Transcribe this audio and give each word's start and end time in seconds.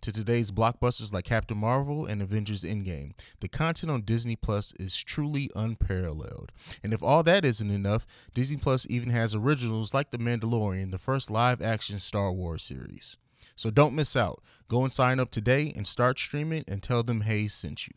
to 0.00 0.12
today's 0.12 0.50
blockbusters 0.50 1.12
like 1.12 1.26
Captain 1.26 1.58
Marvel 1.58 2.06
and 2.06 2.22
Avengers 2.22 2.64
Endgame. 2.64 3.12
The 3.40 3.48
content 3.48 3.90
on 3.90 4.02
Disney 4.02 4.36
Plus 4.36 4.72
is 4.78 4.96
truly 5.02 5.50
unparalleled. 5.54 6.52
And 6.82 6.92
if 6.92 7.02
all 7.02 7.22
that 7.24 7.44
isn't 7.44 7.70
enough, 7.70 8.06
Disney 8.32 8.56
Plus 8.56 8.86
even 8.88 9.10
has 9.10 9.34
originals 9.34 9.92
like 9.92 10.10
The 10.10 10.18
Mandalorian, 10.18 10.90
the 10.90 10.98
first 10.98 11.30
live 11.30 11.60
action 11.60 11.98
Star 11.98 12.32
Wars 12.32 12.62
series. 12.62 13.18
So 13.54 13.70
don't 13.70 13.94
miss 13.94 14.16
out. 14.16 14.42
Go 14.68 14.84
and 14.84 14.92
sign 14.92 15.20
up 15.20 15.30
today 15.30 15.72
and 15.76 15.86
start 15.86 16.18
streaming 16.18 16.64
and 16.66 16.82
tell 16.82 17.02
them 17.02 17.22
Haize 17.22 17.52
sent 17.52 17.86
you. 17.88 17.94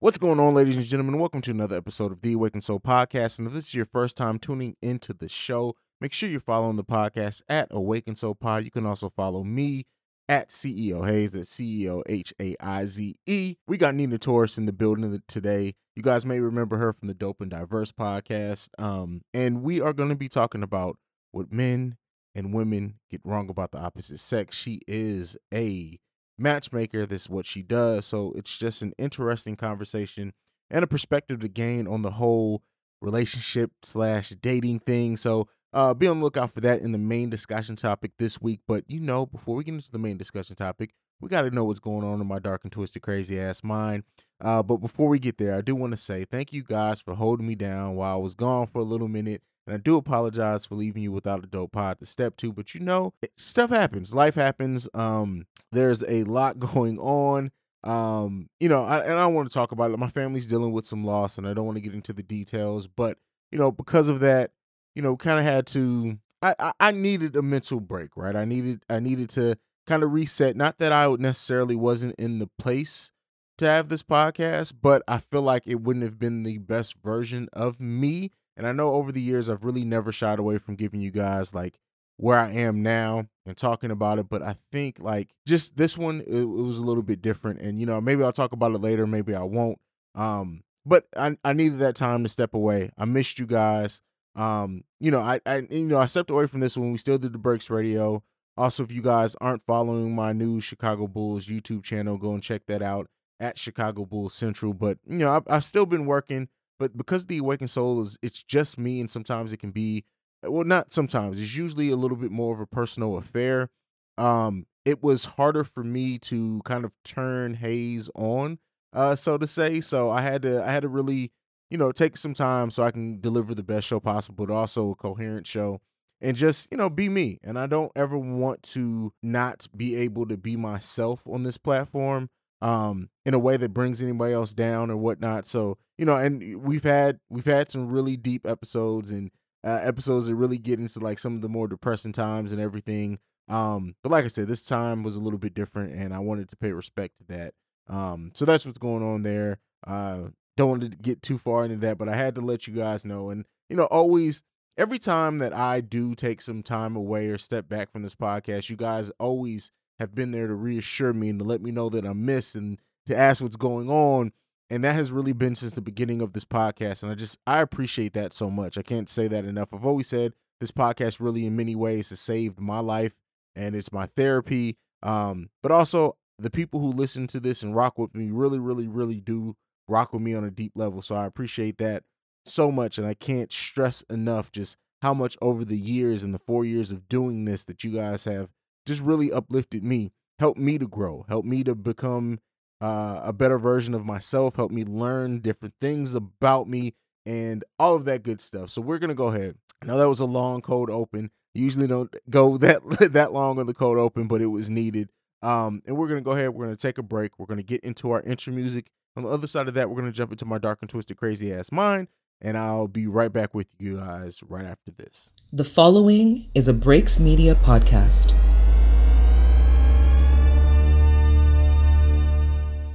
What's 0.00 0.18
going 0.18 0.40
on, 0.40 0.54
ladies 0.54 0.76
and 0.76 0.84
gentlemen? 0.84 1.18
Welcome 1.18 1.42
to 1.42 1.50
another 1.50 1.76
episode 1.76 2.10
of 2.12 2.22
the 2.22 2.32
Awakened 2.32 2.64
Soul 2.64 2.80
Podcast. 2.80 3.38
And 3.38 3.46
if 3.46 3.54
this 3.54 3.68
is 3.68 3.74
your 3.74 3.86
first 3.86 4.16
time 4.16 4.38
tuning 4.38 4.76
into 4.80 5.12
the 5.12 5.28
show, 5.28 5.74
make 6.00 6.12
sure 6.12 6.28
you're 6.28 6.40
following 6.40 6.76
the 6.76 6.84
podcast 6.84 7.42
at 7.48 7.68
Awakened 7.70 8.18
Soul 8.18 8.34
Pod. 8.34 8.64
You 8.64 8.70
can 8.70 8.86
also 8.86 9.08
follow 9.08 9.44
me 9.44 9.84
at 10.30 10.50
CEO 10.50 11.06
Haize. 11.06 11.32
That's 11.32 11.52
CEO 11.52 12.02
H 12.06 12.32
A 12.40 12.54
I 12.60 12.84
Z 12.86 13.16
E. 13.26 13.56
We 13.66 13.76
got 13.76 13.96
Neena 13.96 14.16
Taurus 14.16 14.56
in 14.56 14.66
the 14.66 14.72
building 14.72 15.20
today. 15.26 15.74
You 15.96 16.04
guys 16.04 16.24
may 16.24 16.38
remember 16.38 16.78
her 16.78 16.92
from 16.92 17.08
the 17.08 17.14
Dope 17.14 17.40
and 17.40 17.50
Diverse 17.50 17.90
podcast. 17.90 18.68
Um, 18.78 19.22
and 19.34 19.62
we 19.62 19.80
are 19.80 19.92
going 19.92 20.08
to 20.08 20.14
be 20.14 20.28
talking 20.28 20.62
about 20.62 20.96
what 21.32 21.52
men 21.52 21.96
and 22.32 22.54
women 22.54 23.00
get 23.10 23.20
wrong 23.24 23.50
about 23.50 23.72
the 23.72 23.78
opposite 23.78 24.20
sex. 24.20 24.56
She 24.56 24.80
is 24.86 25.36
a 25.52 25.98
matchmaker. 26.38 27.06
This 27.06 27.22
is 27.22 27.28
what 27.30 27.44
she 27.44 27.62
does. 27.62 28.06
So 28.06 28.32
it's 28.36 28.56
just 28.56 28.82
an 28.82 28.92
interesting 28.98 29.56
conversation 29.56 30.32
and 30.70 30.84
a 30.84 30.86
perspective 30.86 31.40
to 31.40 31.48
gain 31.48 31.88
on 31.88 32.02
the 32.02 32.12
whole 32.12 32.62
relationship 33.02 33.72
slash 33.82 34.28
dating 34.30 34.78
thing. 34.78 35.16
So 35.16 35.48
uh, 35.72 35.94
be 35.94 36.06
on 36.06 36.18
the 36.18 36.24
lookout 36.24 36.52
for 36.52 36.60
that 36.60 36.80
in 36.80 36.92
the 36.92 36.98
main 36.98 37.30
discussion 37.30 37.76
topic 37.76 38.12
this 38.18 38.40
week. 38.40 38.60
But 38.66 38.84
you 38.88 39.00
know, 39.00 39.26
before 39.26 39.56
we 39.56 39.64
get 39.64 39.74
into 39.74 39.90
the 39.90 39.98
main 39.98 40.16
discussion 40.16 40.56
topic, 40.56 40.90
we 41.20 41.28
got 41.28 41.42
to 41.42 41.50
know 41.50 41.64
what's 41.64 41.80
going 41.80 42.04
on 42.04 42.20
in 42.20 42.26
my 42.26 42.38
dark 42.38 42.62
and 42.64 42.72
twisted, 42.72 43.02
crazy 43.02 43.38
ass 43.38 43.62
mind. 43.62 44.04
Uh, 44.40 44.62
but 44.62 44.78
before 44.78 45.08
we 45.08 45.18
get 45.18 45.38
there, 45.38 45.54
I 45.54 45.60
do 45.60 45.74
want 45.74 45.92
to 45.92 45.96
say 45.96 46.24
thank 46.24 46.52
you 46.52 46.62
guys 46.62 47.00
for 47.00 47.14
holding 47.14 47.46
me 47.46 47.54
down 47.54 47.94
while 47.94 48.14
I 48.14 48.18
was 48.18 48.34
gone 48.34 48.66
for 48.66 48.78
a 48.78 48.84
little 48.84 49.08
minute. 49.08 49.42
And 49.66 49.74
I 49.74 49.78
do 49.78 49.96
apologize 49.96 50.64
for 50.64 50.74
leaving 50.74 51.02
you 51.02 51.12
without 51.12 51.44
a 51.44 51.46
dope 51.46 51.72
pod 51.72 51.98
to 52.00 52.06
step 52.06 52.36
to. 52.38 52.52
But 52.52 52.74
you 52.74 52.80
know, 52.80 53.12
stuff 53.36 53.70
happens, 53.70 54.14
life 54.14 54.34
happens. 54.34 54.88
Um, 54.94 55.46
there's 55.70 56.02
a 56.04 56.24
lot 56.24 56.58
going 56.58 56.98
on. 56.98 57.52
Um, 57.82 58.50
you 58.58 58.68
know, 58.68 58.84
I, 58.84 59.00
and 59.00 59.14
I 59.14 59.26
want 59.26 59.48
to 59.48 59.54
talk 59.54 59.72
about 59.72 59.90
it. 59.90 59.98
My 59.98 60.08
family's 60.08 60.46
dealing 60.46 60.72
with 60.72 60.84
some 60.84 61.04
loss, 61.04 61.38
and 61.38 61.46
I 61.46 61.54
don't 61.54 61.64
want 61.64 61.76
to 61.76 61.82
get 61.82 61.94
into 61.94 62.12
the 62.12 62.22
details. 62.22 62.86
But 62.86 63.18
you 63.52 63.58
know, 63.58 63.70
because 63.70 64.08
of 64.08 64.20
that, 64.20 64.52
you 64.94 65.02
know, 65.02 65.16
kind 65.16 65.38
of 65.38 65.44
had 65.44 65.66
to. 65.68 66.18
I, 66.42 66.54
I 66.58 66.72
I 66.80 66.90
needed 66.92 67.36
a 67.36 67.42
mental 67.42 67.80
break, 67.80 68.16
right? 68.16 68.36
I 68.36 68.44
needed 68.44 68.82
I 68.88 69.00
needed 69.00 69.30
to 69.30 69.56
kind 69.86 70.02
of 70.02 70.12
reset. 70.12 70.56
Not 70.56 70.78
that 70.78 70.92
I 70.92 71.12
necessarily 71.18 71.76
wasn't 71.76 72.14
in 72.16 72.38
the 72.38 72.48
place 72.58 73.10
to 73.58 73.66
have 73.66 73.88
this 73.88 74.02
podcast, 74.02 74.74
but 74.80 75.02
I 75.06 75.18
feel 75.18 75.42
like 75.42 75.64
it 75.66 75.82
wouldn't 75.82 76.04
have 76.04 76.18
been 76.18 76.42
the 76.42 76.58
best 76.58 76.96
version 77.02 77.48
of 77.52 77.78
me. 77.78 78.30
And 78.56 78.66
I 78.66 78.72
know 78.72 78.92
over 78.94 79.12
the 79.12 79.20
years 79.20 79.48
I've 79.48 79.64
really 79.64 79.84
never 79.84 80.12
shied 80.12 80.38
away 80.38 80.58
from 80.58 80.76
giving 80.76 81.00
you 81.00 81.10
guys 81.10 81.54
like 81.54 81.78
where 82.16 82.38
I 82.38 82.52
am 82.52 82.82
now 82.82 83.26
and 83.46 83.56
talking 83.56 83.90
about 83.90 84.18
it. 84.18 84.28
But 84.28 84.42
I 84.42 84.56
think 84.72 84.98
like 84.98 85.30
just 85.46 85.76
this 85.76 85.96
one, 85.98 86.20
it, 86.26 86.40
it, 86.40 86.44
was 86.44 86.78
a 86.78 86.84
little 86.84 87.02
bit 87.02 87.22
different. 87.22 87.60
And 87.60 87.78
you 87.78 87.86
know, 87.86 88.00
maybe 88.00 88.22
I'll 88.22 88.32
talk 88.32 88.52
about 88.52 88.72
it 88.72 88.80
later, 88.80 89.06
maybe 89.06 89.34
I 89.34 89.42
won't. 89.42 89.78
Um, 90.14 90.62
but 90.86 91.06
I, 91.16 91.36
I 91.44 91.52
needed 91.52 91.78
that 91.80 91.96
time 91.96 92.22
to 92.22 92.28
step 92.28 92.54
away. 92.54 92.90
I 92.96 93.04
missed 93.04 93.38
you 93.38 93.46
guys. 93.46 94.00
Um, 94.36 94.84
you 95.00 95.10
know, 95.10 95.20
I, 95.20 95.40
I 95.46 95.66
you 95.70 95.84
know, 95.84 95.98
I 95.98 96.06
stepped 96.06 96.30
away 96.30 96.46
from 96.46 96.60
this 96.60 96.76
when 96.76 96.92
we 96.92 96.98
still 96.98 97.18
did 97.18 97.32
the 97.32 97.38
Breaks 97.38 97.70
Radio. 97.70 98.22
Also, 98.56 98.82
if 98.82 98.92
you 98.92 99.02
guys 99.02 99.36
aren't 99.40 99.62
following 99.62 100.14
my 100.14 100.32
new 100.32 100.60
Chicago 100.60 101.06
Bulls 101.06 101.46
YouTube 101.46 101.82
channel, 101.82 102.18
go 102.18 102.34
and 102.34 102.42
check 102.42 102.62
that 102.66 102.82
out 102.82 103.08
at 103.38 103.58
Chicago 103.58 104.04
Bulls 104.04 104.34
Central. 104.34 104.74
But 104.74 104.98
you 105.06 105.18
know, 105.18 105.32
I've, 105.36 105.44
I've 105.48 105.64
still 105.64 105.86
been 105.86 106.06
working, 106.06 106.48
but 106.78 106.96
because 106.96 107.26
the 107.26 107.38
Awakened 107.38 107.70
Soul 107.70 108.00
is 108.02 108.18
it's 108.22 108.42
just 108.42 108.78
me, 108.78 109.00
and 109.00 109.10
sometimes 109.10 109.52
it 109.52 109.58
can 109.58 109.70
be 109.70 110.04
well, 110.42 110.64
not 110.64 110.92
sometimes. 110.92 111.40
It's 111.40 111.56
usually 111.56 111.90
a 111.90 111.96
little 111.96 112.16
bit 112.16 112.30
more 112.30 112.54
of 112.54 112.60
a 112.60 112.66
personal 112.66 113.16
affair. 113.16 113.68
Um, 114.16 114.66
it 114.84 115.02
was 115.02 115.24
harder 115.24 115.64
for 115.64 115.84
me 115.84 116.18
to 116.20 116.62
kind 116.64 116.84
of 116.84 116.92
turn 117.04 117.54
Haize 117.54 118.10
on, 118.14 118.58
uh, 118.92 119.14
so 119.14 119.38
to 119.38 119.46
say. 119.46 119.80
So 119.80 120.10
I 120.10 120.22
had 120.22 120.42
to 120.42 120.62
I 120.62 120.70
had 120.70 120.82
to 120.82 120.88
really 120.88 121.32
you 121.70 121.78
know, 121.78 121.92
take 121.92 122.16
some 122.16 122.34
time 122.34 122.70
so 122.70 122.82
I 122.82 122.90
can 122.90 123.20
deliver 123.20 123.54
the 123.54 123.62
best 123.62 123.86
show 123.86 124.00
possible, 124.00 124.46
but 124.46 124.52
also 124.52 124.90
a 124.90 124.94
coherent 124.94 125.46
show 125.46 125.80
and 126.20 126.36
just, 126.36 126.68
you 126.70 126.76
know, 126.76 126.90
be 126.90 127.08
me. 127.08 127.38
And 127.42 127.58
I 127.58 127.66
don't 127.66 127.92
ever 127.96 128.18
want 128.18 128.62
to 128.64 129.12
not 129.22 129.66
be 129.76 129.96
able 129.96 130.26
to 130.26 130.36
be 130.36 130.56
myself 130.56 131.22
on 131.26 131.42
this 131.42 131.58
platform 131.58 132.28
um 132.62 133.08
in 133.24 133.32
a 133.32 133.38
way 133.38 133.56
that 133.56 133.72
brings 133.72 134.02
anybody 134.02 134.34
else 134.34 134.52
down 134.52 134.90
or 134.90 134.96
whatnot. 134.96 135.46
So, 135.46 135.78
you 135.96 136.04
know, 136.04 136.16
and 136.16 136.62
we've 136.62 136.84
had 136.84 137.18
we've 137.30 137.46
had 137.46 137.70
some 137.70 137.88
really 137.88 138.16
deep 138.16 138.46
episodes 138.46 139.10
and 139.10 139.30
uh, 139.64 139.80
episodes 139.82 140.26
that 140.26 140.34
really 140.34 140.58
get 140.58 140.78
into 140.78 141.00
like 141.00 141.18
some 141.18 141.34
of 141.34 141.42
the 141.42 141.48
more 141.48 141.68
depressing 141.68 142.12
times 142.12 142.52
and 142.52 142.60
everything. 142.60 143.18
Um, 143.48 143.94
but 144.02 144.12
like 144.12 144.24
I 144.24 144.28
said, 144.28 144.48
this 144.48 144.64
time 144.64 145.02
was 145.02 145.16
a 145.16 145.20
little 145.20 145.38
bit 145.38 145.54
different 145.54 145.92
and 145.92 146.14
I 146.14 146.18
wanted 146.18 146.48
to 146.50 146.56
pay 146.56 146.72
respect 146.72 147.18
to 147.18 147.24
that. 147.34 147.54
Um, 147.88 148.30
so 148.34 148.44
that's 148.44 148.64
what's 148.64 148.78
going 148.78 149.02
on 149.02 149.22
there. 149.22 149.58
Uh, 149.86 150.28
don't 150.60 150.68
want 150.68 150.82
to 150.82 150.88
get 150.88 151.22
too 151.22 151.38
far 151.38 151.64
into 151.64 151.78
that, 151.78 151.96
but 151.96 152.08
I 152.08 152.16
had 152.16 152.34
to 152.34 152.42
let 152.42 152.66
you 152.66 152.74
guys 152.74 153.06
know. 153.06 153.30
And, 153.30 153.46
you 153.70 153.76
know, 153.76 153.86
always, 153.86 154.42
every 154.76 154.98
time 154.98 155.38
that 155.38 155.54
I 155.54 155.80
do 155.80 156.14
take 156.14 156.42
some 156.42 156.62
time 156.62 156.96
away 156.96 157.28
or 157.28 157.38
step 157.38 157.66
back 157.66 157.90
from 157.90 158.02
this 158.02 158.14
podcast, 158.14 158.68
you 158.68 158.76
guys 158.76 159.10
always 159.18 159.72
have 159.98 160.14
been 160.14 160.32
there 160.32 160.46
to 160.46 160.54
reassure 160.54 161.14
me 161.14 161.30
and 161.30 161.38
to 161.38 161.46
let 161.46 161.62
me 161.62 161.70
know 161.70 161.88
that 161.88 162.04
I'm 162.04 162.26
missed 162.26 162.56
and 162.56 162.78
to 163.06 163.16
ask 163.16 163.42
what's 163.42 163.56
going 163.56 163.88
on. 163.88 164.32
And 164.68 164.84
that 164.84 164.94
has 164.94 165.10
really 165.10 165.32
been 165.32 165.54
since 165.54 165.72
the 165.72 165.80
beginning 165.80 166.20
of 166.20 166.34
this 166.34 166.44
podcast. 166.44 167.02
And 167.02 167.10
I 167.10 167.14
just, 167.14 167.38
I 167.46 167.62
appreciate 167.62 168.12
that 168.12 168.34
so 168.34 168.50
much. 168.50 168.76
I 168.76 168.82
can't 168.82 169.08
say 169.08 169.28
that 169.28 169.46
enough. 169.46 169.72
I've 169.72 169.86
always 169.86 170.08
said 170.08 170.34
this 170.60 170.70
podcast 170.70 171.20
really, 171.20 171.46
in 171.46 171.56
many 171.56 171.74
ways, 171.74 172.10
has 172.10 172.20
saved 172.20 172.60
my 172.60 172.80
life 172.80 173.18
and 173.56 173.74
it's 173.74 173.92
my 173.92 174.04
therapy. 174.04 174.76
Um, 175.02 175.48
but 175.62 175.72
also, 175.72 176.18
the 176.38 176.50
people 176.50 176.80
who 176.80 176.88
listen 176.88 177.26
to 177.28 177.40
this 177.40 177.62
and 177.62 177.74
rock 177.74 177.98
with 177.98 178.14
me 178.14 178.30
really, 178.30 178.58
really, 178.58 178.86
really 178.86 179.20
do 179.20 179.56
rock 179.90 180.12
with 180.12 180.22
me 180.22 180.34
on 180.34 180.44
a 180.44 180.50
deep 180.50 180.72
level. 180.74 181.02
So 181.02 181.14
I 181.14 181.26
appreciate 181.26 181.78
that 181.78 182.04
so 182.44 182.70
much. 182.70 182.98
And 182.98 183.06
I 183.06 183.14
can't 183.14 183.52
stress 183.52 184.02
enough 184.02 184.52
just 184.52 184.76
how 185.02 185.14
much 185.14 185.36
over 185.40 185.64
the 185.64 185.76
years 185.78 186.22
and 186.22 186.34
the 186.34 186.38
four 186.38 186.64
years 186.64 186.92
of 186.92 187.08
doing 187.08 187.44
this 187.44 187.64
that 187.64 187.84
you 187.84 187.94
guys 187.94 188.24
have 188.24 188.48
just 188.86 189.00
really 189.00 189.32
uplifted 189.32 189.82
me, 189.82 190.12
helped 190.38 190.58
me 190.58 190.78
to 190.78 190.86
grow, 190.86 191.24
helped 191.28 191.48
me 191.48 191.64
to 191.64 191.74
become 191.74 192.38
uh, 192.80 193.20
a 193.24 193.32
better 193.32 193.58
version 193.58 193.94
of 193.94 194.04
myself, 194.04 194.56
helped 194.56 194.74
me 194.74 194.84
learn 194.84 195.40
different 195.40 195.74
things 195.80 196.14
about 196.14 196.68
me 196.68 196.94
and 197.26 197.64
all 197.78 197.96
of 197.96 198.04
that 198.06 198.22
good 198.22 198.40
stuff. 198.40 198.70
So 198.70 198.80
we're 198.80 198.98
going 198.98 199.08
to 199.08 199.14
go 199.14 199.28
ahead. 199.28 199.56
I 199.82 199.86
know 199.86 199.98
that 199.98 200.08
was 200.08 200.20
a 200.20 200.26
long 200.26 200.60
cold 200.60 200.90
open. 200.90 201.30
Usually 201.54 201.86
don't 201.86 202.14
go 202.28 202.56
that 202.58 202.82
that 203.12 203.32
long 203.32 203.58
on 203.58 203.66
the 203.66 203.74
cold 203.74 203.98
open, 203.98 204.28
but 204.28 204.42
it 204.42 204.46
was 204.46 204.70
needed. 204.70 205.10
Um, 205.42 205.80
and 205.86 205.96
we're 205.96 206.08
gonna 206.08 206.20
go 206.20 206.32
ahead. 206.32 206.50
We're 206.50 206.66
gonna 206.66 206.76
take 206.76 206.98
a 206.98 207.02
break. 207.02 207.38
We're 207.38 207.46
gonna 207.46 207.62
get 207.62 207.80
into 207.80 208.10
our 208.10 208.20
intro 208.20 208.52
music, 208.52 208.90
on 209.16 209.24
the 209.24 209.28
other 209.28 209.46
side 209.46 209.68
of 209.68 209.74
that, 209.74 209.88
we're 209.88 210.00
going 210.00 210.10
to 210.10 210.16
jump 210.16 210.32
into 210.32 210.44
my 210.44 210.58
dark 210.58 210.78
and 210.80 210.88
twisted, 210.88 211.16
crazy 211.16 211.52
ass 211.52 211.72
mind. 211.72 212.08
And 212.40 212.56
I'll 212.56 212.88
be 212.88 213.06
right 213.06 213.30
back 213.30 213.54
with 213.54 213.74
you 213.78 213.98
guys 213.98 214.42
right 214.48 214.64
after 214.64 214.90
this. 214.92 215.32
The 215.52 215.64
following 215.64 216.48
is 216.54 216.68
a 216.68 216.72
Breaks 216.72 217.20
Media 217.20 217.54
podcast. 217.54 218.34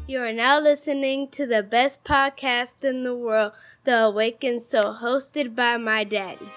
You 0.08 0.20
are 0.22 0.34
now 0.34 0.60
listening 0.60 1.30
to 1.30 1.46
the 1.46 1.62
best 1.62 2.04
podcast 2.04 2.84
in 2.84 3.04
the 3.04 3.16
world, 3.16 3.52
The 3.84 4.06
Awakened 4.06 4.64
Soul, 4.64 4.96
hosted 5.02 5.56
by 5.56 5.78
my 5.78 6.04
daddy. 6.04 6.50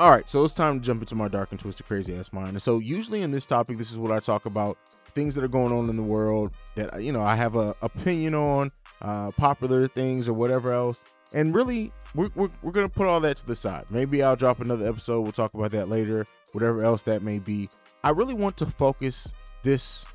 All 0.00 0.10
right, 0.10 0.28
so 0.28 0.42
it's 0.44 0.54
time 0.54 0.80
to 0.80 0.84
jump 0.84 1.02
into 1.02 1.14
my 1.14 1.28
dark 1.28 1.52
and 1.52 1.60
twisted, 1.60 1.86
crazy 1.86 2.16
ass 2.16 2.32
mind. 2.32 2.48
And 2.48 2.60
so, 2.60 2.80
usually 2.80 3.22
in 3.22 3.30
this 3.30 3.46
topic, 3.46 3.78
this 3.78 3.92
is 3.92 3.98
what 3.98 4.10
I 4.10 4.18
talk 4.18 4.44
about: 4.44 4.76
things 5.14 5.36
that 5.36 5.44
are 5.44 5.48
going 5.48 5.72
on 5.72 5.88
in 5.88 5.94
the 5.94 6.02
world 6.02 6.50
that 6.74 7.00
you 7.00 7.12
know 7.12 7.22
I 7.22 7.36
have 7.36 7.54
a 7.54 7.76
opinion 7.80 8.34
on, 8.34 8.72
uh, 9.02 9.30
popular 9.30 9.86
things 9.86 10.28
or 10.28 10.32
whatever 10.32 10.72
else. 10.72 11.04
And 11.32 11.54
really, 11.54 11.92
we're, 12.12 12.28
we're, 12.34 12.50
we're 12.60 12.72
to 12.72 12.88
put 12.88 13.06
all 13.06 13.20
that 13.20 13.36
to 13.36 13.46
the 13.46 13.54
side. 13.54 13.84
Maybe 13.88 14.20
I'll 14.20 14.34
drop 14.34 14.60
another 14.60 14.84
episode. 14.84 15.20
We'll 15.20 15.30
talk 15.30 15.54
about 15.54 15.70
that 15.70 15.88
later, 15.88 16.26
whatever 16.50 16.82
else 16.82 17.04
that 17.04 17.22
may 17.22 17.38
be. 17.38 17.70
I 18.02 18.10
really 18.10 18.34
want 18.34 18.56
to 18.56 18.66
focus 18.66 19.32
this 19.62 20.06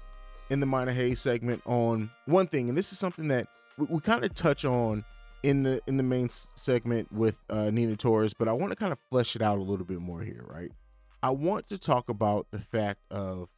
in 0.50 0.60
the 0.60 0.66
Minor 0.66 0.92
Haize 0.92 1.22
segment 1.22 1.62
on 1.66 2.12
one 2.26 2.48
thing, 2.48 2.68
and 2.68 2.78
this 2.78 2.92
is 2.92 3.00
something 3.00 3.30
that 3.30 3.48
we, 3.78 3.86
we 3.86 4.02
kind 4.02 4.26
of 4.26 4.34
touch 4.34 4.66
on 4.66 5.06
in 5.44 5.64
the 5.64 5.82
in 5.88 5.98
the 5.98 6.04
main 6.04 6.30
segment 6.30 7.12
with 7.12 7.40
uh, 7.50 7.70
Neena 7.72 7.96
Taurus, 7.96 8.34
but 8.34 8.48
I 8.48 8.54
want 8.54 8.72
to 8.72 8.76
kind 8.76 8.92
of 8.92 9.00
flesh 9.10 9.36
it 9.36 9.42
out 9.42 9.58
a 9.58 9.64
little 9.64 9.86
bit 9.86 10.00
more 10.00 10.22
here, 10.22 10.46
right? 10.48 10.72
I 11.22 11.32
want 11.32 11.68
to 11.70 11.78
talk 11.78 12.10
about 12.10 12.48
the 12.52 12.60
fact 12.60 13.02
of 13.12 13.50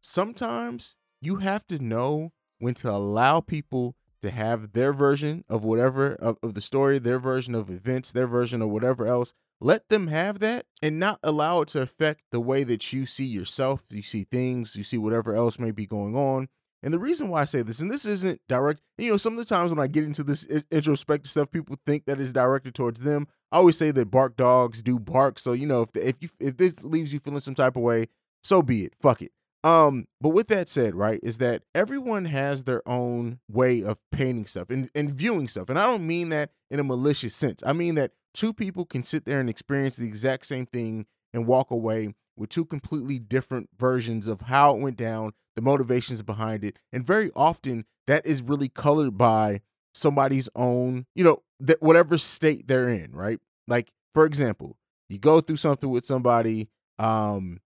sometimes 0.00 0.96
you 1.20 1.36
have 1.36 1.66
to 1.68 1.78
know 1.78 2.32
when 2.58 2.74
to 2.74 2.90
allow 2.90 3.40
people 3.40 3.96
to 4.22 4.30
have 4.30 4.72
their 4.72 4.92
version 4.92 5.44
of 5.48 5.64
whatever 5.64 6.14
of, 6.14 6.38
of 6.42 6.54
the 6.54 6.60
story, 6.60 6.98
their 6.98 7.18
version 7.18 7.54
of 7.54 7.70
events, 7.70 8.12
their 8.12 8.26
version 8.26 8.62
of 8.62 8.70
whatever 8.70 9.06
else. 9.06 9.32
Let 9.60 9.88
them 9.88 10.08
have 10.08 10.38
that 10.40 10.66
and 10.82 10.98
not 10.98 11.18
allow 11.22 11.62
it 11.62 11.68
to 11.68 11.80
affect 11.80 12.22
the 12.30 12.40
way 12.40 12.62
that 12.64 12.92
you 12.92 13.06
see 13.06 13.24
yourself, 13.24 13.84
you 13.90 14.02
see 14.02 14.24
things, 14.24 14.76
you 14.76 14.84
see 14.84 14.98
whatever 14.98 15.34
else 15.34 15.58
may 15.58 15.70
be 15.70 15.86
going 15.86 16.14
on. 16.14 16.48
And 16.82 16.92
the 16.92 16.98
reason 16.98 17.28
why 17.28 17.42
I 17.42 17.44
say 17.46 17.62
this, 17.62 17.80
and 17.80 17.90
this 17.90 18.04
isn't 18.04 18.40
direct, 18.48 18.80
you 18.98 19.10
know, 19.10 19.16
some 19.16 19.32
of 19.32 19.38
the 19.38 19.44
times 19.44 19.70
when 19.70 19.80
I 19.80 19.86
get 19.86 20.04
into 20.04 20.22
this 20.22 20.44
introspective 20.70 21.30
stuff, 21.30 21.50
people 21.50 21.76
think 21.86 22.04
that 22.04 22.20
it's 22.20 22.32
directed 22.32 22.74
towards 22.74 23.00
them. 23.00 23.26
I 23.50 23.58
always 23.58 23.78
say 23.78 23.90
that 23.90 24.10
bark 24.10 24.36
dogs 24.36 24.82
do 24.82 24.98
bark. 24.98 25.38
So, 25.38 25.52
you 25.52 25.66
know, 25.66 25.82
if 25.82 25.96
if 25.96 26.16
you 26.20 26.28
if 26.38 26.56
this 26.56 26.84
leaves 26.84 27.12
you 27.12 27.20
feeling 27.20 27.40
some 27.40 27.54
type 27.54 27.76
of 27.76 27.82
way, 27.82 28.06
so 28.42 28.62
be 28.62 28.84
it. 28.84 28.94
Fuck 29.00 29.22
it. 29.22 29.32
Um, 29.64 30.06
but 30.20 30.28
with 30.28 30.46
that 30.48 30.68
said, 30.68 30.94
right, 30.94 31.18
is 31.24 31.38
that 31.38 31.62
everyone 31.74 32.26
has 32.26 32.64
their 32.64 32.86
own 32.88 33.40
way 33.50 33.82
of 33.82 33.98
painting 34.12 34.46
stuff 34.46 34.70
and, 34.70 34.88
and 34.94 35.10
viewing 35.10 35.48
stuff. 35.48 35.68
And 35.68 35.76
I 35.76 35.86
don't 35.86 36.06
mean 36.06 36.28
that 36.28 36.50
in 36.70 36.78
a 36.78 36.84
malicious 36.84 37.34
sense. 37.34 37.64
I 37.66 37.72
mean 37.72 37.96
that 37.96 38.12
two 38.32 38.52
people 38.52 38.84
can 38.84 39.02
sit 39.02 39.24
there 39.24 39.40
and 39.40 39.50
experience 39.50 39.96
the 39.96 40.06
exact 40.06 40.46
same 40.46 40.66
thing 40.66 41.06
and 41.34 41.48
walk 41.48 41.72
away 41.72 42.14
with 42.36 42.50
two 42.50 42.64
completely 42.64 43.18
different 43.18 43.70
versions 43.78 44.28
of 44.28 44.42
how 44.42 44.76
it 44.76 44.80
went 44.80 44.96
down, 44.96 45.32
the 45.54 45.62
motivations 45.62 46.22
behind 46.22 46.64
it. 46.64 46.78
And 46.92 47.04
very 47.04 47.30
often 47.34 47.84
that 48.06 48.26
is 48.26 48.42
really 48.42 48.68
colored 48.68 49.16
by 49.16 49.62
somebody's 49.94 50.48
own, 50.54 51.06
you 51.14 51.24
know, 51.24 51.42
that 51.60 51.82
whatever 51.82 52.18
state 52.18 52.68
they're 52.68 52.88
in, 52.88 53.12
right? 53.12 53.40
Like, 53.66 53.90
for 54.14 54.26
example, 54.26 54.76
you 55.08 55.18
go 55.18 55.40
through 55.40 55.56
something 55.56 55.90
with 55.90 56.04
somebody, 56.04 56.68
um, 56.98 57.60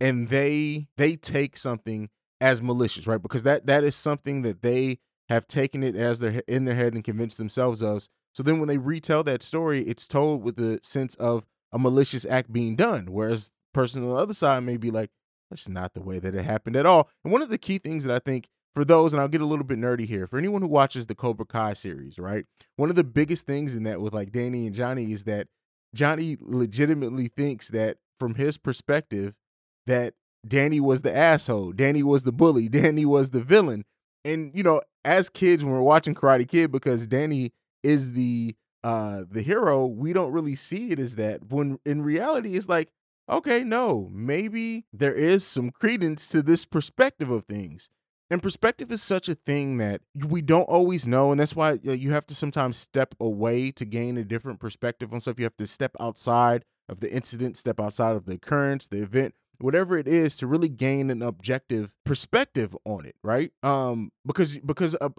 and 0.00 0.28
they 0.28 0.88
they 0.96 1.16
take 1.16 1.56
something 1.56 2.08
as 2.40 2.62
malicious, 2.62 3.06
right? 3.06 3.20
Because 3.20 3.42
that 3.42 3.66
that 3.66 3.84
is 3.84 3.94
something 3.94 4.42
that 4.42 4.62
they 4.62 4.98
have 5.28 5.46
taken 5.46 5.82
it 5.82 5.94
as 5.96 6.20
their 6.20 6.42
in 6.46 6.64
their 6.64 6.74
head 6.74 6.94
and 6.94 7.04
convinced 7.04 7.38
themselves 7.38 7.82
of. 7.82 8.06
So 8.34 8.42
then 8.42 8.58
when 8.58 8.68
they 8.68 8.78
retell 8.78 9.22
that 9.24 9.42
story, 9.42 9.82
it's 9.82 10.08
told 10.08 10.42
with 10.42 10.56
the 10.56 10.80
sense 10.82 11.14
of 11.16 11.46
a 11.72 11.78
malicious 11.78 12.24
act 12.26 12.52
being 12.52 12.76
done, 12.76 13.06
whereas 13.12 13.50
person 13.72 14.02
on 14.02 14.08
the 14.10 14.16
other 14.16 14.34
side 14.34 14.60
may 14.60 14.76
be 14.76 14.90
like, 14.90 15.10
that's 15.50 15.68
not 15.68 15.94
the 15.94 16.02
way 16.02 16.18
that 16.18 16.34
it 16.34 16.44
happened 16.44 16.76
at 16.76 16.86
all. 16.86 17.08
And 17.24 17.32
one 17.32 17.42
of 17.42 17.48
the 17.48 17.58
key 17.58 17.78
things 17.78 18.04
that 18.04 18.14
I 18.14 18.18
think 18.18 18.48
for 18.74 18.84
those, 18.84 19.12
and 19.12 19.20
I'll 19.20 19.28
get 19.28 19.40
a 19.40 19.46
little 19.46 19.64
bit 19.64 19.78
nerdy 19.78 20.06
here, 20.06 20.26
for 20.26 20.38
anyone 20.38 20.62
who 20.62 20.68
watches 20.68 21.06
the 21.06 21.14
Cobra 21.14 21.46
Kai 21.46 21.72
series, 21.72 22.18
right? 22.18 22.46
One 22.76 22.88
of 22.88 22.96
the 22.96 23.04
biggest 23.04 23.46
things 23.46 23.74
in 23.74 23.82
that 23.82 24.00
with 24.00 24.14
like 24.14 24.30
Danny 24.30 24.66
and 24.66 24.74
Johnny 24.74 25.12
is 25.12 25.24
that 25.24 25.48
Johnny 25.94 26.36
legitimately 26.40 27.28
thinks 27.28 27.68
that 27.70 27.96
from 28.18 28.36
his 28.36 28.58
perspective, 28.58 29.34
that 29.86 30.14
Danny 30.46 30.78
was 30.78 31.02
the 31.02 31.14
asshole, 31.14 31.72
Danny 31.72 32.02
was 32.02 32.22
the 32.22 32.32
bully, 32.32 32.68
Danny 32.70 33.04
was 33.04 33.30
the 33.30 33.40
villain. 33.40 33.84
And 34.24 34.52
you 34.54 34.62
know, 34.62 34.82
as 35.04 35.28
kids 35.28 35.64
when 35.64 35.72
we're 35.72 35.82
watching 35.82 36.14
Karate 36.14 36.46
Kid, 36.46 36.70
because 36.70 37.06
Danny 37.06 37.52
is 37.82 38.12
the 38.12 38.54
uh 38.84 39.24
the 39.28 39.42
hero, 39.42 39.86
we 39.86 40.12
don't 40.12 40.32
really 40.32 40.54
see 40.54 40.90
it 40.90 40.98
as 41.00 41.16
that. 41.16 41.50
When 41.50 41.78
in 41.84 42.02
reality, 42.02 42.56
it's 42.56 42.68
like, 42.68 42.90
okay, 43.28 43.64
no, 43.64 44.08
maybe 44.12 44.84
there 44.92 45.14
is 45.14 45.46
some 45.46 45.70
credence 45.70 46.28
to 46.28 46.42
this 46.42 46.64
perspective 46.64 47.30
of 47.30 47.44
things. 47.44 47.90
And 48.30 48.40
perspective 48.40 48.92
is 48.92 49.02
such 49.02 49.28
a 49.28 49.34
thing 49.34 49.78
that 49.78 50.02
we 50.14 50.40
don't 50.40 50.68
always 50.68 51.06
know. 51.06 51.32
And 51.32 51.40
that's 51.40 51.56
why 51.56 51.78
you 51.82 52.12
have 52.12 52.26
to 52.26 52.34
sometimes 52.34 52.76
step 52.76 53.14
away 53.18 53.72
to 53.72 53.84
gain 53.84 54.16
a 54.16 54.24
different 54.24 54.60
perspective 54.60 55.12
on 55.12 55.20
stuff. 55.20 55.38
You 55.38 55.46
have 55.46 55.56
to 55.56 55.66
step 55.66 55.96
outside 55.98 56.64
of 56.88 57.00
the 57.00 57.12
incident, 57.12 57.56
step 57.56 57.80
outside 57.80 58.14
of 58.14 58.26
the 58.26 58.34
occurrence, 58.34 58.86
the 58.86 59.02
event, 59.02 59.34
whatever 59.60 59.98
it 59.98 60.08
is 60.08 60.36
to 60.38 60.46
really 60.46 60.68
gain 60.68 61.10
an 61.10 61.22
objective 61.22 61.94
perspective 62.04 62.76
on 62.84 63.04
it 63.04 63.14
right 63.22 63.52
um 63.62 64.10
because 64.26 64.58
because 64.58 64.96
uh, 65.00 65.10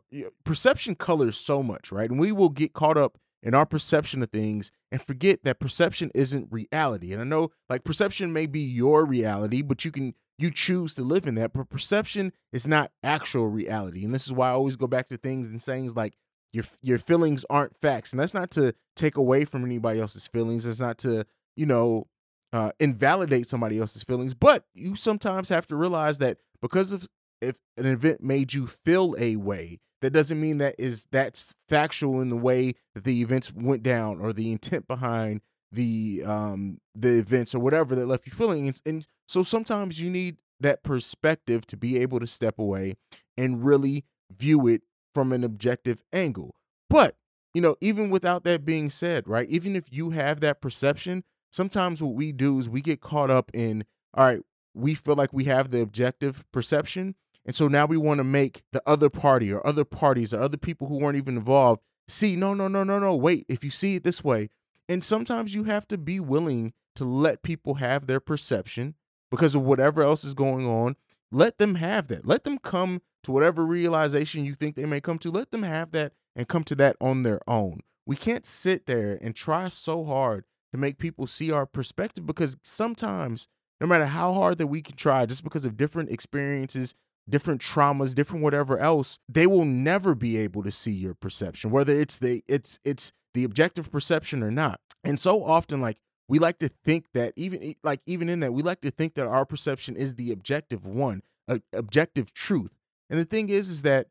perception 0.44 0.96
colors 0.96 1.38
so 1.38 1.62
much 1.62 1.92
right 1.92 2.10
and 2.10 2.20
we 2.20 2.32
will 2.32 2.50
get 2.50 2.74
caught 2.74 2.98
up 2.98 3.18
in 3.44 3.54
our 3.54 3.66
perception 3.66 4.22
of 4.22 4.30
things 4.30 4.72
and 4.92 5.02
forget 5.02 5.44
that 5.44 5.60
perception 5.60 6.12
isn't 6.14 6.48
reality. 6.52 7.14
And 7.14 7.22
i 7.22 7.26
know 7.26 7.52
like 7.70 7.84
perception 7.84 8.34
may 8.34 8.46
be 8.46 8.60
your 8.60 9.06
reality 9.06 9.62
but 9.62 9.84
you 9.86 9.92
can 9.92 10.14
you 10.38 10.52
choose 10.52 10.96
to 10.96 11.04
live 11.04 11.28
in 11.28 11.36
that 11.36 11.54
but 11.54 11.70
perception 11.70 12.34
is 12.52 12.68
not 12.68 12.92
actual 13.04 13.48
reality. 13.48 14.04
And 14.04 14.14
this 14.14 14.26
is 14.26 14.34
why 14.34 14.50
i 14.50 14.54
always 14.54 14.76
go 14.76 14.88
back 14.88 15.10
to 15.10 15.18
things 15.18 15.50
and 15.50 15.62
sayings 15.62 15.96
like 15.96 16.14
your 16.54 16.66
your 16.82 16.98
feelings 16.98 17.46
aren't 17.50 17.76
facts. 17.76 18.12
And 18.12 18.20
that's 18.20 18.34
not 18.34 18.52
to 18.52 18.74
take 18.96 19.18
away 19.18 19.46
from 19.46 19.66
anybody 19.66 20.00
else's 20.00 20.28
feelings. 20.28 20.66
It's 20.66 20.80
not 20.80 20.98
to 21.00 21.26
you 21.56 21.66
know 21.66 22.08
uh, 22.54 22.72
invalidate 22.80 23.48
somebody 23.48 23.80
else's 23.80 24.04
feelings, 24.04 24.34
but 24.34 24.66
you 24.74 24.96
sometimes 24.96 25.50
have 25.50 25.68
to 25.68 25.76
realize 25.76 26.18
that 26.18 26.38
because 26.62 26.92
of 26.92 27.08
if 27.42 27.58
an 27.78 27.86
event 27.86 28.22
made 28.22 28.54
you 28.54 28.68
feel 28.68 29.16
a 29.18 29.36
way, 29.36 29.80
that 30.02 30.12
doesn't 30.12 30.40
mean 30.40 30.58
that 30.58 30.76
is 30.78 31.08
that's 31.12 31.56
factual 31.70 32.22
in 32.22 32.30
the 32.30 32.38
way 32.38 32.76
that 32.94 33.04
the 33.04 33.22
events 33.22 33.54
went 33.54 33.84
down 33.84 34.20
or 34.20 34.34
the 34.34 34.52
intent 34.52 34.88
behind 34.88 35.42
the 35.72 36.22
um 36.26 36.80
the 36.94 37.20
events 37.20 37.56
or 37.56 37.60
whatever 37.60 37.96
that 37.96 38.06
left 38.06 38.26
you 38.26 38.34
feeling 38.34 38.68
and, 38.68 38.82
and 38.86 39.08
so 39.28 39.44
sometimes 39.44 40.02
you 40.02 40.10
need 40.10 40.38
that 40.60 40.84
perspective 40.84 41.66
to 41.66 41.78
be 41.78 41.98
able 41.98 42.20
to 42.20 42.28
step 42.28 42.60
away 42.60 42.96
and 43.38 43.66
really 43.66 44.04
view 44.36 44.68
it 44.68 44.82
from 45.14 45.32
an 45.32 45.44
objective 45.44 46.04
angle 46.12 46.56
but 46.90 47.16
you 47.54 47.62
know 47.62 47.76
even 47.80 48.10
without 48.10 48.44
that 48.44 48.66
being 48.66 48.90
said 48.90 49.28
right 49.28 49.50
even 49.50 49.76
if 49.76 49.86
you 49.92 50.10
have 50.10 50.42
that 50.42 50.62
perception 50.62 51.24
sometimes 51.52 52.02
what 52.02 52.16
we 52.16 52.32
do 52.32 52.58
is 52.60 52.70
we 52.70 52.82
get 52.82 53.02
caught 53.02 53.30
up 53.30 53.52
in, 53.54 53.86
all 54.14 54.26
right, 54.26 54.42
we 54.74 54.96
feel 54.96 55.16
like 55.16 55.34
we 55.34 55.46
have 55.46 55.70
the 55.70 55.82
objective 55.82 56.44
perception. 56.52 57.16
And 57.46 57.56
so 57.56 57.68
now 57.68 57.86
we 57.86 57.98
want 57.98 58.20
to 58.20 58.24
make 58.24 58.64
the 58.72 58.84
other 58.86 59.10
party 59.10 59.52
or 59.52 59.66
other 59.66 59.84
parties 59.84 60.34
or 60.34 60.42
other 60.42 60.58
people 60.58 60.88
who 60.88 61.00
weren't 61.00 61.18
even 61.18 61.38
involved 61.38 61.82
see, 62.08 62.36
no, 62.36 62.54
no, 62.54 62.68
no, 62.68 62.84
no, 62.84 63.00
no, 63.00 63.16
wait, 63.16 63.46
if 63.48 63.64
you 63.64 63.70
see 63.70 63.96
it 63.96 64.04
this 64.04 64.24
way. 64.24 64.50
And 64.90 65.04
sometimes 65.04 65.56
you 65.56 65.64
have 65.64 65.88
to 65.88 65.98
be 65.98 66.20
willing 66.20 66.74
to 66.96 67.06
let 67.06 67.44
people 67.44 67.76
have 67.76 68.06
their 68.06 68.20
perception 68.20 68.96
because 69.30 69.56
of 69.56 69.64
whatever 69.64 70.04
else 70.04 70.24
is 70.24 70.34
going 70.34 70.68
on. 70.68 70.98
Let 71.32 71.58
them 71.58 71.76
have 71.76 72.08
that. 72.10 72.28
Let 72.28 72.44
them 72.44 72.58
come 72.58 73.02
to 73.24 73.32
whatever 73.32 73.66
realization 73.66 74.44
you 74.44 74.54
think 74.54 74.76
they 74.76 74.86
may 74.86 75.00
come 75.00 75.18
to. 75.20 75.32
Let 75.32 75.52
them 75.52 75.64
have 75.64 75.92
that 75.92 76.12
and 76.36 76.48
come 76.48 76.66
to 76.66 76.76
that 76.76 76.98
on 77.00 77.24
their 77.24 77.40
own. 77.48 77.80
We 78.06 78.16
can't 78.18 78.46
sit 78.46 78.86
there 78.86 79.18
and 79.22 79.34
try 79.34 79.70
so 79.70 80.04
hard 80.04 80.44
to 80.74 80.78
make 80.78 80.98
people 80.98 81.28
see 81.28 81.52
our 81.52 81.66
perspective 81.66 82.26
because 82.26 82.58
sometimes 82.62 83.48
no 83.80 83.88
matter 83.88 84.08
how 84.08 84.34
hard 84.34 84.58
that 84.58 84.68
we 84.68 84.82
can 84.82 84.96
try 84.96 85.26
just 85.26 85.44
because 85.44 85.66
of 85.66 85.78
different 85.78 86.12
experiences 86.12 86.94
different 87.30 87.62
traumas 87.62 88.14
different 88.16 88.44
whatever 88.44 88.78
else 88.80 89.18
they 89.30 89.48
will 89.48 89.66
never 89.66 90.16
be 90.16 90.38
able 90.38 90.64
to 90.64 90.72
see 90.72 90.92
your 90.92 91.14
perception 91.14 91.72
whether 91.72 91.98
it's 92.00 92.20
the 92.20 92.44
it's 92.48 92.80
it's 92.84 93.14
the 93.34 93.44
objective 93.44 93.92
perception 93.92 94.44
or 94.44 94.52
not. 94.52 94.80
And 95.04 95.20
so 95.20 95.44
often 95.44 95.82
like 95.82 95.98
we 96.28 96.40
like 96.40 96.60
to 96.60 96.70
think 96.84 97.08
that 97.14 97.34
even 97.36 97.76
like 97.84 98.02
even 98.06 98.30
in 98.30 98.40
that 98.42 98.54
we 98.54 98.62
like 98.62 98.82
to 98.82 98.92
think 98.92 99.16
that 99.16 99.28
our 99.28 99.46
perception 99.46 99.96
is 99.96 100.16
the 100.16 100.32
objective 100.32 100.86
one 100.86 101.22
a, 101.48 101.62
objective 101.74 102.34
truth. 102.34 102.72
And 103.10 103.20
the 103.20 103.26
thing 103.26 103.50
is 103.50 103.70
is 103.70 103.82
that 103.82 104.08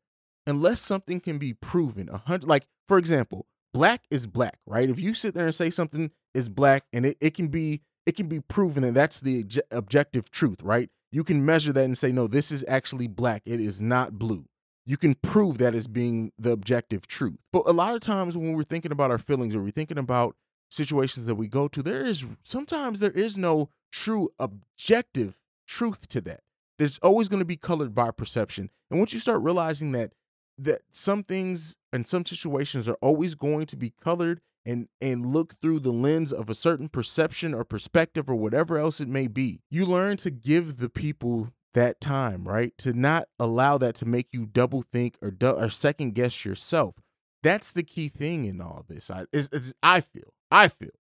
unless 0.47 0.81
something 0.81 1.21
can 1.21 1.39
be 1.39 1.53
proven 1.53 2.09
a 2.09 2.19
hundred 2.19 2.49
like 2.49 2.67
for 2.89 2.99
example 2.99 3.47
black 3.73 4.05
is 4.11 4.27
black 4.27 4.59
right? 4.67 4.91
If 4.91 5.01
you 5.01 5.15
sit 5.15 5.35
there 5.35 5.47
and 5.47 5.55
say 5.55 5.71
something 5.71 6.11
is 6.35 6.49
black 6.49 6.85
and 6.93 7.07
it, 7.07 7.17
it 7.21 7.35
can 7.35 7.49
be 7.49 7.83
it 8.07 8.17
can 8.17 8.29
be 8.29 8.41
proven 8.41 8.83
that 8.83 8.95
that's 8.95 9.21
the 9.21 9.45
objective 9.71 10.31
truth 10.31 10.63
right 10.63 10.91
you 11.13 11.25
can 11.25 11.45
measure 11.45 11.73
that 11.73 11.85
and 11.85 11.99
say 11.99 12.13
no 12.13 12.27
this 12.27 12.51
is 12.51 12.65
actually 12.69 13.07
black. 13.07 13.43
It 13.45 13.61
is 13.61 13.83
not 13.83 14.19
blue. 14.19 14.47
You 14.87 14.97
can 14.97 15.15
prove 15.15 15.59
that 15.59 15.75
as 15.75 15.87
being 15.87 16.33
the 16.39 16.51
objective 16.53 17.07
truth. 17.07 17.39
But 17.53 17.63
a 17.67 17.73
lot 17.73 17.95
of 17.95 18.01
times 18.01 18.37
when 18.37 18.55
we're 18.55 18.63
thinking 18.63 18.93
about 18.93 19.11
our 19.11 19.19
feelings 19.19 19.55
or 19.55 19.63
we're 19.63 19.71
thinking 19.71 19.99
about 19.99 20.37
situations 20.71 21.27
that 21.27 21.35
we 21.35 21.49
go 21.49 21.69
to 21.69 21.83
there 21.83 22.05
is 22.05 22.25
sometimes 22.43 23.01
there 23.01 23.11
is 23.11 23.37
no 23.37 23.69
true 23.93 24.31
objective 24.39 25.41
truth 25.67 26.09
to 26.09 26.21
that. 26.23 26.41
There's 26.79 26.99
always 26.99 27.29
going 27.29 27.41
to 27.41 27.47
be 27.47 27.57
colored 27.57 27.95
by 27.95 28.11
perception. 28.11 28.71
And 28.91 28.99
once 28.99 29.13
you 29.13 29.21
start 29.21 29.43
realizing 29.43 29.93
that 29.93 30.13
that 30.57 30.83
some 30.93 31.23
things 31.23 31.77
and 31.93 32.07
some 32.07 32.25
situations 32.27 32.87
are 32.89 32.99
always 33.01 33.35
going 33.35 33.67
to 33.67 33.77
be 33.77 33.93
colored 34.03 34.41
and 34.67 34.89
and 35.01 35.27
look 35.27 35.55
through 35.61 35.81
the 35.81 35.93
lens 35.93 36.33
of 36.33 36.51
a 36.51 36.55
certain 36.55 36.89
perception 36.89 37.55
or 37.55 37.65
perspective 37.65 38.29
or 38.29 38.35
whatever 38.37 38.79
else 38.79 39.01
it 39.01 39.09
may 39.09 39.27
be. 39.27 39.61
You 39.71 39.87
learn 39.87 40.17
to 40.19 40.31
give 40.31 40.79
the 40.79 40.89
people 40.91 41.49
that 41.73 42.01
time, 42.01 42.47
right? 42.49 42.77
To 42.79 42.93
not 42.93 43.29
allow 43.39 43.79
that 43.79 43.95
to 43.97 44.07
make 44.07 44.29
you 44.33 44.47
double 44.47 44.83
think 44.83 45.17
or 45.23 45.31
du- 45.31 45.57
or 45.57 45.71
second 45.71 46.15
guess 46.15 46.45
yourself. 46.45 46.97
that's 47.43 47.73
the 47.73 47.83
key 47.83 48.09
thing 48.09 48.45
in 48.45 48.61
all 48.61 48.85
this. 48.89 49.11
I 49.11 49.25
is, 49.33 49.49
is 49.51 49.75
I 49.83 50.01
feel 50.01 50.35
I 50.51 50.69
feel 50.69 50.91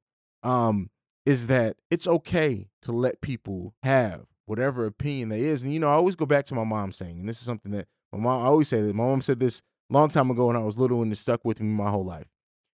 um 0.42 0.90
is 1.26 1.48
that 1.48 1.76
it's 1.90 2.06
okay 2.06 2.68
to 2.82 2.92
let 2.92 3.20
people 3.20 3.74
have 3.82 4.26
whatever 4.46 4.86
opinion 4.86 5.28
they 5.28 5.42
is. 5.42 5.62
And 5.62 5.72
you 5.72 5.78
know, 5.78 5.88
I 5.90 5.92
always 5.94 6.16
go 6.16 6.26
back 6.26 6.46
to 6.46 6.54
my 6.54 6.64
mom 6.64 6.92
saying, 6.92 7.20
and 7.20 7.28
this 7.28 7.38
is 7.40 7.46
something 7.46 7.72
that 7.72 7.88
my 8.12 8.18
mom 8.18 8.42
I 8.42 8.46
always 8.46 8.68
say 8.68 8.80
that 8.80 8.94
my 8.94 9.04
mom 9.04 9.20
said 9.20 9.38
this 9.40 9.62
long 9.90 10.08
time 10.08 10.30
ago 10.30 10.46
when 10.46 10.56
I 10.56 10.60
was 10.60 10.78
little 10.78 11.02
and 11.02 11.12
it 11.12 11.16
stuck 11.16 11.44
with 11.44 11.60
me 11.60 11.68
my 11.68 11.90
whole 11.90 12.04
life. 12.04 12.26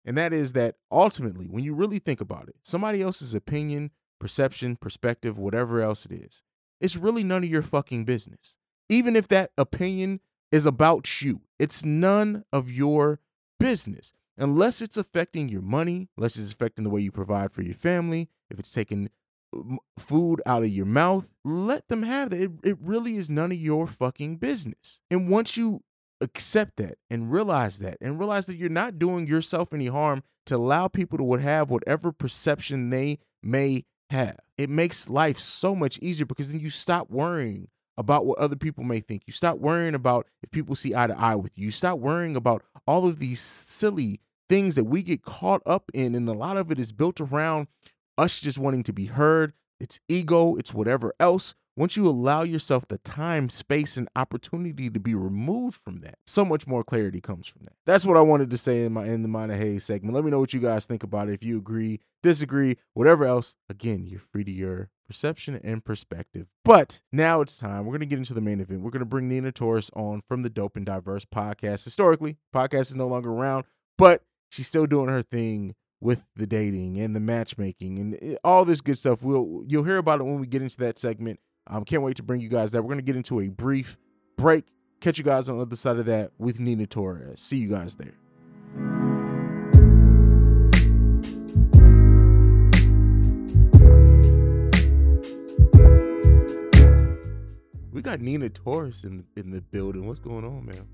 And 0.06 0.16
that 0.16 0.32
is 0.32 0.52
that 0.52 0.76
ultimately, 0.90 1.46
when 1.46 1.64
you 1.64 1.75
really 1.75 1.98
think 1.98 2.20
about 2.20 2.48
it, 2.48 2.54
somebody 2.62 3.02
else's 3.02 3.34
opinion, 3.34 3.90
perception, 4.20 4.76
perspective, 4.76 5.36
whatever 5.36 5.82
else 5.82 6.06
it 6.06 6.12
is, 6.12 6.42
it's 6.80 6.96
really 6.96 7.25
none 7.25 7.42
of 7.42 7.50
your 7.50 7.62
fucking 7.62 8.04
business. 8.04 8.56
Even 8.88 9.16
if 9.16 9.26
that 9.28 9.50
opinion 9.58 10.20
is 10.52 10.64
about 10.64 11.20
you, 11.20 11.42
it's 11.58 11.84
none 11.84 12.44
of 12.52 12.70
your 12.70 13.18
business. 13.58 14.12
Unless 14.38 14.80
it's 14.80 14.96
affecting 14.96 15.48
your 15.48 15.62
money, 15.62 16.08
unless 16.16 16.36
it's 16.36 16.52
affecting 16.52 16.84
the 16.84 16.90
way 16.90 17.00
you 17.00 17.10
provide 17.10 17.50
for 17.50 17.62
your 17.62 17.75
family, 17.75 18.28
if 18.48 18.60
it's 18.60 18.72
taking 18.72 19.10
food 19.98 20.40
out 20.46 20.62
of 20.62 20.68
your 20.68 20.86
mouth, 20.86 21.32
let 21.44 21.88
them 21.88 22.02
have 22.02 22.30
that. 22.30 22.40
It, 22.40 22.50
it 22.62 22.78
really 22.80 23.16
is 23.16 23.30
none 23.30 23.50
of 23.50 23.58
your 23.58 23.86
fucking 23.86 24.36
business. 24.36 25.00
And 25.10 25.30
once 25.30 25.56
you 25.56 25.82
accept 26.20 26.76
that 26.76 26.96
and 27.11 27.30
realize 27.30 27.78
that 27.80 27.96
and 28.00 28.18
realize 28.18 28.46
that 28.46 28.56
you're 28.56 28.68
not 28.68 28.99
doing 28.99 29.26
yourself 29.26 29.73
any 29.73 29.87
harm 29.87 30.23
to 30.46 30.56
allow 30.56 30.88
people 30.88 31.18
to 31.18 31.32
have 31.40 31.70
whatever 31.70 32.12
perception 32.12 32.90
they 32.90 33.18
may 33.42 33.85
have. 34.11 34.38
It 34.56 34.70
makes 34.70 35.08
life 35.08 35.38
so 35.38 35.75
much 35.75 35.99
easier 36.00 36.26
because 36.26 36.50
then 36.50 36.61
you 36.61 36.70
stop 36.70 37.11
worrying 37.11 37.68
about 37.99 38.26
what 38.26 38.38
other 38.38 38.56
people 38.56 38.85
may 38.85 39.00
think. 39.00 39.23
You 39.26 39.32
stop 39.32 39.58
worrying 39.58 39.94
about 39.94 40.26
if 40.42 40.50
people 40.50 40.76
see 40.76 40.94
eye 40.94 41.06
to 41.06 41.18
eye 41.18 41.35
with 41.35 41.58
you. 41.58 41.66
You 41.66 41.70
stop 41.70 41.99
worrying 41.99 42.37
about 42.37 42.62
all 42.87 43.06
of 43.06 43.18
these 43.18 43.40
silly 43.40 44.20
things 44.49 44.75
that 44.75 44.85
we 44.85 45.02
get 45.02 45.23
caught 45.23 45.62
up 45.66 45.90
in. 45.94 46.14
And 46.14 46.28
a 46.28 46.32
lot 46.32 46.56
of 46.56 46.70
it 46.70 46.78
is 46.78 46.92
built 46.92 47.20
around 47.20 47.68
us 48.18 48.40
just 48.40 48.58
wanting 48.58 48.82
to 48.85 48.92
be 48.92 49.06
heard. 49.06 49.52
It's 49.80 50.00
ego, 50.08 50.56
it's 50.56 50.73
whatever 50.73 51.12
else. 51.18 51.54
Once 51.78 51.95
you 51.95 52.09
allow 52.09 52.42
yourself 52.42 52.88
the 52.88 52.97
time, 52.99 53.50
space, 53.50 53.99
and 53.99 54.09
opportunity 54.16 54.88
to 54.88 54.99
be 54.99 55.14
removed 55.14 55.76
from 55.76 55.99
that, 55.99 56.14
so 56.25 56.42
much 56.42 56.66
more 56.66 56.83
clarity 56.83 57.21
comes 57.21 57.47
from 57.47 57.62
that. 57.64 57.75
That's 57.85 58.06
what 58.06 58.16
I 58.16 58.23
wanted 58.23 58.49
to 58.49 58.56
say 58.56 58.87
in 58.87 58.95
my 58.95 59.04
in 59.04 59.21
the 59.21 59.28
Mina 59.28 59.59
Haize 59.59 59.85
segment. 59.85 60.14
Let 60.14 60.25
me 60.25 60.30
know 60.30 60.40
what 60.40 60.54
you 60.54 60.61
guys 60.61 60.87
think 60.87 61.02
about 61.02 61.28
it. 61.28 61.35
If 61.35 61.42
you 61.42 61.59
agree, 61.59 62.00
disagree, 62.23 62.78
whatever 62.95 63.26
else, 63.26 63.54
again, 63.68 64.06
you're 64.06 64.21
free 64.21 64.42
to 64.45 64.50
your 64.50 64.88
perception 65.06 65.61
and 65.62 65.85
perspective. 65.85 66.47
But 66.64 67.02
now 67.12 67.42
it's 67.42 67.59
time. 67.59 67.85
We're 67.85 67.92
gonna 67.92 68.06
get 68.06 68.18
into 68.18 68.33
the 68.33 68.40
main 68.40 68.61
event. 68.61 68.80
We're 68.80 68.90
gonna 68.90 69.04
bring 69.04 69.28
Neena 69.28 69.52
Taurus 69.52 69.90
on 69.95 70.23
from 70.26 70.40
the 70.40 70.50
Dope 70.50 70.76
and 70.78 70.87
Diverse 70.87 71.26
podcast. 71.26 71.85
Historically, 71.85 72.38
podcast 72.54 72.88
is 72.88 72.97
no 72.97 73.06
longer 73.06 73.30
around, 73.30 73.66
but 73.99 74.23
she's 74.49 74.66
still 74.66 74.87
doing 74.87 75.09
her 75.09 75.21
thing 75.21 75.75
with 76.00 76.26
the 76.37 76.47
dating 76.47 76.99
and 76.99 77.16
the 77.16 77.21
matchmaking 77.21 77.99
and 77.99 78.18
eh, 78.23 78.37
all 78.45 78.64
this 78.64 78.80
good 78.80 78.97
stuff. 78.97 79.23
We'll 79.23 79.64
you'll 79.66 79.85
hear 79.85 79.99
about 79.99 80.21
it 80.21 80.25
when 80.25 80.40
we 80.40 80.47
get 80.47 80.62
into 80.62 80.78
that 80.78 80.99
segment. 80.99 81.38
Um, 81.68 81.85
can't 81.85 82.02
wait 82.02 82.16
to 82.16 82.23
bring 82.23 82.40
you 82.40 82.49
guys 82.49 82.73
that. 82.73 82.82
We're 82.82 82.90
gonna 82.90 83.02
get 83.02 83.16
into 83.16 83.40
a 83.40 83.49
brief 83.49 83.96
break. 84.37 84.64
Catch 85.00 85.18
you 85.18 85.25
guys 85.25 85.49
on 85.49 85.56
the 85.56 85.62
other 85.62 85.76
side 85.76 85.99
of 85.99 86.06
that 86.06 86.32
with 86.38 86.61
Neena 86.61 86.87
Taurus. 86.87 87.40
See 87.40 87.58
you 87.58 87.68
guys 87.68 87.96
there. 87.96 88.14
We 97.92 98.02
got 98.02 98.20
Neena 98.20 98.50
Taurus 98.50 99.04
in 99.04 99.25
in 99.37 99.50
the 99.50 99.61
building. 99.61 100.06
What's 100.06 100.20
going 100.20 100.44
on, 100.44 100.66
man? 100.66 100.87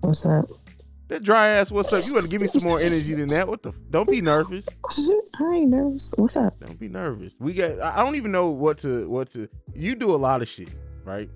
What's 0.00 0.24
up? 0.24 0.46
That 1.10 1.24
dry 1.24 1.48
ass, 1.48 1.72
what's 1.72 1.92
up? 1.92 2.06
You 2.06 2.14
gotta 2.14 2.28
give 2.28 2.40
me 2.40 2.46
some 2.46 2.62
more 2.62 2.78
energy 2.78 3.14
than 3.14 3.26
that. 3.30 3.48
What 3.48 3.64
the? 3.64 3.72
Don't 3.90 4.08
be 4.08 4.20
nervous. 4.20 4.68
I 4.88 5.54
ain't 5.54 5.70
nervous. 5.70 6.14
What's 6.16 6.36
up? 6.36 6.54
Don't 6.60 6.78
be 6.78 6.86
nervous. 6.88 7.34
We 7.40 7.52
got. 7.52 7.80
I 7.80 8.04
don't 8.04 8.14
even 8.14 8.30
know 8.30 8.50
what 8.50 8.78
to 8.78 9.08
what 9.08 9.28
to. 9.30 9.48
You 9.74 9.96
do 9.96 10.14
a 10.14 10.16
lot 10.16 10.40
of 10.40 10.48
shit, 10.48 10.70
right? 11.04 11.28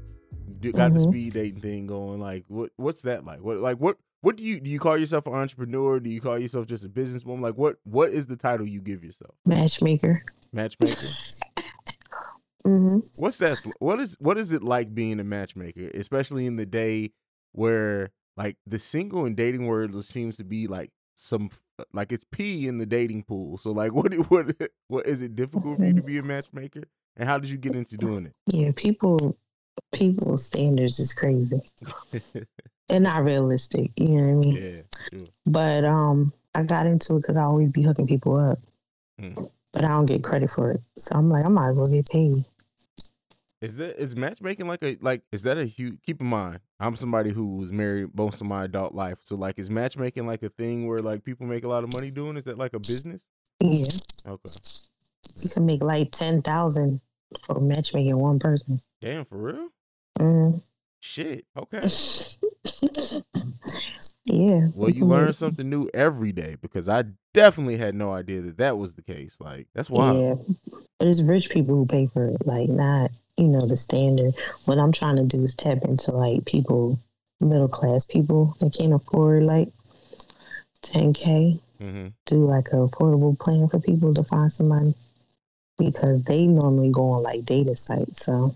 You 0.63 0.71
got 0.71 0.93
mm-hmm. 0.93 0.95
the 0.95 1.01
speed 1.01 1.33
dating 1.33 1.61
thing 1.61 1.87
going. 1.89 2.21
Like, 2.21 2.45
what? 2.47 2.71
What's 2.77 3.03
that 3.03 3.25
like? 3.25 3.41
What? 3.41 3.57
Like, 3.57 3.79
what? 3.79 3.97
What 4.21 4.37
do 4.37 4.45
you 4.45 4.61
do? 4.61 4.71
You 4.71 4.79
call 4.79 4.97
yourself 4.97 5.27
an 5.27 5.35
entrepreneur? 5.35 5.99
Do 5.99 6.09
you 6.09 6.21
call 6.21 6.39
yourself 6.39 6.67
just 6.67 6.85
a 6.85 6.89
businesswoman? 6.89 7.41
Like, 7.41 7.57
what? 7.57 7.79
What 7.83 8.11
is 8.11 8.29
the 8.29 8.37
title 8.37 8.69
you 8.69 8.81
give 8.81 9.03
yourself? 9.03 9.35
Matchmaker. 9.45 10.23
Matchmaker. 10.53 10.95
mm-hmm. 12.65 12.99
What's 13.17 13.39
that? 13.39 13.61
What 13.81 13.99
is? 13.99 14.17
What 14.21 14.39
is 14.39 14.53
it 14.53 14.63
like 14.63 14.95
being 14.95 15.19
a 15.19 15.25
matchmaker, 15.25 15.91
especially 15.95 16.47
in 16.47 16.55
the 16.55 16.65
day 16.65 17.11
where 17.51 18.13
like 18.37 18.57
the 18.67 18.79
single 18.79 19.25
and 19.25 19.37
dating 19.37 19.67
word 19.67 19.95
seems 20.05 20.37
to 20.39 20.45
be 20.45 20.67
like 20.67 20.91
some 21.17 21.51
like 21.93 22.13
it's 22.13 22.25
P 22.31 22.67
in 22.67 22.79
the 22.79 22.87
dating 22.87 23.25
pool. 23.25 23.59
So 23.59 23.71
like 23.71 23.93
what 23.95 24.13
what 24.31 24.57
what 24.89 25.07
is 25.07 25.23
it 25.23 25.37
difficult 25.37 25.79
for 25.79 25.85
you 25.85 25.95
to 25.95 26.03
be 26.03 26.19
a 26.19 26.23
matchmaker? 26.23 26.85
And 27.17 27.29
how 27.29 27.39
did 27.39 27.51
you 27.51 27.57
get 27.57 27.77
into 27.77 27.97
doing 27.97 28.27
it? 28.27 28.33
Yeah, 28.47 28.73
people 28.75 29.37
people 29.93 30.39
standards 30.39 30.99
is 30.99 31.13
crazy. 31.13 31.61
and 32.89 33.05
not 33.05 33.25
realistic, 33.25 33.91
you 33.97 34.21
know 34.21 34.37
what 34.37 34.47
I 34.47 34.49
mean? 34.49 34.57
Yeah, 34.57 34.99
sure. 35.13 35.27
But 35.47 35.85
um 35.85 36.33
I 36.55 36.63
got 36.63 36.87
into 36.87 37.17
it 37.17 37.23
because 37.23 37.37
I 37.37 37.43
always 37.43 37.71
be 37.71 37.83
hooking 37.83 38.07
people 38.07 38.37
up. 38.37 38.59
Mm. 39.21 39.51
But 39.73 39.85
I 39.85 39.89
don't 39.89 40.07
get 40.07 40.23
credit 40.23 40.51
for 40.51 40.71
it. 40.71 40.81
So 40.97 41.17
I'm 41.17 41.29
like, 41.29 41.45
I 41.45 41.49
might 41.49 41.71
as 41.71 41.77
well 41.77 41.89
get 41.89 42.09
paid. 42.09 42.45
Is 43.65 43.79
that 43.79 43.99
is 43.99 44.15
matchmaking 44.15 44.69
like 44.69 44.85
a 44.85 44.99
like 45.01 45.23
is 45.33 45.43
that 45.45 45.57
a 45.57 45.65
huge 45.65 45.97
keep 46.05 46.21
in 46.21 46.27
mind, 46.27 46.61
I'm 46.79 46.95
somebody 46.97 47.31
who 47.31 47.57
was 47.57 47.73
married 47.73 48.15
most 48.15 48.43
of 48.43 48.47
my 48.47 48.65
adult 48.65 48.95
life. 48.95 49.21
So 49.23 49.37
like 49.37 49.59
is 49.59 49.71
matchmaking 49.71 50.27
like 50.27 50.43
a 50.43 50.51
thing 50.51 50.87
where 50.87 51.01
like 51.01 51.25
people 51.25 51.47
make 51.47 51.65
a 51.65 51.69
lot 51.69 51.83
of 51.83 51.91
money 51.91 52.11
doing? 52.11 52.37
Is 52.37 52.45
that 52.45 52.59
like 52.59 52.75
a 52.75 52.79
business? 52.79 53.23
Yeah. 53.61 53.87
Okay. 54.27 54.51
You 55.37 55.49
can 55.49 55.65
make 55.65 55.83
like 55.83 56.11
ten 56.11 56.43
thousand 56.43 57.01
for 57.47 57.59
matchmaking 57.59 58.19
one 58.19 58.39
person. 58.39 58.83
Damn, 59.01 59.25
for 59.25 59.39
real? 59.39 59.69
Mm. 60.19 60.63
Shit. 61.01 61.47
Okay. 61.57 61.81
yeah. 64.27 64.69
Well, 64.75 64.91
you 64.91 65.07
learn 65.07 65.33
something 65.33 65.71
new 65.71 65.89
every 65.95 66.33
day 66.33 66.59
because 66.61 66.87
I 66.87 67.05
definitely 67.33 67.79
had 67.79 67.95
no 67.95 68.13
idea 68.13 68.43
that 68.43 68.59
that 68.59 68.77
was 68.77 68.93
the 68.93 69.03
case. 69.03 69.39
Like 69.41 69.69
that's 69.75 69.89
wild. 69.89 70.21
Yeah, 70.21 70.35
but 70.99 71.09
it's 71.09 71.23
rich 71.23 71.49
people 71.49 71.77
who 71.77 71.87
pay 71.87 72.09
for 72.09 72.27
it, 72.27 72.47
like 72.47 72.69
not 72.69 73.11
you 73.37 73.49
know 73.49 73.67
the 73.67 73.77
standard. 73.77 74.35
What 74.65 74.79
I'm 74.79 74.93
trying 74.93 75.17
to 75.17 75.25
do 75.25 75.39
is 75.39 75.55
tap 75.55 75.79
into 75.85 76.13
like 76.13 76.45
people, 76.45 76.99
middle 77.41 77.69
class 77.69 78.05
people 78.05 78.57
that 78.61 78.75
can't 78.77 78.93
afford 78.93 79.43
like 79.43 79.69
10k. 80.83 81.61
Mm-hmm. 81.81 82.09
Do 82.27 82.37
like 82.37 82.69
a 82.69 82.77
affordable 82.77 83.39
plan 83.39 83.69
for 83.69 83.81
people 83.81 84.15
to 84.15 84.23
find 84.23 84.53
somebody 84.53 84.95
because 85.77 86.25
they 86.25 86.47
normally 86.47 86.91
go 86.91 87.11
on 87.11 87.23
like 87.23 87.45
data 87.45 87.77
sites. 87.77 88.25
So 88.25 88.55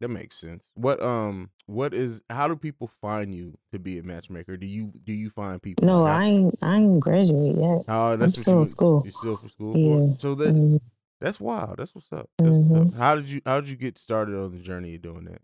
that 0.00 0.08
makes 0.08 0.36
sense. 0.36 0.68
What 0.74 1.00
um 1.02 1.50
what 1.66 1.94
is 1.94 2.22
how 2.28 2.48
do 2.48 2.56
people 2.56 2.90
find 3.00 3.34
you 3.34 3.56
to 3.70 3.78
be 3.78 3.98
a 3.98 4.02
matchmaker? 4.02 4.56
Do 4.56 4.66
you 4.66 4.92
do 5.04 5.12
you 5.12 5.30
find 5.30 5.62
people? 5.62 5.86
No, 5.86 6.04
I 6.04 6.24
ain't 6.24 6.58
I 6.62 6.76
ain't 6.76 7.00
graduate 7.00 7.56
yet. 7.56 7.84
Oh, 7.88 8.16
that's 8.16 8.36
I'm 8.36 8.42
still 8.42 8.58
in 8.60 8.66
school. 8.66 9.02
You're 9.04 9.12
still 9.12 9.36
for 9.36 9.48
school. 9.48 9.76
Yeah. 9.76 10.14
So 10.18 10.34
that 10.34 10.54
mm-hmm. 10.54 10.78
That's 11.22 11.40
wild. 11.40 11.76
That's 11.78 11.94
what's 11.94 12.12
up. 12.12 12.28
That's 12.38 12.50
mm-hmm. 12.50 12.78
what's 12.78 12.94
up. 12.94 13.00
How 13.00 13.14
did 13.14 13.30
you 13.30 13.40
how 13.46 13.60
did 13.60 13.68
you 13.68 13.76
get 13.76 13.98
started 13.98 14.36
on 14.36 14.52
the 14.52 14.58
journey 14.58 14.96
of 14.96 15.02
doing 15.02 15.24
that? 15.24 15.40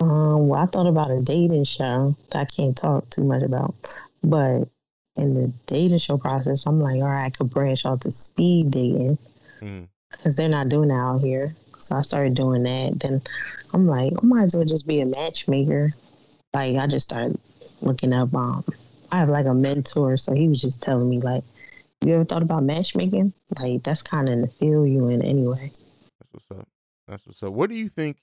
Um, 0.00 0.48
well, 0.48 0.62
I 0.62 0.66
thought 0.66 0.86
about 0.86 1.10
a 1.10 1.20
dating 1.20 1.64
show 1.64 2.16
that 2.30 2.38
I 2.38 2.44
can't 2.46 2.76
talk 2.76 3.08
too 3.10 3.22
much 3.22 3.42
about, 3.42 3.74
but 4.24 4.64
in 5.16 5.34
the 5.34 5.52
dating 5.66 5.98
show 5.98 6.16
process, 6.16 6.66
I'm 6.66 6.80
like, 6.80 7.02
all 7.02 7.08
right, 7.08 7.26
I 7.26 7.30
could 7.30 7.50
branch 7.50 7.84
out 7.84 8.00
to 8.02 8.10
speed 8.10 8.70
dating 8.70 9.18
because 9.58 10.34
mm. 10.34 10.36
they're 10.36 10.48
not 10.48 10.70
doing 10.70 10.88
that 10.88 10.94
out 10.94 11.22
here. 11.22 11.54
So 11.78 11.96
I 11.96 12.02
started 12.02 12.34
doing 12.34 12.62
that. 12.62 13.00
Then 13.00 13.20
I'm 13.74 13.86
like, 13.86 14.12
I 14.22 14.26
might 14.26 14.44
as 14.44 14.56
well 14.56 14.64
just 14.64 14.86
be 14.86 15.00
a 15.00 15.06
matchmaker. 15.06 15.90
Like 16.54 16.78
I 16.78 16.86
just 16.86 17.08
started 17.08 17.38
looking 17.82 18.12
up. 18.12 18.34
Um, 18.34 18.64
I 19.12 19.18
have 19.18 19.28
like 19.28 19.46
a 19.46 19.54
mentor, 19.54 20.16
so 20.16 20.34
he 20.34 20.48
was 20.48 20.60
just 20.60 20.82
telling 20.82 21.10
me 21.10 21.20
like, 21.20 21.44
you 22.04 22.14
ever 22.14 22.24
thought 22.24 22.42
about 22.42 22.62
matchmaking? 22.62 23.34
Like 23.58 23.82
that's 23.82 24.02
kind 24.02 24.28
of 24.28 24.32
in 24.32 24.40
the 24.42 24.48
field 24.48 24.88
you 24.88 25.08
in 25.08 25.22
anyway. 25.22 25.70
That's 26.20 26.32
what's 26.32 26.50
up. 26.50 26.68
That's 27.06 27.26
what's 27.26 27.42
up. 27.42 27.52
What 27.52 27.70
do 27.70 27.76
you 27.76 27.88
think 27.88 28.18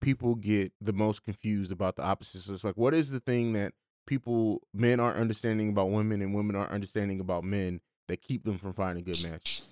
people 0.00 0.34
get 0.34 0.72
the 0.80 0.92
most 0.92 1.24
confused 1.24 1.72
about 1.72 1.96
the 1.96 2.02
opposites? 2.02 2.48
It's 2.48 2.64
like, 2.64 2.76
what 2.76 2.94
is 2.94 3.10
the 3.10 3.20
thing 3.20 3.52
that 3.54 3.72
people, 4.06 4.62
men 4.74 5.00
aren't 5.00 5.18
understanding 5.18 5.70
about 5.70 5.90
women 5.90 6.20
and 6.20 6.34
women 6.34 6.56
aren't 6.56 6.72
understanding 6.72 7.20
about 7.20 7.44
men 7.44 7.80
that 8.08 8.20
keep 8.20 8.44
them 8.44 8.58
from 8.58 8.74
finding 8.74 9.04
good 9.04 9.22
matches? 9.22 9.68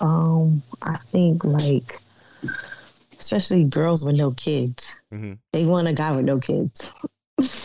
Um, 0.00 0.62
I 0.82 0.96
think 0.96 1.44
like 1.44 2.00
especially 3.18 3.64
girls 3.64 4.04
with 4.04 4.16
no 4.16 4.30
kids. 4.32 4.94
Mm-hmm. 5.12 5.34
They 5.52 5.64
want 5.64 5.88
a 5.88 5.92
guy 5.92 6.12
with 6.12 6.24
no 6.24 6.38
kids. 6.38 6.92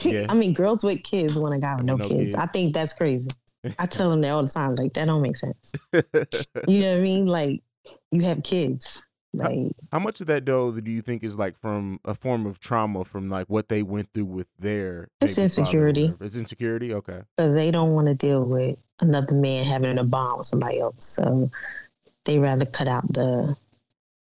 Yeah. 0.03 0.27
I 0.29 0.35
mean, 0.35 0.53
girls 0.53 0.83
with 0.83 1.01
kids 1.01 1.39
want 1.39 1.55
a 1.55 1.57
guy 1.57 1.75
with 1.77 1.85
no, 1.85 1.95
no 1.95 2.03
kids. 2.03 2.13
kids. 2.13 2.35
I 2.35 2.45
think 2.45 2.75
that's 2.75 2.93
crazy. 2.93 3.31
I 3.79 3.85
tell 3.85 4.09
them 4.09 4.21
that 4.21 4.29
all 4.31 4.43
the 4.43 4.49
time. 4.49 4.75
Like 4.75 4.93
that 4.93 5.05
don't 5.05 5.21
make 5.21 5.37
sense. 5.37 5.71
you 6.67 6.81
know 6.81 6.91
what 6.91 6.97
I 6.97 7.01
mean? 7.01 7.25
Like 7.27 7.61
you 8.11 8.21
have 8.21 8.43
kids. 8.43 9.01
Like, 9.35 9.49
how, 9.49 9.69
how, 9.93 9.99
much 9.99 10.21
of 10.21 10.27
that 10.27 10.45
though 10.45 10.71
do 10.71 10.91
you 10.91 11.01
think 11.01 11.23
is 11.23 11.39
like 11.39 11.57
from 11.57 11.99
a 12.05 12.13
form 12.13 12.45
of 12.45 12.59
trauma 12.59 13.03
from 13.03 13.29
like 13.29 13.47
what 13.47 13.67
they 13.67 13.81
went 13.81 14.09
through 14.13 14.25
with 14.25 14.49
their? 14.59 15.07
It's 15.21 15.37
insecurity. 15.37 16.11
It's 16.21 16.35
insecurity. 16.35 16.93
Okay. 16.93 17.21
Because 17.35 17.55
they 17.55 17.71
don't 17.71 17.93
want 17.93 18.07
to 18.07 18.13
deal 18.13 18.43
with 18.43 18.79
another 18.99 19.33
man 19.33 19.65
having 19.65 19.97
a 19.97 20.03
bond 20.03 20.37
with 20.37 20.47
somebody 20.47 20.79
else, 20.79 21.03
so 21.03 21.49
they 22.25 22.37
rather 22.37 22.65
cut 22.65 22.87
out 22.87 23.11
the. 23.11 23.55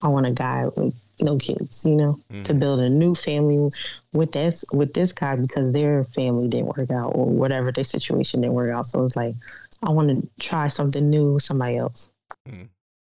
I 0.02 0.10
want 0.10 0.28
a 0.28 0.32
guy 0.32 0.66
with 0.76 0.94
no 1.22 1.38
kids, 1.38 1.86
you 1.86 1.96
know, 1.96 2.20
mm-hmm. 2.32 2.44
to 2.44 2.54
build 2.54 2.80
a 2.80 2.90
new 2.90 3.16
family 3.16 3.72
with 4.14 4.32
this 4.32 4.64
with 4.72 4.94
this 4.94 5.12
guy 5.12 5.36
because 5.36 5.72
their 5.72 6.04
family 6.06 6.48
didn't 6.48 6.78
work 6.78 6.92
out 6.92 7.12
or 7.16 7.26
whatever 7.26 7.72
their 7.72 7.84
situation 7.84 8.42
didn't 8.42 8.54
work 8.54 8.72
out. 8.72 8.86
So 8.86 9.04
it's 9.04 9.16
like 9.16 9.36
I 9.84 9.90
want 9.90 10.10
to 10.10 10.30
try 10.40 10.70
something 10.70 11.10
new 11.10 11.34
with 11.34 11.44
somebody 11.44 11.78
else. 11.78 12.10
Mm-hmm. 12.48 12.64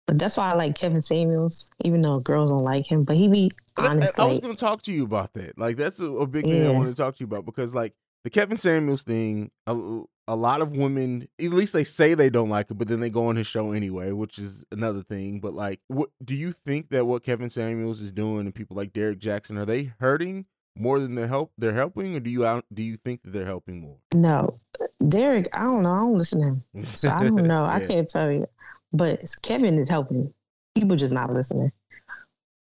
But 0.07 0.17
that's 0.17 0.37
why 0.37 0.51
I 0.51 0.55
like 0.55 0.75
Kevin 0.75 1.03
Samuels, 1.03 1.67
even 1.83 2.01
though 2.01 2.19
girls 2.19 2.49
don't 2.49 2.63
like 2.63 2.85
him. 2.85 3.03
But 3.03 3.15
he 3.15 3.27
be 3.27 3.51
honest. 3.77 4.19
I, 4.19 4.23
I 4.23 4.27
was 4.27 4.39
going 4.39 4.55
to 4.55 4.59
talk 4.59 4.81
to 4.83 4.91
you 4.91 5.03
about 5.03 5.33
that. 5.33 5.57
Like 5.57 5.77
that's 5.77 5.99
a, 5.99 6.11
a 6.11 6.25
big 6.25 6.45
thing 6.45 6.63
yeah. 6.63 6.69
I 6.69 6.71
want 6.71 6.89
to 6.89 6.95
talk 6.95 7.15
to 7.17 7.19
you 7.19 7.27
about 7.27 7.45
because 7.45 7.75
like 7.75 7.93
the 8.23 8.31
Kevin 8.31 8.57
Samuels 8.57 9.03
thing, 9.03 9.51
a, 9.67 10.01
a 10.29 10.35
lot 10.35 10.61
of 10.61 10.77
women, 10.77 11.27
at 11.39 11.49
least 11.49 11.73
they 11.73 11.83
say 11.83 12.13
they 12.13 12.29
don't 12.29 12.49
like 12.49 12.69
it, 12.69 12.75
but 12.75 12.87
then 12.87 12.99
they 12.99 13.09
go 13.09 13.27
on 13.27 13.35
his 13.35 13.47
show 13.47 13.71
anyway, 13.71 14.11
which 14.11 14.37
is 14.37 14.63
another 14.71 15.01
thing. 15.01 15.39
But 15.39 15.55
like, 15.55 15.81
what 15.87 16.09
do 16.23 16.35
you 16.35 16.51
think 16.51 16.91
that 16.91 17.07
what 17.07 17.23
Kevin 17.23 17.49
Samuels 17.49 17.99
is 17.99 18.11
doing 18.11 18.41
and 18.41 18.53
people 18.53 18.77
like 18.77 18.93
Derrick 18.93 19.19
Jaxn 19.19 19.57
are 19.57 19.65
they 19.65 19.91
hurting 19.99 20.45
more 20.77 20.99
than 20.99 21.15
they're 21.15 21.27
help 21.27 21.51
they're 21.57 21.73
helping, 21.73 22.15
or 22.15 22.19
do 22.19 22.29
you 22.29 22.61
do 22.71 22.83
you 22.83 22.95
think 22.97 23.23
that 23.23 23.31
they're 23.33 23.43
helping 23.45 23.81
more? 23.81 23.97
No, 24.13 24.59
Derek, 25.07 25.49
I 25.51 25.63
don't 25.63 25.81
know. 25.81 25.93
I 25.93 25.97
don't 25.97 26.17
listen 26.17 26.39
to 26.41 26.45
him, 26.77 26.83
so 26.83 27.09
I 27.09 27.23
don't 27.23 27.35
know. 27.47 27.65
yeah. 27.65 27.73
I 27.73 27.79
can't 27.83 28.07
tell 28.07 28.31
you. 28.31 28.47
But 28.93 29.21
Kevin 29.41 29.79
is 29.79 29.89
helping. 29.89 30.31
People 30.75 30.95
just 30.95 31.11
not 31.11 31.33
listening. 31.33 31.71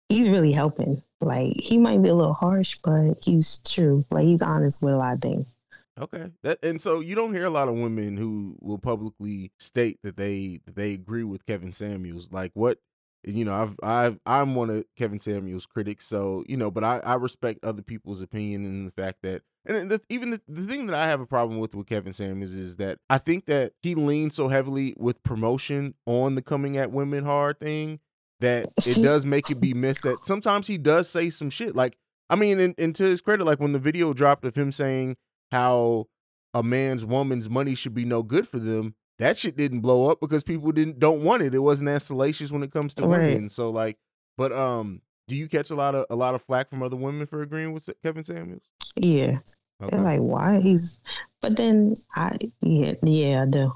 He's 0.07 0.29
really 0.29 0.53
helping. 0.53 1.01
Like 1.19 1.60
he 1.60 1.79
might 1.79 2.03
be 2.03 2.10
a 2.10 2.15
little 2.15 2.34
harsh, 2.34 2.77
but 2.84 3.15
he's 3.25 3.60
true. 3.65 4.03
Like 4.12 4.25
he's 4.25 4.43
honest 4.43 4.84
with 4.84 4.93
a 4.93 4.98
lot 4.98 5.15
of 5.15 5.22
things. 5.22 5.54
Okay. 5.99 6.31
That 6.43 6.59
and 6.63 6.81
so 6.81 6.99
you 6.99 7.15
don't 7.15 7.33
hear 7.33 7.45
a 7.45 7.49
lot 7.49 7.69
of 7.69 7.75
women 7.75 8.17
who 8.17 8.57
will 8.59 8.77
publicly 8.77 9.51
state 9.59 9.99
that 10.03 10.17
they 10.17 10.59
that 10.65 10.75
they 10.75 10.93
agree 10.93 11.23
with 11.23 11.45
Kevin 11.45 11.71
Samuels. 11.71 12.31
Like 12.31 12.51
what 12.53 12.79
you 13.23 13.45
know, 13.45 13.55
I've 13.55 13.75
I've 13.81 14.19
I'm 14.25 14.55
one 14.55 14.69
of 14.69 14.85
Kevin 14.97 15.19
Samuels' 15.19 15.65
critics, 15.65 16.05
so 16.05 16.43
you 16.47 16.57
know, 16.57 16.69
but 16.69 16.83
I 16.83 16.99
I 16.99 17.15
respect 17.15 17.63
other 17.63 17.81
people's 17.81 18.21
opinion 18.21 18.65
and 18.65 18.87
the 18.87 18.91
fact 18.91 19.19
that 19.23 19.43
and 19.65 19.89
the, 19.89 20.01
even 20.09 20.29
the, 20.29 20.41
the 20.47 20.61
thing 20.61 20.85
that 20.87 20.95
I 20.95 21.07
have 21.07 21.21
a 21.21 21.25
problem 21.25 21.59
with 21.59 21.73
with 21.73 21.87
Kevin 21.87 22.13
Samuels 22.13 22.53
is 22.53 22.77
that 22.77 22.99
I 23.09 23.17
think 23.17 23.45
that 23.45 23.73
he 23.81 23.95
leans 23.95 24.35
so 24.35 24.49
heavily 24.49 24.93
with 24.97 25.23
promotion 25.23 25.95
on 26.05 26.35
the 26.35 26.41
coming 26.41 26.77
at 26.77 26.91
women 26.91 27.23
hard 27.25 27.59
thing 27.59 27.99
that 28.41 28.67
it 28.85 29.01
does 29.01 29.25
make 29.25 29.49
it 29.49 29.61
be 29.61 29.73
missed 29.73 30.03
that 30.03 30.25
sometimes 30.25 30.67
he 30.67 30.77
does 30.77 31.09
say 31.09 31.29
some 31.29 31.49
shit 31.49 31.73
like 31.75 31.97
I 32.29 32.35
mean, 32.35 32.59
and, 32.59 32.73
and 32.77 32.95
to 32.95 33.03
his 33.03 33.21
credit, 33.21 33.45
like 33.45 33.59
when 33.59 33.71
the 33.71 33.79
video 33.79 34.11
dropped 34.13 34.45
of 34.45 34.55
him 34.55 34.71
saying 34.71 35.15
how 35.51 36.07
a 36.53 36.63
man's 36.63 37.05
woman's 37.05 37.49
money 37.49 37.75
should 37.75 37.93
be 37.93 38.05
no 38.05 38.23
good 38.23 38.47
for 38.47 38.59
them, 38.59 38.95
that 39.19 39.37
shit 39.37 39.55
didn't 39.55 39.81
blow 39.81 40.09
up 40.09 40.19
because 40.19 40.43
people 40.43 40.71
didn't 40.71 40.99
don't 40.99 41.23
want 41.23 41.43
it. 41.43 41.53
It 41.53 41.59
wasn't 41.59 41.89
as 41.89 42.03
salacious 42.03 42.51
when 42.51 42.63
it 42.63 42.71
comes 42.71 42.93
to 42.95 43.03
right. 43.03 43.19
women. 43.19 43.49
So 43.49 43.69
like, 43.69 43.97
but 44.37 44.51
um, 44.51 45.01
do 45.27 45.35
you 45.35 45.47
catch 45.47 45.69
a 45.69 45.75
lot 45.75 45.95
of 45.95 46.05
a 46.09 46.15
lot 46.15 46.35
of 46.35 46.41
flack 46.41 46.69
from 46.69 46.83
other 46.83 46.95
women 46.95 47.25
for 47.27 47.41
agreeing 47.41 47.73
with 47.73 47.89
Kevin 48.03 48.23
Samuels? 48.23 48.63
Yeah, 48.95 49.39
okay. 49.81 49.95
they're 49.95 50.01
like, 50.01 50.19
why 50.19 50.59
he's? 50.61 50.99
But 51.41 51.57
then 51.57 51.95
I 52.15 52.37
yeah 52.61 52.93
yeah 53.03 53.43
I 53.43 53.45
do. 53.45 53.71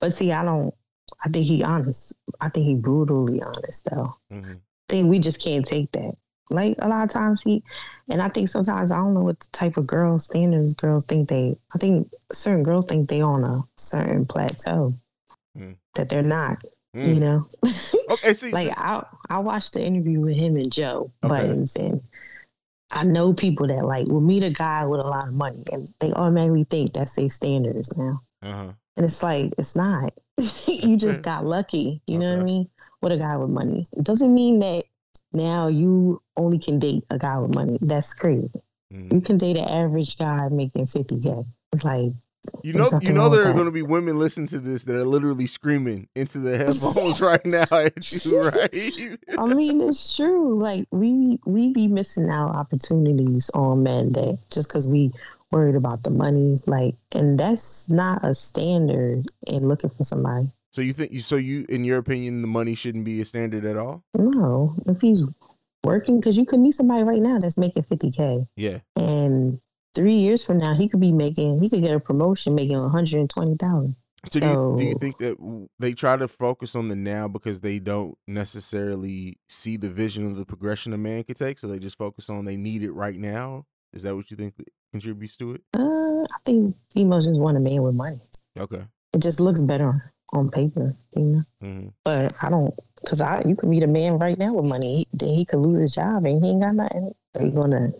But 0.00 0.14
see, 0.14 0.32
I 0.32 0.44
don't. 0.44 0.74
I 1.24 1.28
think 1.28 1.46
he 1.46 1.62
honest. 1.62 2.12
I 2.40 2.48
think 2.48 2.66
he 2.66 2.74
brutally 2.74 3.42
honest 3.42 3.88
though. 3.90 4.14
Mm-hmm. 4.32 4.52
I 4.52 4.86
think 4.88 5.08
we 5.08 5.18
just 5.18 5.42
can't 5.42 5.64
take 5.64 5.90
that. 5.92 6.14
Like 6.50 6.76
a 6.78 6.88
lot 6.88 7.04
of 7.04 7.10
times 7.10 7.42
he, 7.42 7.62
and 8.08 8.20
I 8.20 8.28
think 8.28 8.48
sometimes 8.48 8.92
I 8.92 8.96
don't 8.96 9.14
know 9.14 9.22
what 9.22 9.40
type 9.52 9.76
of 9.76 9.86
girl 9.86 10.18
standards 10.18 10.74
girls 10.74 11.04
think 11.04 11.28
they. 11.28 11.56
I 11.74 11.78
think 11.78 12.10
certain 12.32 12.62
girls 12.62 12.86
think 12.86 13.08
they 13.08 13.22
on 13.22 13.44
a 13.44 13.62
certain 13.76 14.26
plateau 14.26 14.94
mm. 15.56 15.76
that 15.94 16.08
they're 16.08 16.22
not. 16.22 16.62
Mm. 16.94 17.14
You 17.14 17.20
know. 17.20 17.48
okay. 18.10 18.34
See, 18.34 18.50
like 18.52 18.72
I 18.76 19.04
I 19.30 19.38
watched 19.38 19.72
the 19.72 19.82
interview 19.82 20.20
with 20.20 20.36
him 20.36 20.56
and 20.56 20.70
Joe 20.70 21.10
okay. 21.24 21.28
Budden, 21.28 21.66
and 21.78 22.00
I 22.90 23.04
know 23.04 23.32
people 23.32 23.66
that 23.68 23.84
like 23.84 24.06
will 24.06 24.20
meet 24.20 24.44
a 24.44 24.50
guy 24.50 24.84
with 24.84 25.02
a 25.02 25.06
lot 25.06 25.26
of 25.26 25.34
money 25.34 25.64
and 25.72 25.88
they 26.00 26.12
automatically 26.12 26.64
think 26.64 26.92
that's 26.92 27.14
their 27.14 27.30
standards 27.30 27.96
now. 27.96 28.20
Uh-huh. 28.42 28.72
And 28.96 29.06
it's 29.06 29.22
like 29.22 29.52
it's 29.58 29.74
not. 29.74 30.12
you 30.66 30.96
just 30.96 31.22
got 31.22 31.46
lucky. 31.46 32.02
You 32.06 32.18
okay. 32.18 32.24
know 32.24 32.34
what 32.34 32.40
I 32.40 32.44
mean? 32.44 32.68
With 33.00 33.12
a 33.12 33.18
guy 33.18 33.36
with 33.36 33.50
money, 33.50 33.84
it 33.92 34.04
doesn't 34.04 34.32
mean 34.32 34.60
that 34.60 34.84
now 35.34 35.68
you 35.68 36.22
only 36.36 36.58
can 36.58 36.78
date 36.78 37.04
a 37.10 37.18
guy 37.18 37.38
with 37.38 37.54
money. 37.54 37.78
That's 37.80 38.14
crazy. 38.14 38.50
Mm-hmm. 38.92 39.14
You 39.14 39.20
can 39.20 39.38
date 39.38 39.56
an 39.56 39.68
average 39.68 40.18
guy 40.18 40.48
making 40.50 40.86
50K. 40.86 41.46
It's 41.72 41.84
like, 41.84 42.12
you 42.62 42.74
know, 42.74 42.90
you 43.00 43.12
know, 43.12 43.30
there 43.30 43.48
are 43.48 43.54
going 43.54 43.64
to 43.64 43.70
be 43.70 43.82
women 43.82 44.18
listening 44.18 44.46
to 44.48 44.58
this 44.58 44.84
that 44.84 44.96
are 44.96 45.04
literally 45.04 45.46
screaming 45.46 46.08
into 46.14 46.38
their 46.38 46.58
headphones 46.58 47.20
right 47.22 47.44
now 47.44 47.64
at 47.70 48.24
you, 48.24 48.40
right? 48.42 49.18
I 49.38 49.46
mean, 49.46 49.80
it's 49.80 50.14
true. 50.14 50.54
Like 50.54 50.86
we 50.90 51.38
we 51.46 51.72
be 51.72 51.88
missing 51.88 52.28
out 52.28 52.54
opportunities 52.54 53.50
on 53.54 53.82
men 53.82 54.12
that 54.12 54.38
just 54.50 54.68
because 54.68 54.86
we 54.86 55.12
worried 55.50 55.74
about 55.74 56.02
the 56.02 56.10
money, 56.10 56.58
like, 56.66 56.94
and 57.12 57.38
that's 57.38 57.88
not 57.88 58.20
a 58.22 58.34
standard 58.34 59.24
in 59.46 59.66
looking 59.66 59.90
for 59.90 60.04
somebody. 60.04 60.52
So 60.74 60.82
you 60.82 60.92
think 60.92 61.20
so 61.20 61.36
you 61.36 61.64
in 61.68 61.84
your 61.84 61.98
opinion 61.98 62.42
the 62.42 62.48
money 62.48 62.74
shouldn't 62.74 63.04
be 63.04 63.20
a 63.20 63.24
standard 63.24 63.64
at 63.64 63.76
all? 63.76 64.02
No. 64.12 64.74
If 64.86 65.00
he's 65.00 65.22
working 65.84 66.20
cuz 66.20 66.36
you 66.36 66.44
could 66.44 66.58
meet 66.58 66.74
somebody 66.74 67.04
right 67.04 67.22
now 67.22 67.38
that's 67.38 67.56
making 67.56 67.84
50k. 67.84 68.44
Yeah. 68.56 68.80
And 68.96 69.60
3 69.94 70.16
years 70.16 70.42
from 70.42 70.58
now 70.58 70.74
he 70.74 70.88
could 70.88 70.98
be 70.98 71.12
making 71.12 71.60
he 71.60 71.70
could 71.70 71.80
get 71.80 71.94
a 71.94 72.00
promotion 72.00 72.56
making 72.56 72.76
120,000. 72.76 73.94
So, 74.32 74.40
so 74.40 74.40
do, 74.40 74.46
you, 74.48 74.74
do 74.76 74.84
you 74.84 74.94
think 74.98 75.18
that 75.18 75.68
they 75.78 75.92
try 75.92 76.16
to 76.16 76.26
focus 76.26 76.74
on 76.74 76.88
the 76.88 76.96
now 76.96 77.28
because 77.28 77.60
they 77.60 77.78
don't 77.78 78.18
necessarily 78.26 79.38
see 79.48 79.76
the 79.76 79.90
vision 79.90 80.26
of 80.26 80.34
the 80.34 80.44
progression 80.44 80.92
a 80.92 80.98
man 80.98 81.22
could 81.22 81.36
take? 81.36 81.60
So 81.60 81.68
they 81.68 81.78
just 81.78 81.98
focus 81.98 82.28
on 82.28 82.46
they 82.46 82.56
need 82.56 82.82
it 82.82 82.90
right 82.90 83.16
now? 83.16 83.66
Is 83.92 84.02
that 84.02 84.16
what 84.16 84.28
you 84.28 84.36
think 84.36 84.54
contributes 84.90 85.36
to 85.36 85.54
it? 85.54 85.60
Uh, 85.76 86.24
I 86.24 86.38
think 86.44 86.74
females 86.92 87.26
just 87.26 87.38
want 87.38 87.58
a 87.58 87.60
man 87.60 87.80
with 87.84 87.94
money. 87.94 88.18
Okay. 88.58 88.82
It 89.12 89.22
just 89.22 89.38
looks 89.38 89.60
better 89.60 90.13
on 90.34 90.50
paper, 90.50 90.94
you 91.16 91.22
know. 91.22 91.42
Mm-hmm. 91.62 91.88
But 92.04 92.34
I 92.42 92.50
don't, 92.50 92.74
cause 93.06 93.20
I 93.20 93.42
you 93.46 93.56
can 93.56 93.70
meet 93.70 93.82
a 93.82 93.88
man 93.88 94.18
right 94.18 94.38
now 94.38 94.52
with 94.52 94.66
money, 94.66 94.96
he, 94.96 95.08
then 95.12 95.30
he 95.30 95.44
could 95.44 95.60
lose 95.60 95.80
his 95.80 95.94
job 95.94 96.24
and 96.24 96.42
he 96.42 96.50
ain't 96.50 96.62
got 96.62 96.74
nothing. 96.74 97.12
Are 97.36 97.44
you 97.44 97.50
gonna 97.50 97.92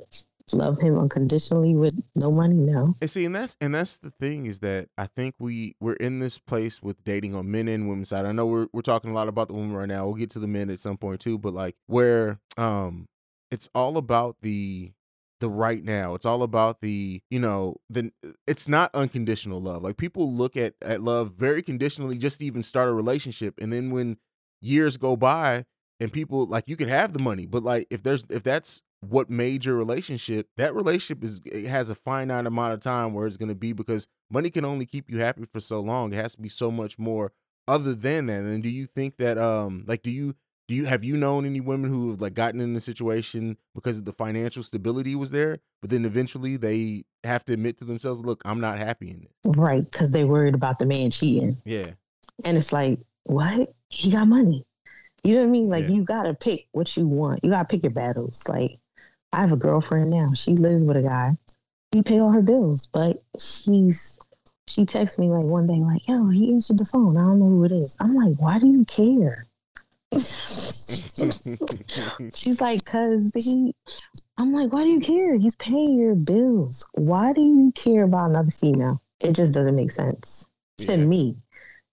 love 0.53 0.81
him 0.81 0.99
unconditionally 0.99 1.75
with 1.75 2.01
no 2.15 2.31
money? 2.31 2.57
No. 2.57 2.95
And 3.01 3.11
see, 3.11 3.25
and 3.25 3.35
that's 3.35 3.57
and 3.61 3.75
that's 3.75 3.97
the 3.99 4.11
thing 4.11 4.47
is 4.47 4.61
that 4.61 4.89
I 4.99 5.07
think 5.07 5.35
we 5.39 5.77
we're 5.81 5.95
in 5.95 6.19
this 6.19 6.39
place 6.39 6.83
with 6.83 7.03
dating 7.05 7.35
on 7.35 7.51
men 7.51 7.69
and 7.69 7.89
women's 7.89 8.09
side. 8.09 8.27
I 8.27 8.33
know 8.33 8.47
we're 8.47 8.69
we're 8.73 8.83
talking 8.83 9.11
a 9.11 9.15
lot 9.15 9.29
about 9.29 9.49
the 9.49 9.55
women 9.55 9.73
right 9.73 9.89
now. 9.89 10.07
We'll 10.07 10.15
get 10.15 10.31
to 10.31 10.39
the 10.39 10.49
men 10.49 10.71
at 10.71 10.81
some 10.81 10.97
point 10.97 11.21
too, 11.21 11.39
but 11.39 11.55
like 11.55 11.77
where 11.87 12.41
um 12.57 13.09
it's 13.51 13.69
all 13.75 13.97
about 13.97 14.37
the 14.43 14.93
the 15.45 15.51
right 15.51 15.85
now. 15.85 16.15
It's 16.15 16.25
all 16.25 16.43
about 16.43 16.81
the, 16.81 17.21
you 17.31 17.39
know, 17.39 17.77
the 17.91 18.11
it's 18.47 18.67
not 18.67 18.91
unconditional 18.95 19.61
love. 19.61 19.83
Like 19.83 19.99
people 19.99 20.33
look 20.33 20.57
at 20.57 20.75
at 20.81 21.03
love 21.03 21.33
very 21.33 21.63
conditionally 21.63 22.17
just 22.17 22.39
to 22.39 22.47
even 22.47 22.63
start 22.63 22.89
a 22.89 22.93
relationship 22.93 23.55
and 23.61 23.71
then 23.73 23.91
when 23.91 24.17
years 24.63 24.97
go 24.97 25.17
by 25.17 25.67
and 26.01 26.11
people 26.11 26.47
like 26.47 26.65
you 26.67 26.77
can 26.77 26.89
have 26.89 27.13
the 27.13 27.19
money, 27.19 27.45
but 27.45 27.63
like 27.63 27.87
if 27.91 28.03
there's 28.03 28.25
if 28.31 28.43
that's 28.43 28.83
what 29.01 29.29
made 29.29 29.67
your 29.67 29.77
relationship, 29.77 30.49
that 30.57 30.75
relationship 30.75 31.23
is 31.23 31.43
it 31.45 31.67
has 31.67 31.91
a 31.91 31.95
finite 31.95 32.47
amount 32.47 32.73
of 32.73 32.81
time 32.81 33.13
where 33.13 33.27
it's 33.27 33.37
going 33.37 33.51
to 33.51 33.55
be 33.55 33.75
because 33.75 34.07
money 34.31 34.49
can 34.49 34.65
only 34.65 34.87
keep 34.87 35.11
you 35.11 35.19
happy 35.21 35.45
for 35.53 35.61
so 35.61 35.81
long. 35.81 36.13
It 36.13 36.17
has 36.17 36.35
to 36.37 36.41
be 36.41 36.49
so 36.49 36.71
much 36.71 36.99
more 36.99 37.33
other 37.69 37.95
than 37.95 38.27
that. 38.27 38.45
And 38.45 38.63
do 38.63 38.71
you 38.71 38.87
think 38.87 39.19
that 39.19 39.37
um 39.37 39.85
like 39.87 40.03
do 40.03 40.11
you 40.11 40.37
do 40.69 40.75
you 40.75 40.87
have 40.87 41.05
you 41.05 41.17
known 41.17 41.45
any 41.45 41.61
women 41.61 41.91
who 41.91 42.11
have 42.11 42.21
like 42.21 42.35
gotten 42.35 42.61
in 42.61 42.75
a 42.75 42.81
situation 42.81 43.59
because 43.75 43.99
of 43.99 44.05
the 44.05 44.13
financial 44.13 44.63
stability 44.63 45.15
was 45.15 45.31
there, 45.31 45.59
but 45.83 45.91
then 45.91 46.05
eventually 46.05 46.57
they 46.57 47.05
have 47.23 47.45
to 47.45 47.53
admit 47.53 47.79
to 47.79 47.85
themselves, 47.85 48.21
"Look, 48.21 48.43
I'm 48.45 48.61
not 48.61 48.79
happy 48.79 49.11
in 49.11 49.23
it." 49.23 49.31
Right, 49.57 49.89
because 49.91 50.13
they 50.13 50.25
worried 50.25 50.55
about 50.55 50.79
the 50.79 50.87
man 50.87 51.11
cheating. 51.11 51.59
Yeah, 51.65 51.91
and 52.45 52.57
it's 52.57 52.73
like, 52.73 52.99
what? 53.25 53.75
He 53.91 54.11
got 54.11 54.27
money. 54.27 54.65
You 55.23 55.35
know 55.35 55.41
what 55.41 55.47
I 55.47 55.51
mean? 55.51 55.69
Like 55.69 55.85
yeah. 55.85 55.95
you 55.97 56.05
gotta 56.05 56.35
pick 56.35 56.67
what 56.73 56.97
you 56.97 57.07
want. 57.07 57.41
You 57.43 57.51
gotta 57.51 57.67
pick 57.67 57.83
your 57.83 57.93
battles. 57.93 58.43
Like 58.49 58.79
I 59.33 59.41
have 59.41 59.53
a 59.53 59.57
girlfriend 59.57 60.11
now. 60.11 60.33
She 60.35 60.53
lives 60.53 60.83
with 60.83 60.97
a 60.97 61.03
guy. 61.03 61.33
He 61.93 62.03
pay 62.03 62.21
all 62.21 62.33
her 62.33 62.43
bills, 62.43 62.87
but 62.87 63.23
she's 63.39 64.19
she 64.67 64.87
texts 64.87 65.19
me 65.19 65.29
like 65.29 65.45
one 65.45 65.67
day, 65.67 65.75
like, 65.75 66.09
"Yo, 66.09 66.29
he 66.29 66.53
answered 66.53 66.79
the 66.79 66.85
phone. 66.87 67.17
I 67.19 67.21
don't 67.21 67.39
know 67.39 67.49
who 67.49 67.65
it 67.65 67.73
is." 67.73 67.97
I'm 68.01 68.15
like, 68.15 68.37
"Why 68.39 68.59
do 68.59 68.67
you 68.67 68.85
care?" 68.87 69.47
She's 72.35 72.61
like, 72.61 72.85
cause 72.85 73.33
he. 73.35 73.75
I'm 74.39 74.53
like, 74.53 74.73
why 74.73 74.85
do 74.85 74.91
you 74.91 75.01
care? 75.01 75.35
He's 75.35 75.57
paying 75.57 75.99
your 75.99 76.15
bills. 76.15 76.87
Why 76.93 77.33
do 77.33 77.41
you 77.41 77.73
care 77.75 78.05
about 78.05 78.31
another 78.31 78.51
female? 78.51 79.01
It 79.21 79.33
just 79.33 79.55
doesn't 79.55 79.77
make 79.77 79.93
sense 79.93 80.47
yeah. 80.79 80.87
to 80.87 80.97
me. 80.97 81.37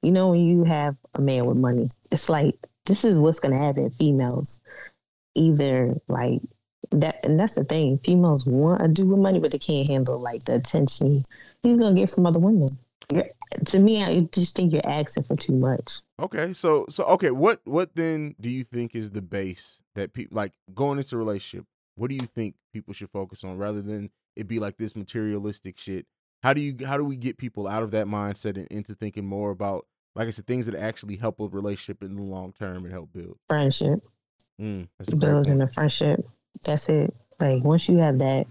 You 0.02 0.12
know, 0.12 0.32
when 0.32 0.42
you 0.42 0.64
have 0.64 0.96
a 1.16 1.22
man 1.22 1.46
with 1.46 1.58
money, 1.58 1.90
it's 2.12 2.30
like 2.30 2.56
this 2.86 3.06
is 3.06 3.20
what's 3.20 3.40
gonna 3.40 3.58
happen. 3.58 3.90
Females, 3.92 4.60
either 5.36 5.96
like 6.08 6.42
that, 6.92 7.24
and 7.24 7.40
that's 7.40 7.56
the 7.56 7.64
thing. 7.64 8.00
Females 8.00 8.46
want 8.46 8.84
a 8.84 8.88
dude 8.88 9.10
with 9.10 9.20
money, 9.20 9.40
but 9.40 9.52
they 9.52 9.60
can't 9.60 9.88
handle 9.88 10.18
like 10.18 10.44
the 10.44 10.56
attention 10.56 11.24
he's 11.64 11.78
gonna 11.78 11.96
get 11.96 12.10
from 12.10 12.26
other 12.26 12.40
women. 12.40 12.70
You're, 13.12 13.26
to 13.66 13.80
me, 13.80 14.04
I 14.04 14.22
just 14.32 14.56
think 14.56 14.72
you're 14.72 14.86
asking 14.86 15.24
for 15.24 15.36
too 15.36 15.54
much. 15.54 16.02
Okay, 16.20 16.54
so 16.54 16.86
so 16.90 17.04
okay, 17.06 17.32
what 17.32 17.62
what 17.66 17.96
then 17.96 18.36
do 18.40 18.50
you 18.50 18.64
think 18.64 18.96
is 18.96 19.12
the 19.12 19.22
base 19.22 19.82
that 19.96 20.14
people 20.14 20.36
like 20.36 20.54
going 20.74 20.98
into 20.98 21.16
a 21.16 21.18
relationship? 21.18 21.66
What 21.96 22.10
do 22.10 22.16
you 22.16 22.28
think 22.28 22.56
people 22.74 22.94
should 22.94 23.10
focus 23.10 23.44
on 23.44 23.58
rather 23.58 23.82
than 23.82 24.12
it 24.36 24.48
be 24.48 24.60
like 24.60 24.78
this 24.78 24.96
materialistic 24.96 25.78
shit? 25.78 26.06
How 26.44 26.54
do 26.54 26.62
you 26.62 26.86
how 26.86 26.98
do 26.98 27.06
we 27.06 27.18
get 27.18 27.38
people 27.38 27.68
out 27.68 27.84
of 27.84 27.92
that 27.92 28.08
mindset 28.08 28.58
and 28.58 28.68
into 28.68 28.96
thinking 28.96 29.26
more 29.26 29.52
about 29.52 29.86
like 30.16 30.28
I 30.28 30.32
said 30.32 30.48
things 30.48 30.66
that 30.66 30.76
actually 30.76 31.18
help 31.18 31.40
a 31.40 31.48
relationship 31.48 32.04
in 32.04 32.16
the 32.16 32.22
long 32.22 32.54
term 32.54 32.86
and 32.86 32.94
help 32.94 33.12
build 33.14 33.38
friendship? 33.48 34.00
Mm, 34.60 34.88
building 35.18 35.62
a 35.62 35.68
friendship. 35.68 36.26
That's 36.64 36.90
it. 36.90 37.14
Like 37.40 37.64
once 37.64 37.90
you 37.90 37.98
have 37.98 38.20
that, 38.20 38.48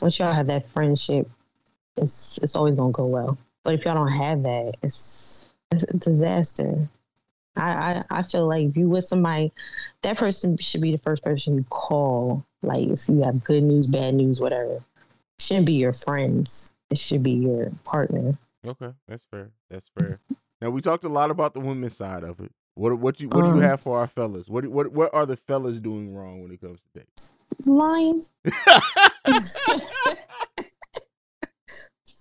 once 0.00 0.18
y'all 0.18 0.32
have 0.32 0.48
that 0.48 0.66
friendship, 0.66 1.28
it's 1.96 2.38
it's 2.38 2.56
always 2.56 2.74
gonna 2.74 2.92
go 2.92 3.06
well. 3.06 3.38
But 3.64 3.74
if 3.74 3.84
y'all 3.84 3.94
don't 3.94 4.12
have 4.12 4.42
that, 4.42 4.74
it's 4.82 5.50
it's 5.70 5.84
a 5.84 5.96
disaster. 5.96 6.88
I, 7.56 7.70
I, 7.70 8.18
I 8.18 8.22
feel 8.22 8.46
like 8.46 8.68
if 8.68 8.76
you 8.76 8.88
with 8.88 9.04
somebody, 9.04 9.52
that 10.02 10.16
person 10.16 10.56
should 10.58 10.80
be 10.80 10.92
the 10.92 10.98
first 10.98 11.22
person 11.22 11.58
you 11.58 11.64
call. 11.68 12.44
Like 12.62 12.88
if 12.88 13.08
you 13.08 13.22
have 13.22 13.44
good 13.44 13.62
news, 13.62 13.86
bad 13.86 14.14
news, 14.14 14.40
whatever. 14.40 14.76
It 14.76 14.82
shouldn't 15.38 15.66
be 15.66 15.74
your 15.74 15.92
friends. 15.92 16.70
It 16.90 16.98
should 16.98 17.22
be 17.22 17.32
your 17.32 17.70
partner. 17.84 18.38
Okay, 18.66 18.92
that's 19.08 19.24
fair. 19.30 19.50
That's 19.68 19.90
fair. 19.98 20.18
Now 20.60 20.70
we 20.70 20.80
talked 20.80 21.04
a 21.04 21.08
lot 21.08 21.30
about 21.30 21.54
the 21.54 21.60
women's 21.60 21.96
side 21.96 22.24
of 22.24 22.40
it. 22.40 22.52
What 22.74 22.98
what 22.98 23.20
you 23.20 23.28
what 23.28 23.44
um, 23.44 23.52
do 23.52 23.58
you 23.58 23.66
have 23.66 23.80
for 23.80 23.98
our 23.98 24.06
fellas? 24.06 24.48
What 24.48 24.66
what 24.66 24.92
what 24.92 25.12
are 25.14 25.26
the 25.26 25.36
fellas 25.36 25.80
doing 25.80 26.14
wrong 26.14 26.42
when 26.42 26.50
it 26.50 26.60
comes 26.60 26.80
to 26.82 26.88
dating? 26.94 27.08
Lying. 27.66 28.24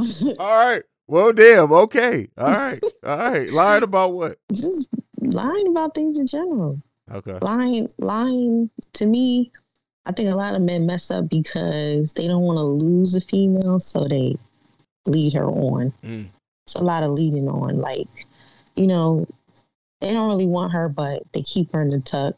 All 0.38 0.56
right. 0.56 0.82
Well, 1.06 1.32
damn. 1.32 1.72
Okay. 1.72 2.28
All 2.38 2.52
right. 2.52 2.80
All 3.04 3.18
right. 3.18 3.50
Lying 3.50 3.82
about 3.82 4.12
what? 4.12 4.38
Just 4.52 4.88
lying 5.20 5.68
about 5.68 5.94
things 5.94 6.18
in 6.18 6.26
general. 6.26 6.80
Okay. 7.10 7.38
Lying, 7.42 7.88
lying 7.98 8.70
to 8.94 9.06
me, 9.06 9.50
I 10.06 10.12
think 10.12 10.30
a 10.30 10.36
lot 10.36 10.54
of 10.54 10.62
men 10.62 10.86
mess 10.86 11.10
up 11.10 11.28
because 11.28 12.12
they 12.12 12.26
don't 12.26 12.42
want 12.42 12.56
to 12.58 12.62
lose 12.62 13.14
a 13.14 13.20
female, 13.20 13.80
so 13.80 14.04
they 14.04 14.36
lead 15.06 15.34
her 15.34 15.44
on. 15.44 15.92
Mm. 16.04 16.26
It's 16.66 16.74
a 16.74 16.82
lot 16.82 17.02
of 17.02 17.10
leading 17.10 17.48
on. 17.48 17.78
Like, 17.78 18.08
you 18.76 18.86
know, 18.86 19.26
they 20.00 20.12
don't 20.12 20.28
really 20.28 20.46
want 20.46 20.72
her, 20.72 20.88
but 20.88 21.22
they 21.32 21.42
keep 21.42 21.72
her 21.72 21.82
in 21.82 21.88
the 21.88 22.00
tuck. 22.00 22.36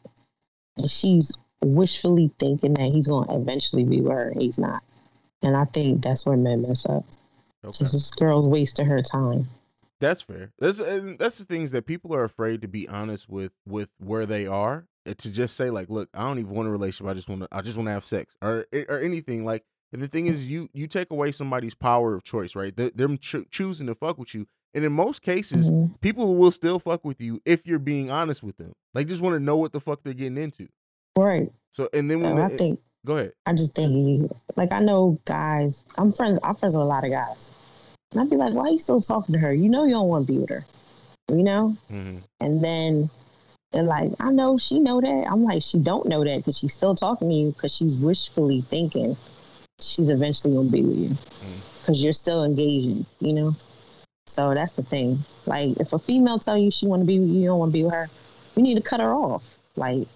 And 0.77 0.89
she's 0.89 1.31
wishfully 1.63 2.31
thinking 2.39 2.73
that 2.73 2.91
he's 2.91 3.07
going 3.07 3.27
to 3.27 3.35
eventually 3.35 3.85
be 3.85 4.01
with 4.01 4.11
her, 4.11 4.33
he's 4.37 4.57
not. 4.57 4.83
And 5.43 5.55
I 5.55 5.65
think 5.65 6.01
that's 6.01 6.25
where 6.25 6.37
men 6.37 6.63
mess 6.63 6.85
up. 6.85 7.05
Okay. 7.63 7.77
This 7.79 8.11
girl's 8.11 8.47
wasting 8.47 8.85
her 8.85 9.01
time. 9.01 9.47
That's 9.99 10.21
fair. 10.21 10.51
That's 10.59 10.79
that's 11.17 11.37
the 11.37 11.45
things 11.45 11.71
that 11.71 11.85
people 11.85 12.13
are 12.13 12.23
afraid 12.23 12.61
to 12.61 12.67
be 12.67 12.87
honest 12.87 13.29
with 13.29 13.53
with 13.65 13.91
where 13.99 14.25
they 14.25 14.45
are. 14.45 14.85
Eh, 15.05 15.13
to 15.17 15.31
just 15.31 15.55
say 15.55 15.69
like, 15.69 15.89
look, 15.89 16.09
I 16.13 16.23
don't 16.23 16.39
even 16.39 16.53
want 16.53 16.67
a 16.67 16.71
relationship. 16.71 17.09
I 17.09 17.13
just 17.13 17.29
want 17.29 17.41
to. 17.41 17.47
I 17.51 17.61
just 17.61 17.77
want 17.77 17.87
to 17.87 17.93
have 17.93 18.05
sex 18.05 18.35
or 18.41 18.65
eh, 18.73 18.83
or 18.89 18.99
anything. 18.99 19.45
Like, 19.45 19.63
and 19.91 20.01
the 20.01 20.07
thing 20.07 20.27
is, 20.27 20.47
you 20.47 20.69
you 20.73 20.87
take 20.87 21.11
away 21.11 21.31
somebody's 21.31 21.73
power 21.73 22.15
of 22.15 22.23
choice, 22.23 22.55
right? 22.55 22.75
They're, 22.75 22.89
them 22.89 23.17
cho- 23.17 23.45
choosing 23.49 23.87
to 23.87 23.95
fuck 23.95 24.17
with 24.17 24.33
you, 24.33 24.47
and 24.73 24.83
in 24.83 24.91
most 24.91 25.21
cases, 25.21 25.69
mm-hmm. 25.69 25.93
people 26.01 26.35
will 26.35 26.51
still 26.51 26.79
fuck 26.79 27.05
with 27.05 27.21
you 27.21 27.41
if 27.45 27.65
you're 27.65 27.79
being 27.79 28.11
honest 28.11 28.43
with 28.43 28.57
them. 28.57 28.73
Like, 28.93 29.07
just 29.07 29.21
want 29.21 29.35
to 29.35 29.39
know 29.39 29.55
what 29.55 29.71
the 29.71 29.79
fuck 29.79 30.03
they're 30.03 30.13
getting 30.13 30.37
into. 30.37 30.67
Right. 31.17 31.51
So, 31.69 31.89
and 31.93 32.09
then 32.09 32.21
when 32.21 32.39
I 32.39 32.45
eh, 32.45 32.57
think 32.57 32.79
Go 33.05 33.17
ahead. 33.17 33.33
I 33.45 33.53
just 33.53 33.75
think, 33.75 34.31
like, 34.55 34.71
I 34.71 34.79
know 34.79 35.19
guys. 35.25 35.83
I'm 35.97 36.13
friends. 36.13 36.39
I'm 36.41 36.55
friends 36.55 36.73
with 36.73 36.83
a 36.83 36.85
lot 36.85 37.03
of 37.03 37.11
guys, 37.11 37.51
and 38.11 38.21
I'd 38.21 38.29
be 38.29 38.37
like, 38.37 38.53
"Why 38.53 38.63
are 38.63 38.69
you 38.69 38.79
still 38.79 39.01
talking 39.01 39.33
to 39.33 39.39
her? 39.39 39.53
You 39.53 39.69
know 39.69 39.83
you 39.83 39.91
don't 39.91 40.07
want 40.07 40.25
to 40.25 40.33
be 40.33 40.39
with 40.39 40.49
her, 40.49 40.63
you 41.29 41.43
know." 41.43 41.75
Mm-hmm. 41.91 42.19
And 42.39 42.63
then 42.63 43.09
they're 43.71 43.83
like, 43.83 44.11
"I 44.19 44.31
know 44.31 44.57
she 44.57 44.79
know 44.79 45.01
that." 45.01 45.27
I'm 45.29 45.43
like, 45.43 45.63
"She 45.63 45.79
don't 45.79 46.07
know 46.07 46.23
that 46.23 46.37
because 46.37 46.57
she's 46.57 46.73
still 46.73 46.95
talking 46.95 47.27
to 47.27 47.35
you 47.35 47.51
because 47.51 47.75
she's 47.75 47.95
wishfully 47.95 48.61
thinking 48.61 49.17
she's 49.81 50.09
eventually 50.09 50.55
gonna 50.55 50.69
be 50.69 50.83
with 50.83 50.97
you 50.97 51.09
because 51.09 51.97
mm. 51.97 52.03
you're 52.03 52.13
still 52.13 52.45
engaging, 52.45 53.05
you 53.19 53.33
know." 53.33 53.55
So 54.27 54.53
that's 54.53 54.71
the 54.71 54.83
thing. 54.83 55.19
Like, 55.45 55.77
if 55.77 55.91
a 55.91 55.99
female 55.99 56.39
tell 56.39 56.57
you 56.57 56.71
she 56.71 56.87
want 56.87 57.01
to 57.01 57.05
be 57.05 57.19
with 57.19 57.29
you, 57.29 57.41
you 57.41 57.47
don't 57.47 57.59
want 57.59 57.71
to 57.71 57.73
be 57.73 57.83
with 57.83 57.93
her, 57.93 58.09
you 58.55 58.63
need 58.63 58.75
to 58.75 58.81
cut 58.81 59.01
her 59.01 59.13
off. 59.13 59.43
Like, 59.75 60.07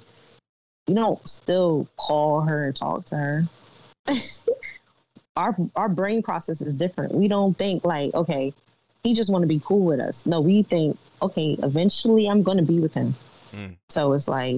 you 0.88 0.96
don't 0.96 1.30
still 1.30 1.88
call 1.98 2.42
her 2.42 2.66
and 2.66 2.76
talk 2.76 3.06
to 3.06 3.16
her. 3.16 3.44
our 5.38 5.56
our 5.76 5.90
brain 5.90 6.24
process 6.24 6.62
is 6.62 6.74
different. 6.74 7.14
We 7.14 7.28
don't 7.28 7.58
think 7.58 7.86
like, 7.86 8.14
okay, 8.14 8.54
he 9.04 9.14
just 9.14 9.30
want 9.30 9.44
to 9.44 9.48
be 9.48 9.62
cool 9.64 9.86
with 9.86 10.00
us. 10.00 10.26
No, 10.26 10.42
we 10.42 10.64
think, 10.64 10.98
okay, 11.22 11.58
eventually 11.64 12.28
I'm 12.28 12.44
going 12.44 12.58
to 12.58 12.64
be 12.64 12.80
with 12.80 12.94
him. 12.94 13.16
Mm. 13.54 13.78
So 13.90 14.14
it's 14.14 14.28
like 14.28 14.58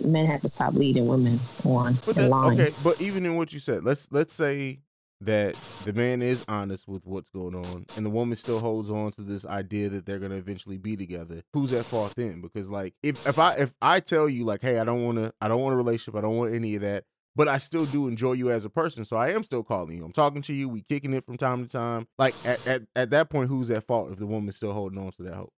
men 0.00 0.26
have 0.26 0.40
to 0.42 0.48
stop 0.48 0.74
leading 0.74 1.08
women 1.08 1.40
on 1.64 1.98
but 2.06 2.14
that, 2.16 2.30
Okay, 2.30 2.72
but 2.84 3.00
even 3.00 3.26
in 3.26 3.34
what 3.36 3.52
you 3.52 3.58
said, 3.58 3.84
let's 3.84 4.10
let's 4.12 4.32
say 4.32 4.78
that 5.24 5.56
the 5.84 5.92
man 5.92 6.22
is 6.22 6.44
honest 6.48 6.88
with 6.88 7.06
what's 7.06 7.30
going 7.30 7.54
on 7.54 7.86
and 7.96 8.04
the 8.04 8.10
woman 8.10 8.36
still 8.36 8.58
holds 8.58 8.90
on 8.90 9.12
to 9.12 9.22
this 9.22 9.46
idea 9.46 9.88
that 9.88 10.04
they're 10.04 10.18
going 10.18 10.32
to 10.32 10.36
eventually 10.36 10.78
be 10.78 10.96
together. 10.96 11.42
Who's 11.52 11.72
at 11.72 11.86
fault 11.86 12.14
then? 12.16 12.40
Because 12.40 12.70
like 12.70 12.94
if 13.02 13.26
if 13.26 13.38
i 13.38 13.54
if 13.54 13.72
i 13.80 14.00
tell 14.00 14.28
you 14.28 14.44
like 14.44 14.62
hey 14.62 14.78
i 14.78 14.84
don't 14.84 15.04
want 15.04 15.18
to 15.18 15.32
i 15.40 15.48
don't 15.48 15.60
want 15.60 15.74
a 15.74 15.76
relationship 15.76 16.16
i 16.16 16.20
don't 16.20 16.36
want 16.36 16.54
any 16.54 16.74
of 16.74 16.82
that 16.82 17.04
but 17.36 17.48
i 17.48 17.58
still 17.58 17.86
do 17.86 18.08
enjoy 18.08 18.32
you 18.32 18.50
as 18.50 18.64
a 18.64 18.70
person 18.70 19.04
so 19.04 19.16
i 19.16 19.30
am 19.30 19.42
still 19.42 19.62
calling 19.62 19.96
you. 19.96 20.04
I'm 20.04 20.12
talking 20.12 20.42
to 20.42 20.52
you 20.52 20.68
we 20.68 20.82
kicking 20.82 21.14
it 21.14 21.24
from 21.24 21.36
time 21.36 21.64
to 21.64 21.70
time. 21.70 22.08
Like 22.18 22.34
at, 22.44 22.66
at, 22.66 22.82
at 22.96 23.10
that 23.10 23.30
point 23.30 23.48
who's 23.48 23.70
at 23.70 23.84
fault 23.84 24.10
if 24.12 24.18
the 24.18 24.26
woman's 24.26 24.56
still 24.56 24.72
holding 24.72 24.98
on 24.98 25.12
to 25.12 25.22
that 25.24 25.34
hope? 25.34 25.52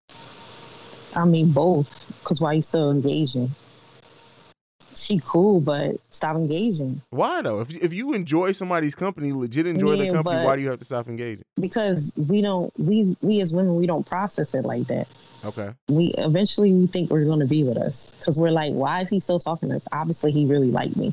I 1.16 1.24
mean 1.24 1.52
both 1.52 2.06
because 2.20 2.40
why 2.40 2.50
are 2.50 2.54
you 2.54 2.62
still 2.62 2.90
engaging 2.90 3.50
she 5.04 5.20
cool, 5.24 5.60
but 5.60 5.96
stop 6.10 6.36
engaging. 6.36 7.00
Why 7.10 7.42
though? 7.42 7.60
If 7.60 7.74
if 7.74 7.92
you 7.92 8.12
enjoy 8.14 8.52
somebody's 8.52 8.94
company, 8.94 9.32
legit 9.32 9.66
enjoy 9.66 9.92
yeah, 9.92 10.04
their 10.04 10.12
company, 10.14 10.44
why 10.44 10.56
do 10.56 10.62
you 10.62 10.70
have 10.70 10.78
to 10.78 10.84
stop 10.84 11.08
engaging? 11.08 11.44
Because 11.60 12.12
we 12.16 12.42
don't 12.42 12.72
we 12.78 13.16
we 13.20 13.40
as 13.40 13.52
women 13.52 13.76
we 13.76 13.86
don't 13.86 14.06
process 14.06 14.54
it 14.54 14.64
like 14.64 14.86
that. 14.88 15.08
Okay. 15.44 15.70
We 15.88 16.06
eventually 16.18 16.72
we 16.72 16.86
think 16.86 17.10
we're 17.10 17.24
going 17.24 17.40
to 17.40 17.46
be 17.46 17.64
with 17.64 17.76
us 17.76 18.14
because 18.18 18.38
we're 18.38 18.50
like, 18.50 18.72
why 18.72 19.02
is 19.02 19.10
he 19.10 19.20
still 19.20 19.38
talking 19.38 19.68
to 19.68 19.76
us? 19.76 19.86
Obviously, 19.92 20.32
he 20.32 20.46
really 20.46 20.70
liked 20.70 20.96
me. 20.96 21.12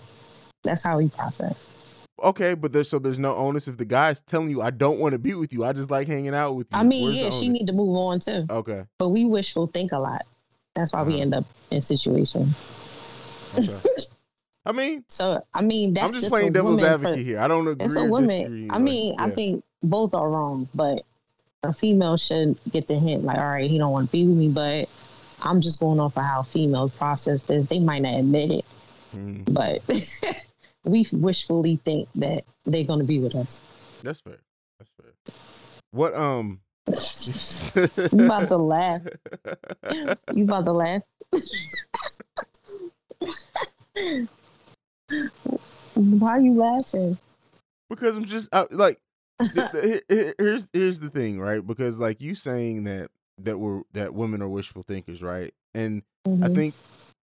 That's 0.64 0.82
how 0.82 0.98
we 0.98 1.10
process. 1.10 1.56
Okay, 2.24 2.54
but 2.54 2.72
there's 2.72 2.90
so 2.90 3.00
there's 3.00 3.20
no 3.20 3.36
onus 3.36 3.68
if 3.68 3.78
the 3.78 3.86
guy's 3.86 4.22
telling 4.22 4.50
you 4.50 4.62
I 4.62 4.70
don't 4.70 5.00
want 5.00 5.14
to 5.14 5.20
be 5.20 5.34
with 5.34 5.52
you. 5.52 5.66
I 5.66 5.74
just 5.74 5.90
like 5.90 6.08
hanging 6.08 6.36
out 6.36 6.54
with 6.54 6.68
you. 6.72 6.78
I 6.78 6.84
mean, 6.84 7.06
Where's 7.06 7.18
yeah, 7.18 7.30
she 7.32 7.50
need 7.50 7.68
to 7.68 7.74
move 7.74 7.96
on 7.98 8.20
too. 8.20 8.46
Okay. 8.50 8.84
But 9.00 9.10
we 9.10 9.26
wishful 9.26 9.68
think 9.68 9.92
a 9.92 10.00
lot. 10.00 10.26
That's 10.76 10.94
why 10.94 11.02
uh-huh. 11.02 11.12
we 11.12 11.22
end 11.22 11.34
up 11.34 11.46
in 11.72 11.82
situations. 11.82 12.56
Okay. 13.58 13.80
I 14.66 14.72
mean, 14.74 15.04
so 15.08 15.44
I 15.54 15.62
mean, 15.62 15.94
that's 15.94 16.08
I'm 16.08 16.14
just, 16.14 16.26
just 16.26 16.32
playing 16.32 16.54
devil's 16.54 16.84
advocate 16.84 17.26
here. 17.26 17.40
I 17.40 17.48
don't 17.48 17.68
agree. 17.68 17.86
It's 17.86 17.96
a 17.96 18.06
woman. 18.06 18.70
I 18.72 18.78
mean, 18.78 19.16
yeah. 19.18 19.26
I 19.26 19.32
think 19.32 19.64
both 19.82 20.14
are 20.14 20.30
wrong, 20.30 20.70
but 20.76 21.02
a 21.64 21.74
female 21.74 22.18
should 22.18 22.60
get 22.72 22.88
the 22.88 22.96
hint. 22.96 23.24
Like, 23.24 23.38
all 23.38 23.50
right, 23.50 23.70
he 23.70 23.80
don't 23.80 23.92
want 23.92 24.10
to 24.10 24.12
be 24.12 24.26
with 24.26 24.38
me, 24.38 24.50
but 24.50 24.88
I'm 25.42 25.62
just 25.62 25.80
going 25.80 26.00
off 26.00 26.16
of 26.16 26.24
how 26.24 26.44
females 26.44 26.92
process 26.92 27.42
this. 27.44 27.66
They 27.68 27.80
might 27.80 28.04
not 28.04 28.20
admit 28.20 28.52
it, 28.52 28.66
mm. 29.16 29.52
but 29.52 29.82
we 30.84 31.08
wishfully 31.12 31.78
think 31.78 32.10
that 32.16 32.44
they're 32.66 32.84
going 32.84 33.00
to 33.00 33.06
be 33.06 33.20
with 33.20 33.36
us. 33.36 33.62
That's 34.04 34.20
fair. 34.20 34.38
That's 34.78 34.92
fair. 35.02 35.34
What 35.92 36.14
um. 36.16 36.60
you 36.88 38.26
about 38.26 38.48
to 38.50 38.58
laugh. 38.58 39.02
You 40.34 40.44
about 40.44 40.66
to 40.66 40.72
laugh. 40.72 41.02
Why 45.96 46.32
are 46.32 46.40
you 46.40 46.54
laughing? 46.54 47.18
Because 47.90 48.16
I'm 48.16 48.26
just 48.26 48.50
I, 48.54 48.66
like, 48.72 49.00
here's 49.40 50.70
here's 50.74 51.00
the 51.00 51.10
thing, 51.12 51.40
right? 51.40 51.66
Because 51.66 52.00
like 52.00 52.22
you 52.22 52.36
saying 52.36 52.86
that 52.86 53.10
that 53.38 53.60
we're 53.60 53.82
that 53.94 54.14
women 54.14 54.42
are 54.42 54.50
wishful 54.50 54.84
thinkers, 54.84 55.22
right? 55.22 55.54
And 55.74 56.04
mm-hmm. 56.28 56.44
I 56.44 56.48
think 56.50 56.76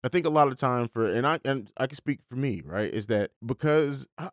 I 0.03 0.09
think 0.09 0.25
a 0.25 0.29
lot 0.29 0.47
of 0.47 0.57
time 0.57 0.87
for 0.87 1.05
and 1.05 1.25
I 1.25 1.39
and 1.45 1.71
I 1.77 1.87
can 1.87 1.95
speak 1.95 2.19
for 2.27 2.35
me, 2.35 2.61
right? 2.65 2.93
Is 2.93 3.07
that 3.07 3.31
because 3.45 4.07
I, 4.17 4.29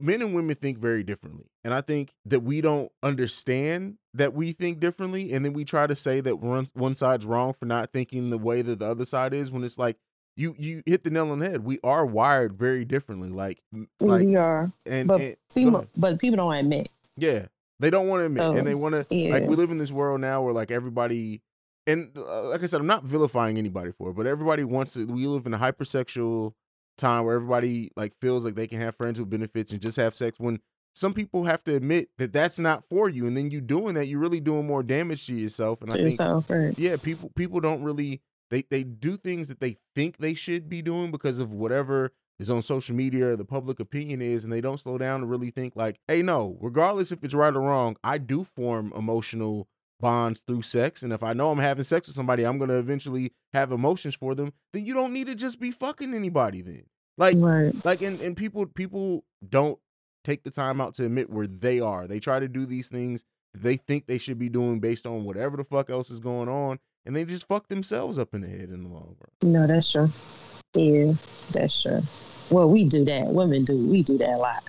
men 0.00 0.22
and 0.22 0.34
women 0.34 0.56
think 0.56 0.78
very 0.78 1.02
differently, 1.02 1.46
and 1.64 1.74
I 1.74 1.80
think 1.80 2.12
that 2.24 2.40
we 2.40 2.60
don't 2.60 2.90
understand 3.02 3.98
that 4.14 4.34
we 4.34 4.52
think 4.52 4.80
differently, 4.80 5.32
and 5.32 5.44
then 5.44 5.52
we 5.52 5.64
try 5.64 5.86
to 5.86 5.96
say 5.96 6.20
that 6.20 6.38
one 6.38 6.68
one 6.74 6.96
side's 6.96 7.26
wrong 7.26 7.52
for 7.52 7.66
not 7.66 7.92
thinking 7.92 8.30
the 8.30 8.38
way 8.38 8.62
that 8.62 8.78
the 8.78 8.86
other 8.86 9.04
side 9.04 9.34
is, 9.34 9.50
when 9.50 9.64
it's 9.64 9.78
like 9.78 9.96
you 10.36 10.54
you 10.58 10.82
hit 10.86 11.04
the 11.04 11.10
nail 11.10 11.30
on 11.30 11.38
the 11.38 11.50
head. 11.50 11.64
We 11.64 11.78
are 11.84 12.06
wired 12.06 12.54
very 12.54 12.84
differently. 12.84 13.28
Like, 13.28 13.62
like 14.00 14.26
we 14.26 14.36
are, 14.36 14.72
and, 14.86 15.08
but 15.08 15.20
and, 15.20 15.36
people, 15.54 15.86
but 15.96 16.18
people 16.18 16.36
don't 16.36 16.54
admit. 16.54 16.90
Yeah, 17.16 17.46
they 17.80 17.90
don't 17.90 18.08
want 18.08 18.20
to 18.20 18.26
admit, 18.26 18.58
and 18.58 18.66
they 18.66 18.74
want 18.74 18.94
to. 18.94 19.14
Yeah. 19.14 19.32
Like, 19.32 19.46
we 19.46 19.56
live 19.56 19.70
in 19.70 19.78
this 19.78 19.92
world 19.92 20.20
now 20.20 20.42
where 20.42 20.54
like 20.54 20.70
everybody 20.70 21.42
and 21.86 22.16
uh, 22.16 22.48
like 22.48 22.62
I 22.62 22.66
said, 22.66 22.80
I'm 22.80 22.86
not 22.86 23.04
vilifying 23.04 23.58
anybody 23.58 23.92
for 23.92 24.10
it, 24.10 24.14
but 24.14 24.26
everybody 24.26 24.64
wants 24.64 24.94
to. 24.94 25.06
We 25.06 25.26
live 25.26 25.46
in 25.46 25.54
a 25.54 25.58
hypersexual 25.58 26.54
time 26.98 27.24
where 27.24 27.36
everybody 27.36 27.90
like 27.96 28.12
feels 28.20 28.44
like 28.44 28.54
they 28.54 28.66
can 28.66 28.80
have 28.80 28.96
friends 28.96 29.18
with 29.18 29.30
benefits 29.30 29.72
and 29.72 29.80
just 29.80 29.96
have 29.96 30.14
sex. 30.14 30.38
When 30.38 30.60
some 30.94 31.14
people 31.14 31.44
have 31.44 31.64
to 31.64 31.74
admit 31.74 32.10
that 32.18 32.32
that's 32.32 32.58
not 32.58 32.84
for 32.88 33.08
you, 33.08 33.26
and 33.26 33.36
then 33.36 33.50
you 33.50 33.60
doing 33.60 33.94
that, 33.94 34.06
you're 34.06 34.20
really 34.20 34.40
doing 34.40 34.66
more 34.66 34.82
damage 34.82 35.26
to 35.26 35.34
yourself. 35.34 35.82
And 35.82 35.90
I 35.90 35.94
think, 35.94 36.04
yourself, 36.06 36.48
right. 36.50 36.78
yeah, 36.78 36.96
people 36.96 37.32
people 37.34 37.60
don't 37.60 37.82
really 37.82 38.20
they 38.52 38.62
they 38.70 38.84
do 38.84 39.16
things 39.16 39.48
that 39.48 39.60
they 39.60 39.78
think 39.94 40.18
they 40.18 40.34
should 40.34 40.68
be 40.68 40.82
doing 40.82 41.10
because 41.10 41.38
of 41.38 41.52
whatever 41.52 42.12
is 42.38 42.50
on 42.50 42.60
social 42.60 42.94
media 42.94 43.28
or 43.28 43.36
the 43.36 43.44
public 43.44 43.80
opinion 43.80 44.20
is, 44.20 44.44
and 44.44 44.52
they 44.52 44.60
don't 44.60 44.78
slow 44.78 44.98
down 44.98 45.20
to 45.20 45.26
really 45.26 45.50
think 45.50 45.74
like, 45.74 45.98
hey, 46.06 46.20
no, 46.22 46.58
regardless 46.60 47.10
if 47.10 47.24
it's 47.24 47.34
right 47.34 47.54
or 47.54 47.60
wrong, 47.60 47.96
I 48.04 48.18
do 48.18 48.44
form 48.44 48.92
emotional 48.94 49.68
bonds 50.00 50.42
through 50.46 50.62
sex. 50.62 51.02
And 51.02 51.12
if 51.12 51.22
I 51.22 51.32
know 51.32 51.50
I'm 51.50 51.60
having 51.60 51.84
sex 51.84 52.06
with 52.08 52.16
somebody, 52.16 52.44
I'm 52.44 52.58
gonna 52.58 52.78
eventually 52.78 53.32
have 53.54 53.72
emotions 53.72 54.14
for 54.14 54.34
them, 54.34 54.52
then 54.74 54.84
you 54.84 54.92
don't 54.92 55.14
need 55.14 55.28
to 55.28 55.34
just 55.34 55.58
be 55.58 55.70
fucking 55.70 56.12
anybody 56.12 56.60
then. 56.60 56.84
Like 57.16 57.36
Right. 57.38 57.72
like 57.86 58.02
and, 58.02 58.20
and 58.20 58.36
people 58.36 58.66
people 58.66 59.24
don't 59.48 59.78
take 60.24 60.44
the 60.44 60.50
time 60.50 60.78
out 60.78 60.94
to 60.96 61.06
admit 61.06 61.30
where 61.30 61.46
they 61.46 61.80
are. 61.80 62.06
They 62.06 62.20
try 62.20 62.38
to 62.38 62.48
do 62.48 62.66
these 62.66 62.88
things 62.88 63.24
they 63.54 63.76
think 63.76 64.06
they 64.06 64.18
should 64.18 64.38
be 64.38 64.48
doing 64.48 64.80
based 64.80 65.06
on 65.06 65.24
whatever 65.24 65.56
the 65.56 65.64
fuck 65.64 65.90
else 65.90 66.10
is 66.10 66.20
going 66.20 66.48
on, 66.48 66.78
and 67.04 67.14
they 67.16 67.24
just 67.24 67.46
fuck 67.46 67.68
themselves 67.68 68.18
up 68.18 68.34
in 68.34 68.40
the 68.42 68.48
head 68.48 68.70
in 68.70 68.82
the 68.84 68.88
long 68.88 69.16
run. 69.18 69.52
No, 69.52 69.66
that's 69.66 69.90
true. 69.90 70.10
Yeah, 70.74 71.14
that's 71.52 71.82
true. 71.82 72.02
Well, 72.50 72.68
we 72.68 72.84
do 72.84 73.04
that. 73.04 73.26
Women 73.26 73.64
do. 73.64 73.76
We 73.76 74.02
do 74.02 74.18
that 74.18 74.30
a 74.30 74.38
lot. 74.38 74.62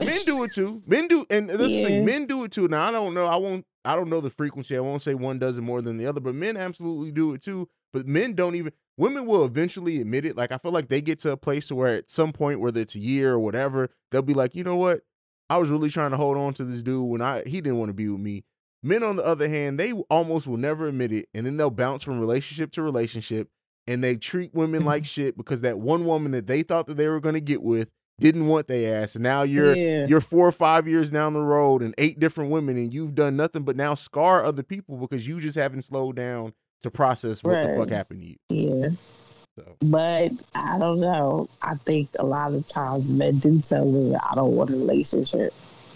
Men 0.00 0.20
do 0.24 0.42
it 0.42 0.52
too. 0.52 0.82
Men 0.86 1.06
do, 1.06 1.26
and 1.30 1.48
this 1.48 1.72
is 1.72 1.78
the 1.78 1.84
thing, 1.84 2.04
men 2.04 2.26
do 2.26 2.44
it 2.44 2.52
too. 2.52 2.68
Now 2.68 2.88
I 2.88 2.90
don't 2.90 3.14
know. 3.14 3.26
I 3.26 3.36
won't. 3.36 3.64
I 3.84 3.96
don't 3.96 4.08
know 4.08 4.20
the 4.20 4.30
frequency. 4.30 4.76
I 4.76 4.80
won't 4.80 5.02
say 5.02 5.14
one 5.14 5.38
does 5.38 5.58
it 5.58 5.62
more 5.62 5.82
than 5.82 5.96
the 5.96 6.06
other, 6.06 6.20
but 6.20 6.34
men 6.34 6.56
absolutely 6.56 7.12
do 7.12 7.34
it 7.34 7.42
too. 7.42 7.68
But 7.92 8.06
men 8.06 8.34
don't 8.34 8.54
even. 8.54 8.72
Women 8.96 9.26
will 9.26 9.44
eventually 9.44 10.00
admit 10.00 10.24
it. 10.24 10.36
Like 10.36 10.52
I 10.52 10.58
feel 10.58 10.72
like 10.72 10.88
they 10.88 11.00
get 11.00 11.18
to 11.20 11.32
a 11.32 11.36
place 11.36 11.70
where 11.70 11.96
at 11.96 12.10
some 12.10 12.32
point, 12.32 12.60
whether 12.60 12.80
it's 12.80 12.94
a 12.94 13.00
year 13.00 13.32
or 13.32 13.38
whatever, 13.38 13.90
they'll 14.10 14.22
be 14.22 14.34
like, 14.34 14.54
you 14.54 14.64
know 14.64 14.76
what? 14.76 15.02
I 15.50 15.58
was 15.58 15.68
really 15.68 15.90
trying 15.90 16.12
to 16.12 16.16
hold 16.16 16.36
on 16.36 16.54
to 16.54 16.64
this 16.64 16.82
dude 16.82 17.08
when 17.08 17.20
I 17.20 17.42
he 17.44 17.60
didn't 17.60 17.78
want 17.78 17.90
to 17.90 17.94
be 17.94 18.08
with 18.08 18.20
me. 18.20 18.44
Men, 18.82 19.02
on 19.02 19.16
the 19.16 19.24
other 19.24 19.48
hand, 19.48 19.78
they 19.78 19.92
almost 19.92 20.46
will 20.46 20.56
never 20.56 20.88
admit 20.88 21.12
it, 21.12 21.28
and 21.34 21.46
then 21.46 21.56
they'll 21.56 21.70
bounce 21.70 22.02
from 22.02 22.18
relationship 22.18 22.72
to 22.72 22.82
relationship, 22.82 23.48
and 23.86 24.02
they 24.02 24.16
treat 24.16 24.52
women 24.54 24.84
like 24.84 25.04
shit 25.04 25.36
because 25.36 25.60
that 25.60 25.78
one 25.78 26.04
woman 26.04 26.32
that 26.32 26.46
they 26.46 26.62
thought 26.62 26.86
that 26.86 26.96
they 26.96 27.08
were 27.08 27.20
going 27.20 27.34
to 27.34 27.40
get 27.40 27.62
with 27.62 27.88
didn't 28.20 28.46
want 28.46 28.68
their 28.68 29.02
ass, 29.02 29.14
and 29.14 29.22
now 29.22 29.42
you're 29.42 29.76
Yeah. 29.76 30.06
you're 30.06 30.20
four 30.20 30.46
or 30.46 30.52
five 30.52 30.86
years 30.86 31.10
down 31.10 31.32
the 31.32 31.40
road 31.40 31.82
and 31.82 31.94
eight 31.98 32.18
different 32.20 32.50
women, 32.50 32.76
and 32.76 32.92
you've 32.92 33.14
done 33.14 33.36
nothing 33.36 33.62
but 33.62 33.76
now 33.76 33.94
scar 33.94 34.44
other 34.44 34.62
people 34.62 34.96
because 34.96 35.26
you 35.26 35.40
just 35.40 35.56
haven't 35.56 35.82
slowed 35.82 36.16
down 36.16 36.52
to 36.82 36.90
process 36.90 37.42
what 37.42 37.62
the 37.62 37.74
fuck 37.76 37.88
happened 37.90 38.20
to 38.20 38.26
you. 38.26 38.36
Yeah. 38.82 38.88
So 39.56 39.76
But 39.80 40.32
I 40.54 40.78
don't 40.78 40.98
know. 41.00 41.48
I 41.62 41.74
think 41.76 42.08
a 42.18 42.24
lot 42.24 42.52
of 42.54 42.66
times 42.66 43.12
men 43.12 43.38
do 43.38 43.60
tell 43.60 43.84
women, 43.84 44.18
I 44.30 44.34
don't 44.34 44.56
want 44.56 44.70
a 44.70 44.74
relationship. 44.74 45.52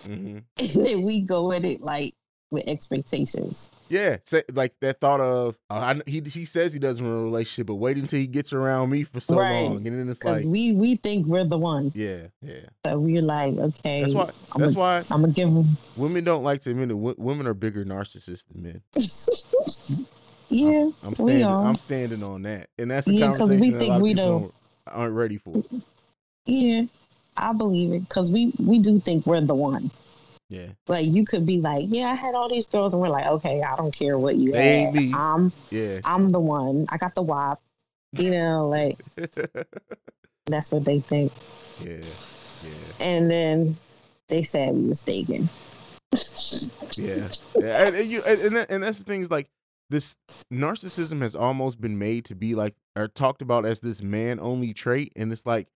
mhm. 0.06 0.42
And 0.58 0.86
then 0.86 1.02
we 1.02 1.20
go 1.20 1.50
in 1.52 1.64
it 1.64 1.80
like 1.82 2.14
with 2.50 2.62
expectations. 2.68 3.68
yeah, 3.88 4.16
say, 4.24 4.42
like 4.52 4.74
that 4.80 5.00
thought 5.00 5.20
of 5.20 5.56
uh, 5.68 5.74
I, 5.74 6.00
he 6.10 6.20
he 6.20 6.44
says 6.44 6.72
he 6.72 6.78
doesn't 6.78 7.04
want 7.04 7.18
a 7.18 7.22
relationship, 7.22 7.66
but 7.66 7.74
wait 7.74 7.96
until 7.96 8.20
he 8.20 8.26
gets 8.28 8.52
around 8.52 8.90
me 8.90 9.02
for 9.04 9.20
so 9.20 9.36
Right. 9.36 9.62
long, 9.62 9.86
and 9.86 9.98
then 9.98 10.08
it's 10.08 10.22
like, 10.22 10.44
we, 10.46 10.72
we 10.72 10.96
think 10.96 11.26
we're 11.26 11.44
the 11.44 11.58
one. 11.58 11.90
yeah, 11.94 12.28
yeah. 12.42 12.60
So 12.86 12.98
we're 12.98 13.20
like, 13.20 13.54
okay. 13.56 14.02
That's 14.02 14.14
why. 14.14 14.30
I'm 14.52 14.60
That's 14.60 14.74
a- 14.74 14.78
why 14.78 14.98
I'm 15.10 15.20
going 15.22 15.32
to 15.34 15.40
give 15.40 15.52
them. 15.52 15.76
women 15.96 16.22
don't 16.24 16.44
like 16.44 16.60
to 16.62 16.70
admit 16.70 16.90
it. 16.90 16.94
Wo- 16.94 17.14
Women 17.18 17.46
are 17.48 17.54
bigger 17.54 17.84
narcissists 17.84 18.44
than 18.48 18.62
men. 18.62 18.82
I'm, 18.96 20.06
Yeah. 20.48 20.86
I'm 21.02 21.10
we 21.10 21.14
standing. 21.16 21.44
are. 21.44 21.66
I'm 21.66 21.76
standing 21.78 22.22
on 22.22 22.42
that, 22.42 22.68
and 22.78 22.90
that's 22.90 23.08
a 23.08 23.12
Yeah, 23.12 23.32
we 23.32 23.38
conversation 23.38 23.74
a 23.74 23.78
think 23.78 24.02
we 24.02 24.14
don't- 24.14 24.42
aren't- 24.42 24.54
aren't 24.86 25.14
ready 25.14 25.38
for. 25.38 25.64
Yeah. 26.44 26.82
I 27.36 27.52
believe 27.52 27.92
it. 27.92 28.00
Because 28.08 28.30
we, 28.30 28.52
we 28.58 28.78
do 28.78 28.98
think 29.00 29.26
we're 29.26 29.40
the 29.40 29.54
one. 29.54 29.90
Yeah, 30.48 30.68
Like 30.86 31.06
you 31.06 31.24
could 31.24 31.44
be 31.44 31.60
like, 31.60 31.86
yeah, 31.88 32.06
I 32.10 32.14
had 32.14 32.34
all 32.36 32.48
these 32.48 32.68
girls, 32.68 32.92
and 32.94 33.02
we're 33.02 33.08
like, 33.08 33.26
okay, 33.26 33.62
I 33.62 33.74
don't 33.74 33.92
care 33.92 34.16
what 34.16 34.36
you 34.36 34.52
They 34.52 34.82
had. 34.82 34.94
me. 34.94 35.12
I'm 35.12 35.52
yeah. 35.70 36.00
I'm 36.04 36.30
the 36.30 36.38
one. 36.40 36.86
I 36.88 36.98
got 36.98 37.14
the 37.16 37.22
WAP. 37.22 37.60
You 38.12 38.30
know, 38.30 38.62
like 38.62 38.98
that's 40.46 40.70
what 40.70 40.84
they 40.84 41.00
think. 41.00 41.32
yeah, 41.84 41.96
yeah, 42.62 42.70
And 43.00 43.28
then 43.30 43.76
they 44.28 44.42
said 44.44 44.72
we 44.74 44.82
mistaken. 44.82 45.48
yeah, 46.96 47.28
yeah. 47.56 47.84
And, 47.86 47.96
and 47.96 48.08
you 48.08 48.22
and 48.22 48.40
and, 48.40 48.66
and 48.70 48.82
that's 48.82 48.98
the 48.98 49.04
thing 49.04 49.22
is 49.22 49.30
like 49.30 49.48
this 49.90 50.16
narcissism 50.52 51.22
has 51.22 51.34
almost 51.34 51.80
been 51.80 51.98
made 51.98 52.24
to 52.26 52.34
be 52.34 52.54
like 52.54 52.74
or 52.96 53.08
talked 53.08 53.42
about 53.42 53.66
as 53.66 53.80
this 53.80 54.02
man 54.02 54.40
only 54.40 54.72
trait, 54.72 55.12
and 55.16 55.32
it's 55.32 55.46
like 55.46 55.68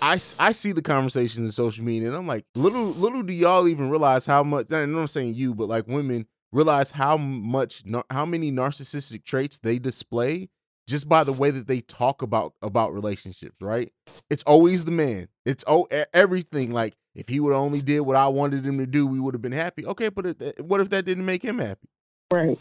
I, 0.00 0.20
I 0.38 0.52
see 0.52 0.72
the 0.72 0.82
conversations 0.82 1.38
in 1.38 1.52
social 1.52 1.84
media, 1.84 2.08
and 2.08 2.16
I'm 2.16 2.26
like, 2.26 2.44
little 2.54 2.86
little 2.86 3.22
do 3.22 3.32
y'all 3.32 3.68
even 3.68 3.90
realize 3.90 4.26
how 4.26 4.42
much. 4.42 4.66
And 4.70 4.76
I'm 4.76 4.92
not 4.92 5.10
saying 5.10 5.34
you, 5.34 5.54
but 5.54 5.68
like 5.68 5.86
women 5.86 6.26
realize 6.52 6.92
how 6.92 7.16
much 7.16 7.82
how 8.10 8.24
many 8.24 8.50
narcissistic 8.50 9.24
traits 9.24 9.58
they 9.58 9.78
display 9.78 10.48
just 10.88 11.08
by 11.08 11.22
the 11.22 11.32
way 11.32 11.50
that 11.50 11.68
they 11.68 11.80
talk 11.80 12.22
about 12.22 12.54
about 12.60 12.92
relationships 12.92 13.54
right 13.60 13.92
it's 14.28 14.42
always 14.42 14.82
the 14.82 14.90
man 14.90 15.28
it's 15.46 15.62
oh 15.68 15.86
everything 16.12 16.72
like 16.72 16.94
if 17.14 17.28
he 17.28 17.38
would 17.38 17.54
only 17.54 17.80
did 17.80 18.00
what 18.00 18.16
i 18.16 18.26
wanted 18.26 18.66
him 18.66 18.78
to 18.78 18.86
do 18.86 19.06
we 19.06 19.20
would 19.20 19.32
have 19.32 19.40
been 19.40 19.52
happy 19.52 19.86
okay 19.86 20.08
but 20.08 20.26
it, 20.26 20.42
eh, 20.42 20.50
what 20.60 20.80
if 20.80 20.88
that 20.88 21.04
didn't 21.04 21.24
make 21.24 21.44
him 21.44 21.60
happy 21.60 21.88
Right. 22.32 22.58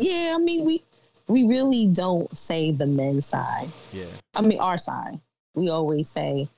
Yeah, 0.00 0.34
I 0.34 0.38
mean 0.38 0.64
we 0.64 0.82
we 1.28 1.44
really 1.44 1.86
don't 1.86 2.34
say 2.36 2.70
the 2.70 2.86
men's 2.86 3.26
side. 3.26 3.68
yeah 3.92 4.06
I 4.34 4.42
mean 4.42 4.60
our 4.60 4.78
side. 4.78 5.20
We 5.54 5.70
always 5.70 6.08
say, 6.08 6.48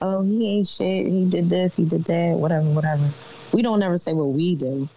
Oh, 0.00 0.22
he 0.22 0.58
ain't 0.58 0.68
shit, 0.68 1.06
he 1.06 1.28
did 1.28 1.50
this, 1.50 1.74
he 1.74 1.84
did 1.84 2.04
that, 2.04 2.36
whatever, 2.36 2.66
whatever. 2.70 3.10
We 3.52 3.62
don't 3.62 3.82
ever 3.82 3.98
say 3.98 4.12
what 4.12 4.28
we 4.28 4.54
do. 4.54 4.88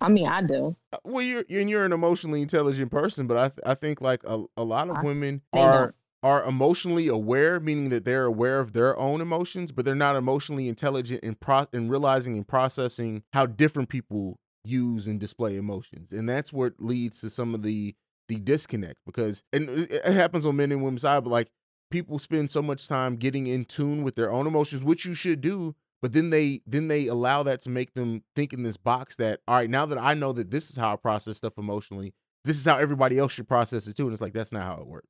I 0.00 0.08
mean 0.08 0.26
I 0.26 0.42
do. 0.42 0.74
Uh, 0.92 0.98
well 1.04 1.22
you're 1.22 1.44
you're, 1.48 1.62
you're 1.62 1.84
an 1.84 1.92
emotionally 1.92 2.42
intelligent 2.42 2.90
person 2.90 3.26
but 3.26 3.36
i 3.36 3.48
th- 3.48 3.60
i 3.64 3.74
think 3.74 4.00
like 4.00 4.22
a, 4.24 4.42
a 4.56 4.64
lot 4.64 4.88
of 4.88 5.02
women 5.04 5.42
are 5.52 5.86
don't. 5.86 5.94
are 6.22 6.44
emotionally 6.44 7.06
aware 7.06 7.60
meaning 7.60 7.90
that 7.90 8.04
they're 8.04 8.24
aware 8.24 8.58
of 8.60 8.72
their 8.72 8.98
own 8.98 9.20
emotions 9.20 9.72
but 9.72 9.84
they're 9.84 9.94
not 9.94 10.16
emotionally 10.16 10.68
intelligent 10.68 11.22
in 11.22 11.34
pro 11.34 11.66
in 11.72 11.88
realizing 11.88 12.34
and 12.34 12.48
processing 12.48 13.22
how 13.34 13.46
different 13.46 13.88
people 13.88 14.40
use 14.64 15.06
and 15.06 15.18
display 15.20 15.56
emotions 15.56 16.12
and 16.12 16.28
that's 16.28 16.52
what 16.52 16.74
leads 16.78 17.20
to 17.20 17.30
some 17.30 17.54
of 17.54 17.62
the 17.62 17.94
the 18.28 18.36
disconnect 18.36 18.98
because 19.06 19.42
and 19.52 19.68
it 19.70 20.04
happens 20.12 20.44
on 20.46 20.54
men 20.56 20.70
and 20.70 20.82
women's 20.82 21.02
side 21.02 21.24
but 21.24 21.30
like 21.30 21.48
people 21.90 22.18
spend 22.18 22.50
so 22.50 22.60
much 22.62 22.86
time 22.86 23.16
getting 23.16 23.46
in 23.46 23.64
tune 23.64 24.02
with 24.02 24.14
their 24.14 24.30
own 24.30 24.46
emotions 24.46 24.84
which 24.84 25.04
you 25.04 25.14
should 25.14 25.40
do 25.40 25.74
but 26.02 26.12
then 26.12 26.30
they 26.30 26.60
then 26.66 26.88
they 26.88 27.06
allow 27.06 27.42
that 27.42 27.60
to 27.60 27.68
make 27.70 27.94
them 27.94 28.22
think 28.36 28.52
in 28.52 28.62
this 28.62 28.76
box 28.76 29.16
that 29.16 29.40
all 29.48 29.56
right 29.56 29.70
now 29.70 29.86
that 29.86 29.98
i 29.98 30.12
know 30.14 30.32
that 30.32 30.50
this 30.50 30.68
is 30.70 30.76
how 30.76 30.92
i 30.92 30.96
process 30.96 31.38
stuff 31.38 31.54
emotionally 31.58 32.12
this 32.44 32.56
is 32.58 32.64
how 32.64 32.76
everybody 32.76 33.18
else 33.18 33.32
should 33.32 33.48
process 33.48 33.86
it 33.86 33.96
too 33.96 34.04
and 34.04 34.12
it's 34.12 34.22
like 34.22 34.34
that's 34.34 34.52
not 34.52 34.62
how 34.62 34.74
it 34.80 34.86
works 34.86 35.08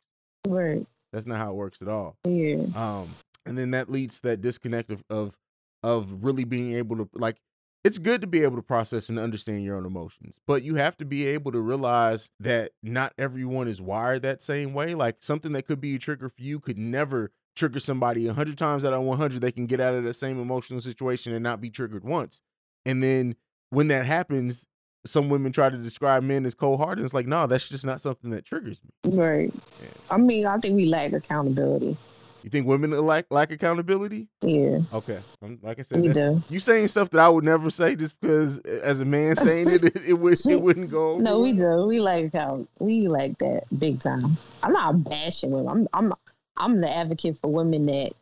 Right. 0.49 0.87
that's 1.13 1.27
not 1.27 1.39
how 1.39 1.51
it 1.51 1.55
works 1.57 1.83
at 1.83 1.89
all 1.89 2.17
Yeah. 2.27 2.63
um 2.77 3.11
and 3.45 3.59
then 3.59 3.73
that 3.73 3.91
leads 3.91 4.21
to 4.21 4.29
that 4.29 4.41
disconnect 4.41 4.91
of 4.91 5.03
of 5.11 5.37
of 5.83 6.25
really 6.25 6.45
being 6.45 6.75
able 6.75 6.97
to 6.97 7.09
like 7.15 7.37
it's 7.85 7.99
good 7.99 8.21
to 8.21 8.27
be 8.27 8.43
able 8.43 8.57
to 8.57 8.63
process 8.63 9.09
and 9.09 9.19
understand 9.19 9.63
your 9.65 9.77
own 9.77 9.87
emotions 9.87 10.39
but 10.47 10.63
you 10.63 10.75
have 10.77 10.97
to 10.97 11.05
be 11.05 11.27
able 11.27 11.51
to 11.53 11.61
realize 11.61 12.31
that 12.39 12.73
not 12.83 13.13
everyone 13.19 13.69
is 13.69 13.81
wired 13.81 14.23
that 14.23 14.43
same 14.43 14.75
way 14.75 14.95
like 14.95 15.17
something 15.21 15.53
that 15.53 15.67
could 15.67 15.81
be 15.81 15.95
a 15.95 15.99
trigger 15.99 16.29
for 16.29 16.43
you 16.43 16.61
could 16.61 16.79
never 16.79 17.33
trigger 17.57 17.81
somebody 17.81 18.27
100 18.27 18.57
times 18.57 18.85
out 18.85 18.93
of 18.93 19.03
100 19.03 19.41
they 19.41 19.53
can 19.53 19.67
get 19.67 19.81
out 19.81 19.95
of 19.95 20.05
that 20.05 20.15
same 20.15 20.41
emotional 20.41 20.81
situation 20.81 21.33
and 21.33 21.43
not 21.43 21.61
be 21.61 21.71
triggered 21.71 22.05
once 22.05 22.41
and 22.87 23.03
then 23.03 23.35
when 23.71 23.89
that 23.89 24.07
happens 24.07 24.67
some 25.07 25.31
women 25.31 25.51
try 25.51 25.71
to 25.71 25.79
describe 25.79 26.23
men 26.23 26.45
as 26.45 26.55
cold-hearted 26.55 27.03
it's 27.05 27.15
like 27.15 27.27
no 27.27 27.47
that's 27.47 27.69
just 27.71 27.87
not 27.87 28.01
something 28.01 28.31
that 28.31 28.45
triggers 28.45 28.81
me 28.85 28.91
Right. 29.17 29.53
Yeah. 29.83 29.89
I 30.11 30.19
mean, 30.19 30.47
I 30.47 30.59
think 30.59 30.77
we 30.77 30.85
lack 30.87 31.13
accountability. 31.15 31.97
You 32.43 32.51
think 32.51 32.67
women 32.67 32.91
lack 32.91 33.27
lack 33.31 33.51
accountability 33.53 34.29
Yeah, 34.43 34.79
okay 34.93 35.19
like 35.63 35.79
i 35.79 35.83
said 35.83 36.01
do. 36.13 36.43
You 36.49 36.61
saying 36.61 36.89
stuff 36.89 37.11
that 37.11 37.21
I 37.21 37.29
would 37.29 37.45
never 37.45 37.71
say 37.71 37.97
just 37.97 38.21
because 38.21 38.59
as 38.59 39.01
a 39.01 39.05
man 39.05 39.37
saying 39.37 39.69
it, 39.69 39.85
it, 39.85 39.97
it 40.09 40.13
would 40.15 40.39
it 40.47 40.61
wouldn't 40.61 40.91
go. 40.91 41.13
Over 41.13 41.23
No, 41.23 41.41
we 41.41 41.53
do. 41.53 41.87
We 41.87 42.01
like 42.01 42.33
how 42.33 42.67
we 42.79 43.07
like 43.07 43.39
that 43.39 43.65
big 43.79 44.01
time. 44.01 44.37
I'm 44.63 44.73
not 44.73 45.05
bashing 45.05 45.51
women. 45.51 45.89
I'm 45.93 46.11
I'm 46.11 46.15
I'm 46.57 46.81
the 46.81 46.91
advocate 46.91 47.39
for 47.39 47.51
women 47.51 47.87
that 47.87 48.13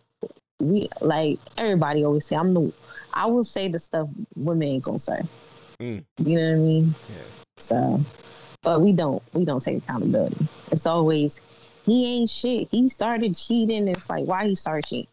we 0.61 0.89
like. 1.01 1.39
Everybody 1.57 2.05
always 2.05 2.27
say 2.27 2.37
I'm 2.37 2.55
the. 2.55 2.73
I 3.15 3.27
will 3.27 3.45
say 3.45 3.69
the 3.69 3.79
stuff 3.79 4.09
women 4.37 4.69
ain't 4.69 4.85
gonna 4.85 4.99
say. 4.99 5.21
Mm. 5.81 6.05
You 6.25 6.37
know 6.37 6.51
what 6.51 6.55
I 6.55 6.57
mean? 6.57 6.95
Yeah. 7.09 7.25
So, 7.57 8.01
but 8.63 8.81
we 8.81 8.93
don't. 8.93 9.23
We 9.33 9.45
don't 9.45 9.61
take 9.61 9.79
accountability. 9.79 10.47
It's 10.71 10.87
always 10.87 11.41
he 11.89 12.17
ain't 12.17 12.31
shit. 12.31 12.69
He 12.71 12.89
started 12.89 13.37
cheating. 13.37 13.89
It's 13.89 14.09
like 14.11 14.25
why 14.25 14.47
he 14.47 14.55
started 14.55 14.87
cheating. 14.87 15.09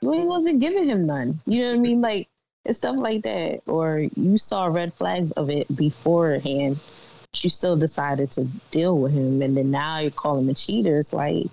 you 0.00 0.12
ain't 0.12 0.26
wasn't 0.28 0.60
giving 0.60 0.84
him 0.84 1.06
none. 1.06 1.40
You 1.46 1.62
know 1.62 1.68
what 1.70 1.76
I 1.76 1.80
mean? 1.80 2.00
Like 2.00 2.28
it's 2.64 2.78
stuff 2.78 2.96
like 2.96 3.22
that. 3.22 3.60
Or 3.66 3.98
you 3.98 4.38
saw 4.38 4.66
red 4.66 4.94
flags 4.94 5.30
of 5.32 5.50
it 5.50 5.74
beforehand 5.76 6.78
you 7.42 7.50
still 7.50 7.76
decided 7.76 8.30
to 8.32 8.44
deal 8.70 8.98
with 8.98 9.12
him, 9.12 9.42
and 9.42 9.56
then 9.56 9.70
now 9.70 9.98
you 9.98 10.10
call 10.10 10.38
him 10.38 10.48
a 10.48 10.54
cheater. 10.54 10.98
It's 10.98 11.12
like, 11.12 11.46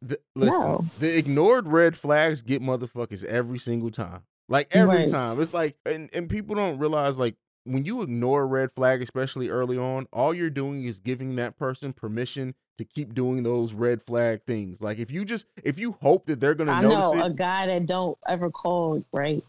the, 0.00 0.18
listen, 0.34 0.60
no. 0.60 0.84
the 0.98 1.18
ignored 1.18 1.66
red 1.66 1.96
flags 1.96 2.42
get 2.42 2.62
motherfuckers 2.62 3.24
every 3.24 3.58
single 3.58 3.90
time. 3.90 4.22
Like 4.48 4.68
every 4.70 5.00
Right. 5.02 5.10
time. 5.10 5.40
It's 5.40 5.52
like 5.52 5.76
and, 5.84 6.08
and 6.12 6.30
people 6.30 6.54
don't 6.54 6.78
realize 6.78 7.18
like 7.18 7.34
when 7.66 7.84
you 7.84 8.02
ignore 8.02 8.42
a 8.42 8.46
red 8.46 8.72
flag, 8.72 9.02
especially 9.02 9.48
early 9.48 9.76
on, 9.76 10.06
all 10.12 10.32
you're 10.32 10.50
doing 10.50 10.84
is 10.84 11.00
giving 11.00 11.36
that 11.36 11.58
person 11.58 11.92
permission 11.92 12.54
to 12.78 12.84
keep 12.84 13.14
doing 13.14 13.42
those 13.42 13.72
red 13.72 14.02
flag 14.02 14.42
things. 14.46 14.80
Like 14.80 14.98
if 14.98 15.10
you 15.10 15.24
just 15.24 15.46
if 15.64 15.78
you 15.78 15.96
hope 16.02 16.26
that 16.26 16.40
they're 16.40 16.54
gonna 16.54 16.72
I 16.72 16.80
notice 16.82 17.12
know 17.12 17.24
it, 17.24 17.26
a 17.26 17.30
guy 17.30 17.66
that 17.66 17.86
don't 17.86 18.16
ever 18.28 18.50
call, 18.50 19.04
right? 19.12 19.42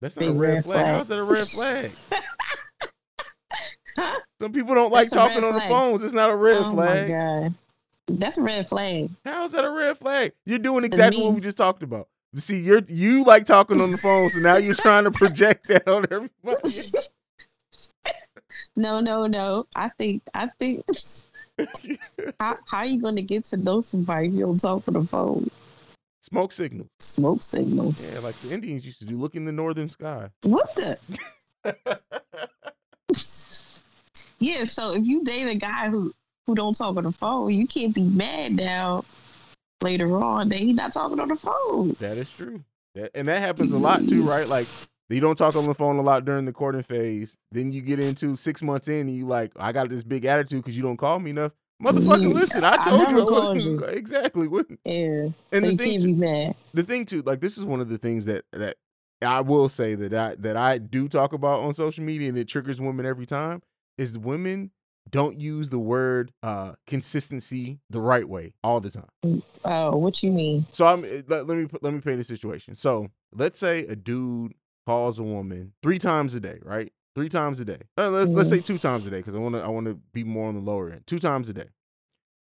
that's 0.00 0.18
not 0.18 0.28
a 0.28 0.32
red, 0.32 0.54
red 0.54 0.64
flag. 0.64 0.80
flag. 0.80 0.94
How's 0.94 1.08
that 1.08 1.18
a 1.18 1.24
red 1.24 1.48
flag? 1.48 1.90
Some 4.40 4.52
people 4.52 4.74
don't 4.74 4.90
like 4.90 5.10
That's 5.10 5.14
talking 5.14 5.44
on 5.44 5.52
the 5.52 5.60
phones. 5.60 6.02
It's 6.02 6.14
not 6.14 6.30
a 6.30 6.36
red 6.36 6.56
oh 6.56 6.72
my 6.72 6.86
flag. 6.86 7.08
god, 7.08 7.54
that's 8.08 8.38
a 8.38 8.42
red 8.42 8.68
flag. 8.68 9.10
How's 9.24 9.52
that 9.52 9.64
a 9.64 9.70
red 9.70 9.98
flag? 9.98 10.32
You're 10.46 10.58
doing 10.58 10.84
exactly 10.84 11.22
what 11.22 11.34
we 11.34 11.40
just 11.40 11.58
talked 11.58 11.82
about. 11.82 12.08
See, 12.36 12.58
you're 12.58 12.82
you 12.88 13.24
like 13.24 13.44
talking 13.44 13.80
on 13.80 13.90
the 13.90 13.98
phone, 13.98 14.30
so 14.30 14.40
now 14.40 14.56
you're 14.56 14.74
trying 14.74 15.04
to 15.04 15.10
project 15.10 15.68
that 15.68 15.86
on 15.86 16.06
everybody. 16.10 16.70
No, 18.76 19.00
no, 19.00 19.26
no. 19.26 19.66
I 19.74 19.88
think, 19.90 20.22
I 20.34 20.46
think. 20.58 20.84
how 22.40 22.58
how 22.66 22.82
you 22.82 23.00
gonna 23.00 23.22
get 23.22 23.44
to 23.44 23.56
know 23.56 23.82
somebody 23.82 24.28
if 24.28 24.34
you 24.34 24.40
don't 24.40 24.60
talk 24.60 24.86
on 24.88 24.94
the 24.94 25.04
phone? 25.04 25.50
Smoke 26.22 26.52
signals. 26.52 26.88
Smoke 27.00 27.42
signals. 27.42 28.08
Yeah, 28.08 28.20
like 28.20 28.40
the 28.42 28.52
Indians 28.52 28.86
used 28.86 29.00
to 29.00 29.06
do. 29.06 29.16
Look 29.18 29.34
in 29.34 29.44
the 29.44 29.52
northern 29.52 29.88
sky. 29.88 30.30
What 30.42 30.74
the? 30.76 30.98
Yeah. 34.42 34.64
So 34.64 34.92
if 34.94 35.06
you 35.06 35.22
date 35.22 35.46
a 35.46 35.54
guy 35.54 35.88
who 35.88 36.12
who 36.46 36.56
don't 36.56 36.76
talk 36.76 36.96
on 36.96 37.04
the 37.04 37.12
phone, 37.12 37.54
you 37.54 37.66
can't 37.66 37.94
be 37.94 38.02
mad 38.02 38.52
now. 38.56 39.04
Later 39.80 40.16
on, 40.22 40.48
that 40.48 40.58
he 40.58 40.72
not 40.72 40.92
talking 40.92 41.18
on 41.18 41.28
the 41.28 41.36
phone. 41.36 41.96
that 42.00 42.16
is 42.16 42.30
true. 42.30 42.62
That, 42.94 43.10
and 43.14 43.26
that 43.28 43.40
happens 43.40 43.72
a 43.72 43.78
lot 43.78 44.06
too, 44.08 44.22
right? 44.22 44.46
Like 44.46 44.66
you 45.08 45.20
don't 45.20 45.36
talk 45.36 45.56
on 45.56 45.66
the 45.66 45.74
phone 45.74 45.96
a 45.96 46.02
lot 46.02 46.24
during 46.24 46.44
the 46.46 46.52
courting 46.52 46.82
phase. 46.82 47.36
Then 47.50 47.72
you 47.72 47.80
get 47.82 48.00
into 48.00 48.34
six 48.36 48.62
months 48.62 48.88
in, 48.88 49.08
and 49.08 49.16
you 49.16 49.26
like, 49.26 49.52
I 49.56 49.72
got 49.72 49.88
this 49.90 50.04
big 50.04 50.24
attitude 50.24 50.62
because 50.62 50.76
you 50.76 50.82
don't 50.82 50.96
call 50.96 51.18
me 51.18 51.30
enough. 51.30 51.52
Motherfucker, 51.82 52.22
Yeah, 52.22 52.28
listen, 52.28 52.64
I 52.64 52.74
I 52.74 52.84
told 52.84 53.08
you 53.10 53.20
I 53.20 53.24
wasn't 53.24 53.62
you. 53.62 53.78
exactly. 53.80 54.46
What- 54.48 54.66
Yeah. 54.84 55.28
And 55.50 55.64
so 55.64 55.70
the 55.72 55.76
thing 55.76 56.00
too- 56.00 56.54
the 56.72 56.82
thing 56.84 57.04
too, 57.04 57.22
like 57.22 57.40
this 57.40 57.58
is 57.58 57.64
one 57.64 57.80
of 57.80 57.88
the 57.88 57.98
things 57.98 58.24
that 58.26 58.44
that 58.52 58.76
I 59.20 59.40
will 59.40 59.68
say 59.68 59.94
that 59.96 60.14
I 60.14 60.34
that 60.36 60.56
I 60.56 60.78
do 60.78 61.08
talk 61.08 61.32
about 61.32 61.60
on 61.60 61.74
social 61.74 62.04
media 62.04 62.28
and 62.28 62.38
it 62.38 62.46
triggers 62.48 62.80
women 62.80 63.04
every 63.04 63.26
time 63.26 63.62
is 63.98 64.16
women 64.18 64.70
don't 65.10 65.40
use 65.40 65.70
the 65.70 65.78
word 65.80 66.32
uh 66.44 66.74
consistency 66.86 67.80
the 67.90 68.00
right 68.00 68.28
way 68.28 68.54
all 68.62 68.80
the 68.80 68.90
time. 68.90 69.42
Oh, 69.64 69.96
what 69.96 70.22
you 70.22 70.30
mean? 70.30 70.66
So 70.72 70.86
I'm 70.86 71.04
eh, 71.04 71.22
let, 71.26 71.48
let 71.48 71.58
me 71.58 71.66
let 71.82 71.92
me 71.92 72.00
paint 72.00 72.20
a 72.20 72.24
situation. 72.24 72.76
So 72.76 73.08
let's 73.32 73.58
say 73.58 73.80
a 73.86 73.96
dude 73.96 74.52
calls 74.86 75.18
a 75.18 75.22
woman 75.22 75.72
three 75.82 75.98
times 75.98 76.34
a 76.34 76.40
day, 76.40 76.58
right? 76.62 76.92
Three 77.14 77.28
times 77.28 77.60
a 77.60 77.64
day. 77.64 77.78
Uh, 77.98 78.08
let, 78.10 78.28
let's 78.28 78.48
say 78.48 78.60
two 78.60 78.78
times 78.78 79.06
a 79.06 79.10
day 79.10 79.18
because 79.18 79.34
I 79.34 79.38
want 79.38 79.54
to 79.54 79.60
I 79.62 79.68
want 79.68 79.86
to 79.86 79.94
be 80.12 80.24
more 80.24 80.48
on 80.48 80.54
the 80.54 80.60
lower 80.60 80.90
end. 80.90 81.06
Two 81.06 81.18
times 81.18 81.48
a 81.48 81.54
day. 81.54 81.68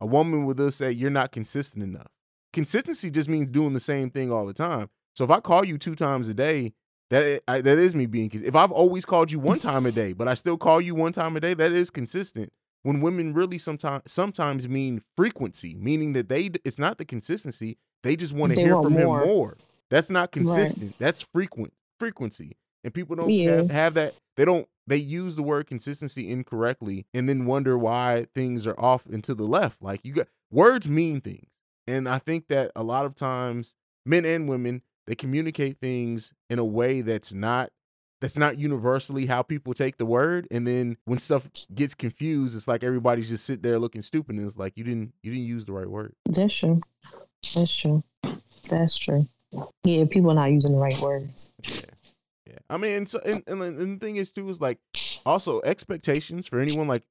A 0.01 0.07
woman 0.07 0.45
will 0.47 0.71
say 0.71 0.91
you're 0.91 1.11
not 1.11 1.33
consistent 1.33 1.83
enough. 1.83 2.09
Consistency 2.53 3.11
just 3.11 3.29
means 3.29 3.51
doing 3.51 3.73
the 3.75 3.81
same 3.81 4.11
thing 4.11 4.33
all 4.33 4.47
the 4.47 4.55
time. 4.55 4.89
So 5.15 5.25
if 5.25 5.31
I 5.31 5.41
call 5.41 5.65
you 5.65 5.77
two 5.79 5.95
times 5.95 6.29
a 6.29 6.35
day, 6.35 6.73
that 7.11 7.43
I, 7.47 7.61
that 7.61 7.79
is 7.79 7.95
me 7.95 8.07
being. 8.07 8.31
cons- 8.31 8.43
If 8.43 8.57
I've 8.57 8.73
always 8.73 9.05
called 9.05 9.31
you 9.31 9.39
one 9.39 9.59
time 9.59 9.87
a 9.87 9.93
day, 9.93 10.13
but 10.13 10.29
I 10.29 10.35
still 10.35 10.57
call 10.57 10.81
you 10.81 10.95
one 10.95 11.13
time 11.13 11.37
a 11.37 11.41
day, 11.41 11.55
that 11.55 11.73
is 11.73 11.91
consistent. 11.91 12.53
When 12.83 13.01
women 13.01 13.33
really 13.35 13.59
sometimes 13.59 14.03
sometimes 14.07 14.69
mean 14.69 15.03
frequency, 15.17 15.75
meaning 15.75 16.13
that 16.15 16.29
they 16.29 16.51
it's 16.65 16.79
not 16.79 16.99
the 16.99 17.05
consistency, 17.05 17.79
they 18.03 18.17
just 18.17 18.35
want 18.35 18.55
to 18.55 18.61
hear 18.61 18.75
want 18.75 18.85
from 18.87 18.93
more. 18.95 19.23
him 19.23 19.29
more. 19.29 19.57
That's 19.91 20.11
not 20.11 20.33
consistent. 20.33 20.97
That's 20.99 21.23
frequent 21.23 21.73
frequency, 21.99 22.57
and 22.83 22.93
people 22.95 23.17
don't 23.17 23.31
Yeah. 23.31 23.57
have, 23.57 23.71
have 23.71 23.95
that. 23.95 24.15
They 24.37 24.45
don't. 24.45 24.69
They 24.87 24.97
use 24.99 25.37
the 25.37 25.43
word 25.43 25.67
consistency 25.67 26.29
incorrectly, 26.31 27.07
and 27.15 27.29
then 27.29 27.47
wonder 27.47 27.79
why 27.79 28.27
things 28.35 28.67
are 28.67 28.79
off 28.79 29.07
and 29.07 29.25
to 29.25 29.35
the 29.35 29.47
left. 29.47 29.81
Like 29.83 30.01
you 30.05 30.13
got 30.13 30.29
words 30.51 30.89
mean 30.89 31.21
things, 31.21 31.49
and 31.87 32.09
I 32.09 32.19
think 32.19 32.49
that 32.49 32.71
a 32.77 32.83
lot 32.83 33.07
of 33.07 33.15
times 33.15 33.75
men 34.05 34.25
and 34.25 34.49
women 34.49 34.83
they 35.07 35.15
communicate 35.15 35.79
things 35.81 36.33
in 36.51 36.59
a 36.59 36.65
way 36.65 37.01
that's 37.01 37.33
not 37.33 37.71
that's 38.21 38.37
not 38.39 38.59
universally 38.59 39.27
how 39.27 39.43
people 39.43 39.75
take 39.75 39.97
the 39.99 40.07
word 40.07 40.47
and 40.51 40.67
then 40.67 40.97
when 41.05 41.19
stuff 41.19 41.49
gets 41.75 41.95
confused 41.95 42.57
it's 42.57 42.67
like 42.69 42.83
everybody's 42.83 43.29
just 43.29 43.45
sit 43.45 43.63
there 43.63 43.79
looking 43.79 44.01
stupid 44.01 44.37
and 44.37 44.47
it's 44.47 44.57
like 44.57 44.73
you 44.77 44.85
didn't 44.85 45.13
you 45.23 45.31
didn't 45.33 45.47
use 45.47 45.67
the 45.67 45.73
right 45.73 45.89
word 45.89 46.15
That's 46.27 46.55
true. 46.55 46.81
That's 47.55 47.75
true. 47.77 48.03
That's 48.69 48.97
true. 48.99 49.27
Yeah, 49.85 50.05
people 50.11 50.31
are 50.31 50.35
not 50.35 50.51
using 50.51 50.73
the 50.73 50.79
right 50.79 50.99
words. 51.01 51.53
yeah 51.69 51.81
yeah 52.47 52.59
i 52.69 52.77
mean 52.77 53.07
so 53.07 53.21
and, 53.25 53.43
and, 53.47 53.63
and 53.63 54.01
the 54.01 54.05
thing 54.05 54.17
is 54.17 54.31
too 54.31 54.49
is 54.51 54.61
like 54.61 54.79
also 55.25 55.61
expectations 55.63 56.47
for 56.47 56.61
anyone 56.61 56.87
like 56.87 57.05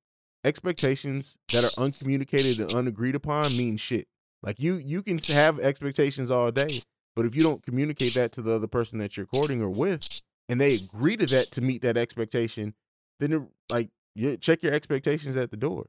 expectations 0.45 1.37
that 1.51 1.63
are 1.63 1.71
uncommunicated 1.83 2.59
and 2.59 2.71
unagreed 2.73 3.15
upon 3.15 3.55
mean 3.57 3.77
shit 3.77 4.07
like 4.43 4.59
you 4.59 4.75
you 4.75 5.01
can 5.01 5.17
have 5.17 5.59
expectations 5.59 6.29
all 6.29 6.51
day 6.51 6.83
but 7.15 7.25
if 7.25 7.35
you 7.35 7.43
don't 7.43 7.63
communicate 7.63 8.13
that 8.13 8.31
to 8.31 8.41
the 8.41 8.53
other 8.53 8.67
person 8.67 8.99
that 8.99 9.15
you're 9.17 9.25
courting 9.25 9.61
or 9.61 9.69
with 9.69 10.21
and 10.49 10.59
they 10.59 10.75
agree 10.75 11.17
to 11.17 11.25
that 11.25 11.49
to 11.51 11.61
meet 11.61 11.81
that 11.81 11.97
expectation 11.97 12.73
then 13.19 13.33
it, 13.33 13.41
like 13.69 13.89
you 14.15 14.37
check 14.37 14.61
your 14.61 14.73
expectations 14.73 15.35
at 15.35 15.49
the 15.49 15.57
door 15.57 15.85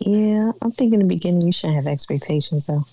Yeah, 0.00 0.52
I'm 0.62 0.72
thinking 0.72 1.00
in 1.00 1.06
the 1.06 1.14
beginning 1.14 1.42
you 1.42 1.52
shouldn't 1.52 1.76
have 1.76 1.86
expectations 1.86 2.66
though. 2.66 2.84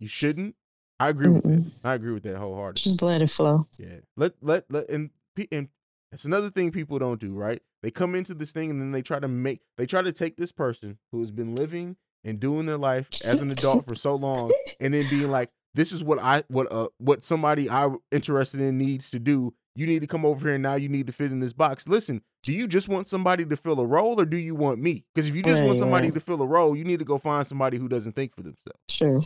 You 0.00 0.08
shouldn't. 0.08 0.56
I 0.98 1.08
agree 1.10 1.28
with 1.28 1.42
that. 1.42 1.48
Mm-mm. 1.48 1.70
I 1.84 1.94
agree 1.94 2.12
with 2.12 2.22
that 2.22 2.36
wholeheartedly. 2.36 2.82
Just 2.82 3.02
let 3.02 3.20
it 3.20 3.30
flow. 3.30 3.66
Yeah. 3.78 3.98
Let 4.16 4.32
let 4.40 4.64
let 4.70 4.88
and 4.88 5.10
and 5.52 5.68
that's 6.10 6.24
another 6.24 6.50
thing 6.50 6.70
people 6.70 6.98
don't 6.98 7.20
do, 7.20 7.34
right? 7.34 7.60
They 7.82 7.90
come 7.90 8.14
into 8.14 8.34
this 8.34 8.52
thing 8.52 8.70
and 8.70 8.80
then 8.80 8.92
they 8.92 9.02
try 9.02 9.18
to 9.18 9.28
make 9.28 9.60
they 9.76 9.86
try 9.86 10.02
to 10.02 10.12
take 10.12 10.36
this 10.36 10.52
person 10.52 10.98
who 11.12 11.20
has 11.20 11.30
been 11.30 11.54
living 11.54 11.96
and 12.24 12.40
doing 12.40 12.66
their 12.66 12.78
life 12.78 13.08
as 13.24 13.40
an 13.40 13.50
adult 13.50 13.86
for 13.88 13.94
so 13.94 14.16
long 14.16 14.52
and 14.80 14.92
then 14.92 15.08
being 15.08 15.30
like, 15.30 15.50
this 15.74 15.92
is 15.92 16.02
what 16.02 16.18
I 16.20 16.42
what 16.48 16.72
uh 16.72 16.88
what 16.98 17.24
somebody 17.24 17.68
I'm 17.68 17.98
interested 18.10 18.60
in 18.60 18.78
needs 18.78 19.10
to 19.10 19.18
do. 19.18 19.54
You 19.74 19.86
need 19.86 20.00
to 20.00 20.06
come 20.06 20.24
over 20.24 20.46
here 20.46 20.54
and 20.54 20.62
now 20.62 20.76
you 20.76 20.88
need 20.88 21.06
to 21.06 21.12
fit 21.12 21.30
in 21.30 21.40
this 21.40 21.52
box. 21.52 21.86
Listen, 21.86 22.22
do 22.42 22.52
you 22.52 22.66
just 22.66 22.88
want 22.88 23.08
somebody 23.08 23.44
to 23.44 23.56
fill 23.56 23.78
a 23.78 23.86
role 23.86 24.18
or 24.18 24.24
do 24.24 24.38
you 24.38 24.54
want 24.54 24.80
me? 24.80 25.04
Because 25.14 25.28
if 25.28 25.36
you 25.36 25.42
just 25.42 25.62
want 25.62 25.78
somebody 25.78 26.06
right. 26.06 26.14
to 26.14 26.20
fill 26.20 26.40
a 26.40 26.46
role, 26.46 26.74
you 26.74 26.84
need 26.84 27.00
to 27.00 27.04
go 27.04 27.18
find 27.18 27.46
somebody 27.46 27.76
who 27.76 27.86
doesn't 27.86 28.14
think 28.14 28.34
for 28.34 28.40
themselves. 28.40 28.80
True. 28.88 29.20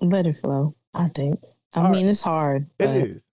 Let 0.00 0.26
it 0.26 0.38
flow. 0.38 0.74
I 0.94 1.08
think. 1.08 1.40
I 1.74 1.78
All 1.80 1.84
right. 1.90 1.92
mean, 1.96 2.08
it's 2.08 2.22
hard. 2.22 2.68
It 2.78 2.90
is. 2.90 3.26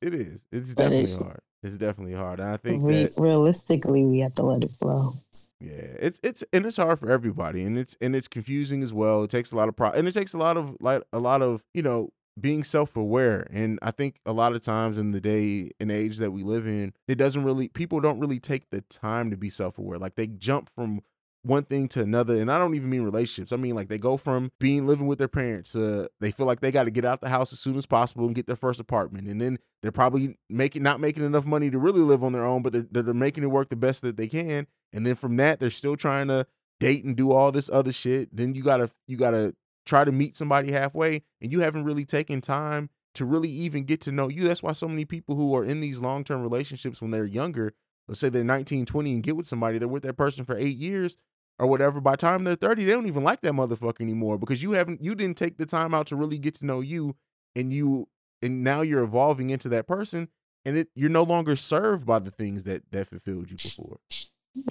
It 0.00 0.14
is. 0.14 0.46
It's 0.52 0.74
definitely 0.74 1.12
it- 1.12 1.18
hard. 1.22 1.40
It's 1.62 1.78
definitely 1.78 2.12
hard. 2.12 2.40
And 2.40 2.50
I 2.50 2.58
think 2.58 2.84
Re- 2.84 3.04
that 3.04 3.18
realistically, 3.18 4.04
we 4.04 4.18
have 4.18 4.34
to 4.34 4.42
let 4.42 4.62
it 4.62 4.70
flow. 4.78 5.14
yeah, 5.60 5.70
it's 5.98 6.20
it's 6.22 6.44
and 6.52 6.66
it's 6.66 6.76
hard 6.76 6.98
for 6.98 7.10
everybody, 7.10 7.64
and 7.64 7.78
it's 7.78 7.96
and 8.02 8.14
it's 8.14 8.28
confusing 8.28 8.82
as 8.82 8.92
well. 8.92 9.24
It 9.24 9.30
takes 9.30 9.50
a 9.50 9.56
lot 9.56 9.70
of 9.70 9.74
pro, 9.76 9.88
and 9.88 10.06
it 10.06 10.12
takes 10.12 10.34
a 10.34 10.38
lot 10.38 10.58
of 10.58 10.76
like 10.80 11.02
a 11.10 11.18
lot 11.18 11.40
of 11.40 11.64
you 11.72 11.82
know 11.82 12.10
being 12.38 12.64
self 12.64 12.94
aware. 12.98 13.46
And 13.50 13.78
I 13.80 13.92
think 13.92 14.16
a 14.26 14.32
lot 14.34 14.54
of 14.54 14.60
times 14.60 14.98
in 14.98 15.12
the 15.12 15.22
day 15.22 15.70
and 15.80 15.90
age 15.90 16.18
that 16.18 16.32
we 16.32 16.42
live 16.42 16.66
in, 16.66 16.92
it 17.08 17.14
doesn't 17.14 17.44
really 17.44 17.68
people 17.68 17.98
don't 18.00 18.20
really 18.20 18.40
take 18.40 18.68
the 18.68 18.82
time 18.82 19.30
to 19.30 19.36
be 19.38 19.48
self 19.48 19.78
aware. 19.78 19.96
Like 19.98 20.16
they 20.16 20.26
jump 20.26 20.68
from 20.68 21.00
one 21.44 21.62
thing 21.62 21.86
to 21.86 22.00
another 22.02 22.40
and 22.40 22.50
i 22.50 22.58
don't 22.58 22.74
even 22.74 22.88
mean 22.88 23.02
relationships 23.02 23.52
i 23.52 23.56
mean 23.56 23.74
like 23.74 23.88
they 23.88 23.98
go 23.98 24.16
from 24.16 24.50
being 24.58 24.86
living 24.86 25.06
with 25.06 25.18
their 25.18 25.28
parents 25.28 25.72
to 25.72 26.08
they 26.20 26.30
feel 26.30 26.46
like 26.46 26.60
they 26.60 26.72
got 26.72 26.84
to 26.84 26.90
get 26.90 27.04
out 27.04 27.20
the 27.20 27.28
house 27.28 27.52
as 27.52 27.60
soon 27.60 27.76
as 27.76 27.86
possible 27.86 28.26
and 28.26 28.34
get 28.34 28.46
their 28.46 28.56
first 28.56 28.80
apartment 28.80 29.28
and 29.28 29.40
then 29.40 29.58
they're 29.82 29.92
probably 29.92 30.36
making 30.48 30.82
not 30.82 31.00
making 31.00 31.24
enough 31.24 31.44
money 31.44 31.70
to 31.70 31.78
really 31.78 32.00
live 32.00 32.24
on 32.24 32.32
their 32.32 32.44
own 32.44 32.62
but 32.62 32.72
they're, 32.72 33.02
they're 33.02 33.14
making 33.14 33.44
it 33.44 33.48
work 33.48 33.68
the 33.68 33.76
best 33.76 34.02
that 34.02 34.16
they 34.16 34.26
can 34.26 34.66
and 34.92 35.06
then 35.06 35.14
from 35.14 35.36
that 35.36 35.60
they're 35.60 35.70
still 35.70 35.96
trying 35.96 36.28
to 36.28 36.46
date 36.80 37.04
and 37.04 37.16
do 37.16 37.30
all 37.30 37.52
this 37.52 37.70
other 37.70 37.92
shit 37.92 38.34
then 38.34 38.54
you 38.54 38.62
gotta 38.62 38.90
you 39.06 39.16
gotta 39.16 39.54
try 39.84 40.04
to 40.04 40.12
meet 40.12 40.36
somebody 40.36 40.72
halfway 40.72 41.22
and 41.42 41.52
you 41.52 41.60
haven't 41.60 41.84
really 41.84 42.04
taken 42.04 42.40
time 42.40 42.88
to 43.14 43.24
really 43.24 43.50
even 43.50 43.84
get 43.84 44.00
to 44.00 44.10
know 44.10 44.28
you 44.28 44.42
that's 44.42 44.62
why 44.62 44.72
so 44.72 44.88
many 44.88 45.04
people 45.04 45.36
who 45.36 45.54
are 45.54 45.64
in 45.64 45.80
these 45.80 46.00
long-term 46.00 46.42
relationships 46.42 47.02
when 47.02 47.10
they're 47.10 47.26
younger 47.26 47.74
let's 48.08 48.20
say 48.20 48.28
they're 48.28 48.42
19 48.42 48.86
20 48.86 49.12
and 49.12 49.22
get 49.22 49.36
with 49.36 49.46
somebody 49.46 49.78
they're 49.78 49.86
with 49.86 50.02
that 50.02 50.16
person 50.16 50.44
for 50.44 50.56
eight 50.56 50.76
years 50.76 51.16
or 51.58 51.66
whatever 51.66 52.00
by 52.00 52.12
the 52.12 52.16
time 52.16 52.44
they're 52.44 52.54
30 52.56 52.84
they 52.84 52.90
don't 52.92 53.06
even 53.06 53.22
like 53.24 53.40
that 53.42 53.52
motherfucker 53.52 54.00
anymore 54.00 54.38
because 54.38 54.62
you 54.62 54.72
haven't 54.72 55.02
you 55.02 55.14
didn't 55.14 55.36
take 55.36 55.56
the 55.56 55.66
time 55.66 55.94
out 55.94 56.06
to 56.08 56.16
really 56.16 56.38
get 56.38 56.54
to 56.54 56.66
know 56.66 56.80
you 56.80 57.14
and 57.54 57.72
you 57.72 58.08
and 58.42 58.62
now 58.64 58.80
you're 58.80 59.02
evolving 59.04 59.50
into 59.50 59.68
that 59.68 59.86
person 59.86 60.28
and 60.64 60.76
it 60.76 60.88
you're 60.94 61.10
no 61.10 61.22
longer 61.22 61.54
served 61.56 62.06
by 62.06 62.18
the 62.18 62.30
things 62.30 62.64
that 62.64 62.82
that 62.90 63.06
fulfilled 63.08 63.50
you 63.50 63.56
before 63.56 63.98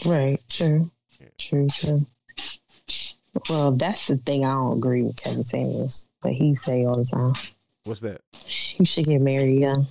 Right. 0.05 0.39
True. 0.49 0.89
Yeah. 1.19 1.27
True. 1.38 1.67
True. 1.67 2.05
Well, 3.49 3.71
that's 3.73 4.07
the 4.07 4.17
thing 4.17 4.45
I 4.45 4.53
don't 4.53 4.77
agree 4.77 5.01
with 5.03 5.17
Kevin 5.17 5.43
Samuels, 5.43 6.03
but 6.21 6.31
he 6.34 6.55
say 6.55 6.86
all 6.86 6.95
the 6.97 7.03
time, 7.05 7.34
what's 7.84 7.99
that 8.01 8.21
you 8.77 8.86
should 8.86 9.05
get 9.05 9.19
married 9.19 9.59
young. 9.59 9.86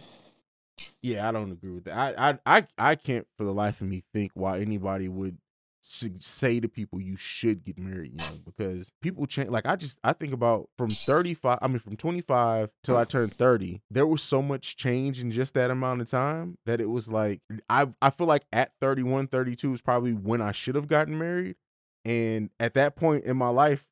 yeah 1.03 1.29
i 1.29 1.33
don't 1.33 1.53
agree 1.53 1.73
with 1.73 1.85
that 1.85 1.95
i 2.17 2.31
i 2.31 2.57
i, 2.59 2.67
I 2.79 2.95
can't 2.95 3.27
for 3.37 3.45
the 3.45 3.53
life 3.53 3.81
of 3.83 3.87
me 3.89 4.03
think 4.15 4.33
why 4.35 4.61
anybody 4.61 5.09
would 5.09 5.37
say 5.85 6.61
to 6.61 6.69
people 6.69 7.01
you 7.01 7.17
should 7.17 7.65
get 7.65 7.77
married 7.77 8.21
young 8.21 8.41
because 8.45 8.93
people 9.03 9.27
change 9.27 9.51
like 9.51 9.67
I 9.67 9.75
just 9.75 9.99
I 10.05 10.13
think 10.13 10.33
about 10.33 10.69
from 10.79 10.91
35 10.91 11.59
I 11.61 11.67
mean 11.67 11.81
from 11.81 11.97
25 11.97 12.71
till 12.85 12.97
I 12.97 13.05
turned 13.05 13.35
30 13.35 13.83
there 13.91 14.07
was 14.07 14.23
so 14.23 14.41
much 14.41 14.77
change 14.77 15.21
in 15.21 15.33
just 15.33 15.55
that 15.55 15.73
amount 15.73 16.01
of 16.01 16.09
time 16.09 16.57
that 16.67 16.81
it 16.81 16.89
was 16.89 17.11
like 17.11 17.41
I 17.69 17.89
I 18.01 18.11
feel 18.11 18.29
like 18.29 18.45
at 18.53 18.71
31 18.81 19.27
32 19.27 19.75
is 19.75 19.81
probably 19.81 20.13
when 20.13 20.41
I 20.41 20.53
should 20.53 20.77
have 20.77 20.87
gotten 20.87 21.19
married 21.19 21.57
and 22.05 22.51
at 22.61 22.75
that 22.75 22.95
point 22.95 23.25
in 23.25 23.37
my 23.37 23.49
life 23.49 23.85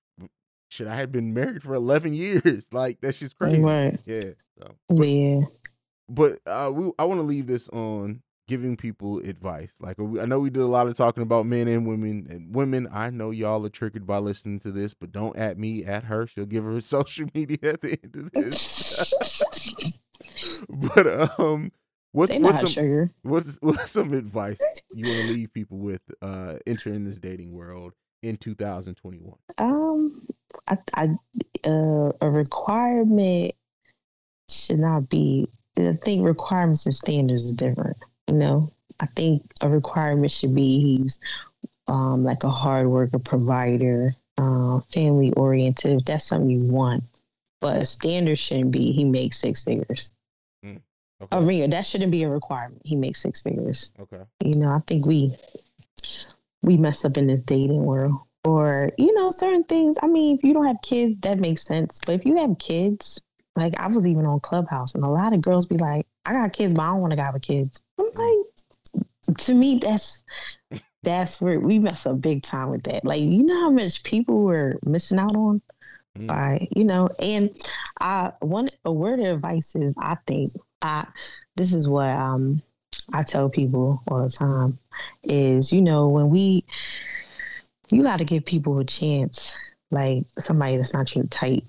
shit 0.69 0.87
I 0.87 0.95
had 0.95 1.11
been 1.11 1.35
married 1.35 1.65
for 1.65 1.75
11 1.75 2.15
years 2.15 2.69
like 2.73 3.01
that's 3.01 3.19
just 3.19 3.37
crazy. 3.37 3.61
Right. 3.61 3.99
yeah 4.07 4.31
so, 4.61 4.75
but, 4.89 5.09
yeah. 5.09 5.41
but 6.09 6.39
uh, 6.47 6.71
we, 6.73 6.93
I 7.01 7.05
want 7.05 7.19
to 7.19 7.25
leave 7.25 7.49
this 7.49 7.69
on 7.71 8.23
giving 8.51 8.77
people 8.77 9.19
advice. 9.21 9.77
Like 9.81 9.97
I 10.01 10.25
know 10.27 10.41
we 10.41 10.51
did 10.51 10.63
a 10.63 10.67
lot 10.67 10.89
of 10.89 10.95
talking 10.97 11.23
about 11.23 11.47
men 11.47 11.69
and 11.69 11.87
women 11.87 12.27
and 12.29 12.53
women. 12.53 12.89
I 12.93 13.09
know 13.09 13.31
y'all 13.31 13.65
are 13.65 13.71
triggered 13.71 14.09
by 14.09 14.19
listening 14.19 14.59
to 14.61 14.73
this, 14.73 14.93
but 14.93 15.13
don't 15.13 15.37
at 15.37 15.57
me, 15.57 15.85
at 15.85 16.05
her. 16.05 16.27
She'll 16.27 16.47
give 16.47 16.65
her 16.65 16.81
social 16.81 17.29
media 17.33 17.59
at 17.63 17.81
the 17.81 17.97
end 18.03 18.17
of 18.17 18.33
this. 18.33 19.43
but 20.69 21.39
um, 21.39 21.71
what's 22.11 22.37
what's 22.39 22.75
some 22.75 23.11
what's 23.23 23.59
what's 23.63 23.93
some 23.93 24.13
advice 24.13 24.59
you 24.93 25.07
want 25.07 25.29
to 25.29 25.33
leave 25.33 25.53
people 25.53 25.79
with 25.79 26.03
uh 26.21 26.55
entering 26.67 27.05
this 27.05 27.19
dating 27.19 27.53
world 27.53 27.93
in 28.25 28.37
2021? 28.37 29.33
Um, 29.59 30.27
I, 30.67 30.77
I 30.95 31.05
uh, 31.65 32.11
a 32.21 32.29
requirement 32.29 33.55
should 34.49 34.81
not 34.81 35.09
be. 35.09 35.47
I 35.79 35.93
think 35.93 36.27
requirements 36.27 36.85
and 36.85 36.95
standards 36.95 37.49
are 37.49 37.55
different. 37.55 37.97
You 38.31 38.37
know, 38.37 38.71
I 39.01 39.07
think 39.07 39.43
a 39.61 39.69
requirement 39.69 40.31
should 40.31 40.55
be 40.55 40.79
he's 40.79 41.19
um, 41.89 42.23
like 42.23 42.45
a 42.45 42.51
hard 42.51 42.87
worker, 42.87 43.19
provider, 43.19 44.15
uh, 44.39 44.81
family 44.93 45.33
oriented. 45.33 45.99
If 45.99 46.05
that's 46.05 46.27
something 46.27 46.49
you 46.49 46.65
want, 46.65 47.03
but 47.61 47.83
a 47.83 47.87
standard 47.87 48.39
shouldn't 48.39 48.71
be 48.71 48.93
he 48.93 49.05
makes 49.05 49.41
six 49.41 49.63
figures. 49.63 50.13
Mm, 50.65 50.81
okay. 51.21 51.37
I 51.37 51.41
mean, 51.41 51.71
that 51.71 51.85
shouldn't 51.85 52.13
be 52.13 52.23
a 52.23 52.29
requirement. 52.29 52.83
He 52.85 52.95
makes 52.95 53.21
six 53.21 53.41
figures. 53.41 53.91
Okay. 53.99 54.23
You 54.45 54.55
know, 54.55 54.71
I 54.71 54.79
think 54.87 55.07
we 55.07 55.35
we 56.63 56.77
mess 56.77 57.05
up 57.05 57.17
in 57.17 57.27
this 57.27 57.43
dating 57.43 57.85
world. 57.85 58.15
Or, 58.45 58.91
you 58.97 59.13
know, 59.13 59.31
certain 59.31 59.65
things. 59.65 59.97
I 60.03 60.07
mean, 60.07 60.37
if 60.37 60.45
you 60.45 60.55
don't 60.55 60.67
have 60.67 60.81
kids, 60.83 61.19
that 61.19 61.39
makes 61.39 61.63
sense. 61.63 61.99
But 62.07 62.15
if 62.15 62.25
you 62.25 62.37
have 62.37 62.59
kids, 62.59 63.21
like 63.57 63.75
I 63.79 63.89
was 63.89 64.07
even 64.07 64.25
on 64.25 64.41
Clubhouse 64.41 64.95
and 64.95 65.05
a 65.05 65.09
lot 65.09 65.35
of 65.35 65.43
girls 65.43 65.67
be 65.67 65.77
like, 65.77 66.07
I 66.25 66.33
got 66.33 66.53
kids, 66.53 66.73
but 66.73 66.83
I 66.83 66.87
don't 66.87 67.01
want 67.01 67.13
a 67.13 67.17
guy 67.17 67.31
with 67.31 67.43
kids. 67.43 67.83
Like, 68.15 69.37
to 69.39 69.55
me, 69.55 69.79
that's 69.79 70.23
that's 71.03 71.41
where 71.41 71.59
we 71.59 71.79
mess 71.79 72.07
up 72.07 72.21
big 72.21 72.43
time 72.43 72.71
with 72.71 72.83
that. 72.85 73.05
Like, 73.05 73.21
you 73.21 73.43
know 73.43 73.61
how 73.61 73.71
much 73.71 74.03
people 74.03 74.43
were 74.43 74.79
missing 74.85 75.19
out 75.19 75.35
on 75.35 75.63
mm. 76.19 76.27
by, 76.27 76.69
you 76.75 76.85
know, 76.85 77.09
and 77.19 77.51
I 78.01 78.33
one 78.41 78.71
a 78.85 78.93
word 78.93 79.21
of 79.21 79.37
advice 79.37 79.75
is 79.75 79.95
I 79.99 80.17
think 80.27 80.51
I 80.83 81.07
this 81.57 81.73
is 81.73 81.89
what 81.89 82.11
um 82.11 82.63
I 83.13 83.23
tell 83.23 83.49
people 83.49 84.03
all 84.09 84.23
the 84.23 84.31
time 84.31 84.79
is, 85.23 85.73
you 85.73 85.83
know, 85.83 86.09
when 86.09 86.31
we 86.31 86.65
you 87.91 88.03
gotta 88.03 88.25
give 88.25 88.45
people 88.45 88.79
a 88.79 88.85
chance, 88.85 89.53
like 89.91 90.25
somebody 90.39 90.77
that's 90.77 90.95
not 90.95 91.15
your 91.15 91.27
type. 91.27 91.65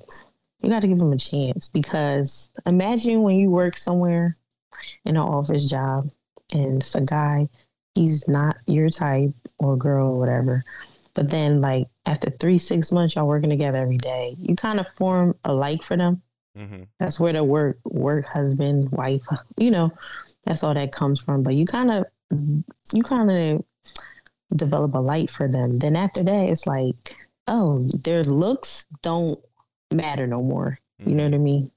You 0.60 0.70
got 0.70 0.82
to 0.82 0.88
give 0.88 1.00
them 1.00 1.12
a 1.12 1.18
chance 1.18 1.68
because 1.68 2.50
imagine 2.68 3.24
when 3.24 3.38
you 3.38 3.50
work 3.50 3.80
somewhere 3.80 4.38
in 5.06 5.16
an 5.16 5.22
office 5.22 5.68
job 5.68 6.08
and 6.52 6.82
it's 6.82 6.96
a 6.96 7.02
guy, 7.02 7.50
he's 7.96 8.28
not 8.28 8.58
your 8.68 8.90
type 8.90 9.32
or 9.60 9.78
girl 9.78 10.10
or 10.10 10.20
whatever. 10.20 10.64
But 11.14 11.30
then, 11.30 11.60
like, 11.60 11.88
after 12.06 12.30
three, 12.30 12.58
six 12.58 12.92
months, 12.92 13.16
y'all 13.16 13.28
working 13.28 13.50
together 13.50 13.82
every 13.82 13.98
day, 13.98 14.36
you 14.38 14.56
kind 14.56 14.80
of 14.80 14.88
form 14.98 15.36
a 15.44 15.54
like 15.54 15.84
for 15.84 15.98
them. 15.98 16.22
Mm-hmm. 16.58 16.84
That's 17.00 17.20
where 17.20 17.34
the 17.34 17.44
work, 17.44 17.80
work, 17.86 18.26
husband, 18.26 18.92
wife, 18.92 19.24
you 19.58 19.72
know, 19.72 19.92
that's 20.46 20.64
all 20.64 20.74
that 20.74 20.92
comes 20.92 21.20
from. 21.20 21.44
But 21.44 21.56
you 21.56 21.66
kind 21.66 21.92
of, 21.92 22.06
you 22.94 23.04
kind 23.04 23.30
of 23.30 23.66
develop 24.56 24.94
a 24.94 25.00
light 25.00 25.30
for 25.30 25.48
them. 25.48 25.80
Then 25.80 25.96
after 25.96 26.24
that, 26.24 26.50
it's 26.50 26.66
like, 26.68 27.16
oh, 27.48 27.90
their 28.04 28.24
looks 28.24 28.86
don't 29.02 29.40
matter 29.92 30.28
no 30.28 30.42
more. 30.42 30.80
Mm-hmm. 31.02 31.10
You 31.10 31.16
know 31.16 31.24
mm-hmm. 31.24 31.32
what 31.32 31.40
I 31.40 31.44
mean? 31.44 31.72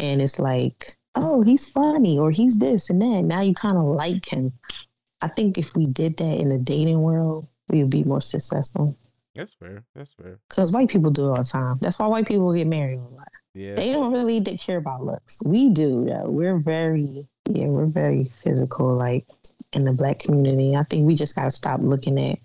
And 0.00 0.22
it's 0.22 0.38
like, 0.38 0.96
oh, 1.14 1.42
he's 1.42 1.68
funny 1.68 2.18
or 2.18 2.30
he's 2.30 2.58
this 2.58 2.90
and 2.90 3.00
that. 3.02 3.22
Now 3.22 3.40
you 3.40 3.54
kind 3.54 3.76
of 3.76 3.84
like 3.84 4.26
him. 4.26 4.52
I 5.22 5.28
think 5.28 5.58
if 5.58 5.74
we 5.74 5.84
did 5.84 6.16
that 6.18 6.38
in 6.38 6.48
the 6.48 6.58
dating 6.58 7.02
world, 7.02 7.46
we 7.68 7.82
would 7.82 7.90
be 7.90 8.04
more 8.04 8.20
successful. 8.20 8.96
That's 9.34 9.52
fair. 9.52 9.84
That's 9.94 10.12
fair. 10.12 10.38
Because 10.48 10.72
white 10.72 10.88
people 10.88 11.10
do 11.10 11.26
it 11.26 11.30
all 11.30 11.36
the 11.38 11.44
time. 11.44 11.78
That's 11.80 11.98
why 11.98 12.06
white 12.06 12.26
people 12.26 12.52
get 12.54 12.66
married 12.66 12.98
a 12.98 13.14
lot. 13.14 13.28
Yeah. 13.54 13.74
They 13.74 13.92
don't 13.92 14.12
really 14.12 14.40
care 14.56 14.78
about 14.78 15.04
looks. 15.04 15.40
We 15.44 15.70
do. 15.70 16.04
Though. 16.04 16.30
We're 16.30 16.58
very, 16.58 17.28
yeah, 17.48 17.66
we're 17.66 17.86
very 17.86 18.30
physical, 18.42 18.96
like 18.96 19.26
in 19.72 19.84
the 19.84 19.92
black 19.92 20.20
community. 20.20 20.76
I 20.76 20.84
think 20.84 21.06
we 21.06 21.14
just 21.16 21.34
got 21.34 21.44
to 21.44 21.50
stop 21.50 21.80
looking 21.80 22.18
at 22.18 22.38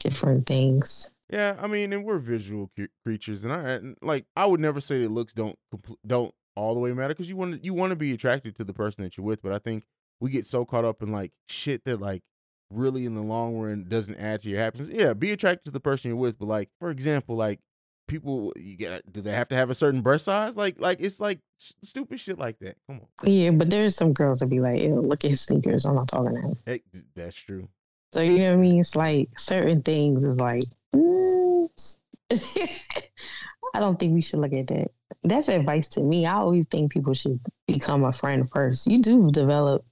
different 0.00 0.46
things 0.46 1.10
yeah, 1.30 1.56
I 1.60 1.66
mean, 1.66 1.92
and 1.92 2.04
we're 2.04 2.18
visual 2.18 2.70
creatures, 3.04 3.42
and 3.42 3.52
I 3.52 3.80
like 4.00 4.26
I 4.36 4.46
would 4.46 4.60
never 4.60 4.80
say 4.80 5.02
that 5.02 5.10
looks 5.10 5.32
don't 5.32 5.58
compl- 5.74 5.96
don't 6.06 6.32
all 6.56 6.74
the 6.74 6.80
way 6.80 6.92
matter 6.92 7.08
because 7.08 7.28
you 7.28 7.36
want 7.36 7.54
to 7.54 7.64
you 7.64 7.74
want 7.74 7.90
to 7.90 7.96
be 7.96 8.12
attracted 8.12 8.56
to 8.56 8.64
the 8.64 8.72
person 8.72 9.04
that 9.04 9.16
you're 9.16 9.26
with, 9.26 9.42
but 9.42 9.52
I 9.52 9.58
think 9.58 9.84
we 10.20 10.30
get 10.30 10.46
so 10.46 10.64
caught 10.64 10.84
up 10.84 11.02
in 11.02 11.12
like 11.12 11.32
shit 11.48 11.84
that 11.84 12.00
like 12.00 12.22
really 12.70 13.04
in 13.04 13.14
the 13.14 13.22
long 13.22 13.56
run 13.56 13.86
doesn't 13.88 14.16
add 14.16 14.42
to 14.42 14.48
your 14.48 14.58
happiness. 14.58 14.88
Yeah, 14.90 15.12
be 15.12 15.30
attracted 15.30 15.66
to 15.66 15.70
the 15.70 15.80
person 15.80 16.10
you're 16.10 16.18
with, 16.18 16.38
but 16.38 16.46
like 16.46 16.70
for 16.80 16.90
example, 16.90 17.36
like 17.36 17.60
people 18.08 18.52
you 18.56 18.76
get 18.76 19.12
do 19.12 19.20
they 19.20 19.32
have 19.32 19.48
to 19.48 19.54
have 19.54 19.70
a 19.70 19.74
certain 19.74 20.00
breast 20.00 20.24
size? 20.24 20.56
Like 20.56 20.80
like 20.80 21.00
it's 21.00 21.20
like 21.20 21.40
stupid 21.58 22.20
shit 22.20 22.38
like 22.38 22.58
that. 22.60 22.76
Come 22.88 23.00
on. 23.00 23.30
Yeah, 23.30 23.50
but 23.50 23.70
there's 23.70 23.96
some 23.96 24.12
girls 24.12 24.38
that 24.40 24.46
be 24.46 24.60
like, 24.60 24.82
look 24.82 25.24
at 25.24 25.30
his 25.30 25.40
sneakers. 25.40 25.84
I'm 25.84 25.94
not 25.94 26.08
talking 26.08 26.34
to 26.34 26.40
him. 26.40 26.56
Hey, 26.64 26.82
that's 27.14 27.36
true. 27.36 27.68
So 28.12 28.20
you 28.22 28.38
know 28.38 28.50
what 28.50 28.58
I 28.58 28.62
mean? 28.62 28.80
It's 28.80 28.96
like 28.96 29.38
certain 29.38 29.82
things 29.82 30.24
is 30.24 30.38
like 30.38 30.64
mm, 30.94 31.68
I 33.74 33.80
don't 33.80 33.98
think 33.98 34.14
we 34.14 34.22
should 34.22 34.40
look 34.40 34.52
at 34.52 34.68
that. 34.68 34.90
That's 35.22 35.48
advice 35.48 35.88
to 35.88 36.00
me. 36.00 36.26
I 36.26 36.34
always 36.34 36.66
think 36.70 36.92
people 36.92 37.14
should 37.14 37.40
become 37.66 38.04
a 38.04 38.12
friend 38.12 38.48
first. 38.50 38.86
You 38.86 39.02
do 39.02 39.30
develop 39.30 39.84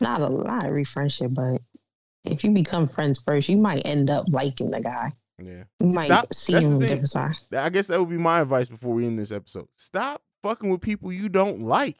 not 0.00 0.20
a 0.20 0.28
not 0.28 0.64
every 0.64 0.84
friendship, 0.84 1.32
but 1.34 1.60
if 2.24 2.44
you 2.44 2.50
become 2.50 2.88
friends 2.88 3.22
first, 3.24 3.48
you 3.48 3.56
might 3.56 3.82
end 3.84 4.10
up 4.10 4.26
liking 4.28 4.70
the 4.70 4.80
guy. 4.80 5.12
Yeah. 5.38 5.64
You 5.80 5.86
might 5.86 6.06
Stop. 6.06 6.34
see 6.34 6.52
That's 6.52 6.66
him 6.66 6.78
different 6.78 7.08
side. 7.08 7.34
I 7.56 7.68
guess 7.70 7.88
that 7.88 7.98
would 7.98 8.10
be 8.10 8.18
my 8.18 8.40
advice 8.40 8.68
before 8.68 8.94
we 8.94 9.06
end 9.06 9.18
this 9.18 9.32
episode. 9.32 9.68
Stop 9.76 10.22
fucking 10.42 10.70
with 10.70 10.80
people 10.80 11.12
you 11.12 11.28
don't 11.28 11.60
like. 11.60 11.96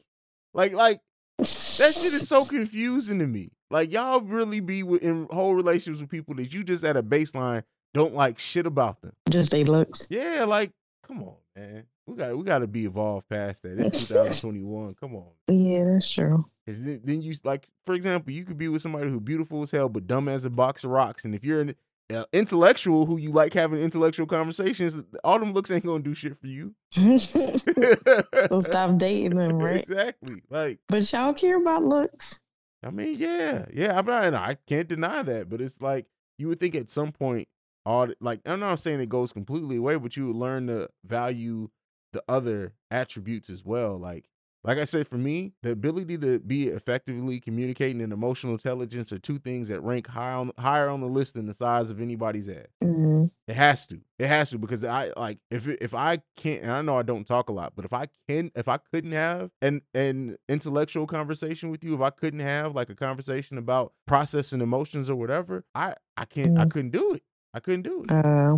Like, 0.53 0.73
like 0.73 1.01
that 1.39 1.93
shit 1.93 2.13
is 2.13 2.27
so 2.27 2.45
confusing 2.45 3.19
to 3.19 3.27
me. 3.27 3.51
Like 3.69 3.91
y'all 3.91 4.21
really 4.21 4.59
be 4.59 4.81
in 4.81 5.27
whole 5.31 5.55
relationships 5.55 5.99
with 5.99 6.09
people 6.09 6.35
that 6.35 6.53
you 6.53 6.63
just 6.63 6.83
at 6.83 6.95
a 6.95 7.03
baseline 7.03 7.63
don't 7.93 8.13
like 8.13 8.39
shit 8.39 8.65
about 8.65 9.01
them. 9.01 9.13
Just 9.29 9.51
they 9.51 9.63
looks. 9.63 10.07
Yeah, 10.09 10.45
like 10.45 10.71
come 11.05 11.23
on, 11.23 11.35
man. 11.55 11.85
We 12.05 12.15
got 12.15 12.37
we 12.37 12.43
got 12.43 12.59
to 12.59 12.67
be 12.67 12.85
evolved 12.85 13.29
past 13.29 13.63
that. 13.63 13.79
It's 13.79 14.07
2021. 14.07 14.95
Come 14.95 15.15
on. 15.15 15.27
Yeah, 15.47 15.85
that's 15.85 16.11
true. 16.11 16.45
Then, 16.65 17.01
then 17.03 17.21
you 17.21 17.35
like, 17.43 17.67
for 17.85 17.93
example, 17.93 18.33
you 18.33 18.45
could 18.45 18.57
be 18.57 18.67
with 18.67 18.81
somebody 18.81 19.09
who 19.09 19.19
beautiful 19.19 19.61
as 19.61 19.71
hell 19.71 19.89
but 19.89 20.07
dumb 20.07 20.27
as 20.27 20.45
a 20.45 20.49
box 20.49 20.83
of 20.83 20.91
rocks, 20.91 21.23
and 21.25 21.33
if 21.33 21.43
you're 21.43 21.61
an 21.61 21.75
uh, 22.13 22.25
intellectual 22.33 23.05
who 23.05 23.17
you 23.17 23.31
like 23.31 23.53
having 23.53 23.79
intellectual 23.79 24.25
conversations, 24.25 25.01
all 25.23 25.39
them 25.39 25.53
looks 25.53 25.71
ain't 25.71 25.85
gonna 25.85 26.03
do 26.03 26.13
shit 26.13 26.37
for 26.37 26.47
you. 26.47 26.75
so 26.91 28.59
stop 28.59 28.97
dating 28.97 29.35
them, 29.37 29.59
right? 29.59 29.81
exactly. 29.81 30.41
Like, 30.49 30.79
but 30.89 31.09
y'all 31.11 31.33
care 31.33 31.61
about 31.61 31.83
looks. 31.83 32.39
I 32.83 32.89
mean, 32.89 33.15
yeah, 33.17 33.65
yeah. 33.73 33.97
I'm 33.97 34.05
not. 34.05 34.33
I 34.33 34.57
can't 34.67 34.87
deny 34.87 35.23
that, 35.23 35.49
but 35.49 35.61
it's 35.61 35.79
like 35.79 36.05
you 36.37 36.49
would 36.49 36.59
think 36.59 36.75
at 36.75 36.89
some 36.89 37.13
point 37.13 37.47
all 37.85 38.07
like 38.19 38.41
I'm 38.45 38.59
not 38.59 38.79
saying 38.79 38.99
it 38.99 39.09
goes 39.09 39.33
completely 39.33 39.77
away, 39.77 39.95
but 39.95 40.17
you 40.17 40.31
learn 40.31 40.67
to 40.67 40.89
value 41.05 41.69
the 42.11 42.23
other 42.27 42.73
attributes 42.91 43.49
as 43.49 43.63
well. 43.63 43.97
Like 43.97 44.29
like 44.65 44.77
I 44.77 44.85
said, 44.85 45.09
for 45.09 45.17
me, 45.17 45.51
the 45.61 45.71
ability 45.71 46.17
to 46.19 46.39
be 46.39 46.69
effectively 46.69 47.41
communicating 47.41 48.01
and 48.01 48.13
emotional 48.13 48.53
intelligence 48.53 49.11
are 49.11 49.19
two 49.19 49.37
things 49.37 49.67
that 49.67 49.81
rank 49.81 50.07
high 50.07 50.31
on 50.31 50.51
higher 50.57 50.87
on 50.87 51.01
the 51.01 51.07
list 51.07 51.33
than 51.33 51.47
the 51.47 51.53
size 51.53 51.89
of 51.89 51.99
anybody's 51.99 52.47
ass. 52.47 52.67
Mm-hmm. 52.81 53.25
It 53.49 53.55
has 53.55 53.85
to. 53.87 53.99
It 54.17 54.27
has 54.27 54.51
to 54.51 54.57
because 54.57 54.85
I 54.85 55.11
like 55.17 55.39
if 55.51 55.67
if 55.67 55.93
I 55.93 56.21
can't, 56.37 56.63
and 56.63 56.71
I 56.71 56.81
know 56.81 56.97
I 56.97 57.03
don't 57.03 57.27
talk 57.27 57.49
a 57.49 57.51
lot, 57.51 57.73
but 57.75 57.83
if 57.83 57.91
I 57.91 58.07
can, 58.29 58.51
if 58.55 58.69
I 58.69 58.77
couldn't 58.77 59.11
have 59.11 59.51
an 59.61 59.81
an 59.93 60.37
intellectual 60.47 61.07
conversation 61.07 61.69
with 61.69 61.83
you, 61.83 61.93
if 61.95 62.01
I 62.01 62.11
couldn't 62.11 62.39
have 62.39 62.73
like 62.73 62.89
a 62.89 62.95
conversation 62.95 63.57
about 63.57 63.91
processing 64.07 64.61
emotions 64.61 65.09
or 65.09 65.15
whatever, 65.15 65.65
I 65.75 65.95
I 66.15 66.23
can't. 66.23 66.51
Mm-hmm. 66.51 66.61
I 66.61 66.65
couldn't 66.67 66.91
do 66.91 67.11
it. 67.11 67.23
I 67.53 67.59
couldn't 67.59 67.83
do 67.83 68.03
it. 68.03 68.11
Uh, 68.11 68.57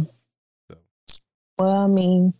so. 0.69 0.77
Well, 1.59 1.71
I 1.71 1.87
mean, 1.87 2.33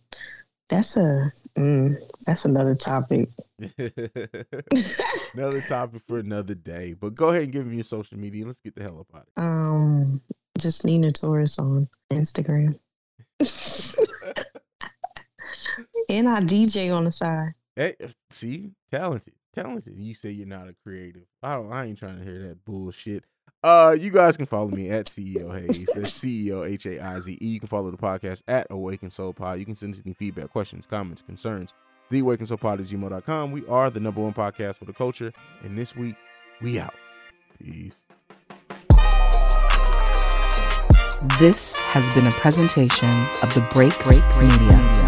that's 0.68 0.96
a 0.96 1.30
mm, 1.56 1.94
that's 2.26 2.44
another 2.44 2.74
topic. 2.74 3.28
another 5.34 5.60
topic 5.62 6.02
for 6.08 6.18
another 6.18 6.54
day. 6.54 6.94
But 6.98 7.14
go 7.14 7.28
ahead 7.28 7.44
and 7.44 7.52
give 7.52 7.66
me 7.66 7.76
your 7.76 7.84
social 7.84 8.18
media. 8.18 8.46
Let's 8.46 8.60
get 8.60 8.74
the 8.74 8.82
hell 8.82 8.98
up 9.00 9.06
out 9.14 9.28
of 9.36 9.42
here. 9.42 9.44
Um, 9.44 10.20
Just 10.58 10.84
Neena 10.84 11.12
Taurus 11.12 11.58
on 11.58 11.88
Instagram. 12.12 12.78
and 16.08 16.28
I 16.28 16.40
DJ 16.40 16.94
on 16.94 17.04
the 17.04 17.12
side. 17.12 17.52
Hey, 17.76 17.94
see, 18.30 18.72
talented, 18.90 19.34
talented. 19.52 19.94
You 19.96 20.14
say 20.14 20.30
you're 20.30 20.46
not 20.46 20.68
a 20.68 20.74
creative. 20.82 21.26
I 21.42 21.56
don't. 21.56 21.72
I 21.72 21.84
ain't 21.84 21.98
trying 21.98 22.18
to 22.18 22.24
hear 22.24 22.48
that 22.48 22.64
bullshit. 22.64 23.24
Uh, 23.66 23.90
you 23.98 24.12
guys 24.12 24.36
can 24.36 24.46
follow 24.46 24.68
me 24.68 24.88
at 24.90 25.06
CEO 25.06 25.52
Haize. 25.52 25.90
That's 25.92 26.12
CEO 26.12 26.64
H 26.64 26.86
A 26.86 27.00
I 27.04 27.18
Z 27.18 27.36
E. 27.42 27.46
You 27.48 27.58
can 27.58 27.68
follow 27.68 27.90
the 27.90 27.96
podcast 27.96 28.44
at 28.46 28.68
Awaken 28.70 29.10
Soul 29.10 29.32
Pod. 29.32 29.58
You 29.58 29.64
can 29.64 29.74
send 29.74 30.00
any 30.06 30.14
feedback, 30.14 30.50
questions, 30.50 30.86
comments, 30.86 31.20
concerns. 31.20 31.74
The 32.08 32.20
Awaken 32.20 32.46
Soul 32.46 32.58
Pod 32.58 32.80
at 32.80 32.86
gmail.com. 32.86 33.50
We 33.50 33.66
are 33.66 33.90
the 33.90 33.98
number 33.98 34.20
one 34.20 34.34
podcast 34.34 34.78
for 34.78 34.84
the 34.84 34.92
culture. 34.92 35.32
And 35.64 35.76
this 35.76 35.96
week, 35.96 36.14
we 36.62 36.78
out. 36.78 36.94
Peace. 37.60 38.04
This 41.40 41.74
has 41.76 42.08
been 42.14 42.28
a 42.28 42.32
presentation 42.32 43.08
of 43.42 43.52
the 43.52 43.66
Break 43.72 43.98
Break 44.04 44.22
Media. 44.38 44.78
Bitches 44.78 45.05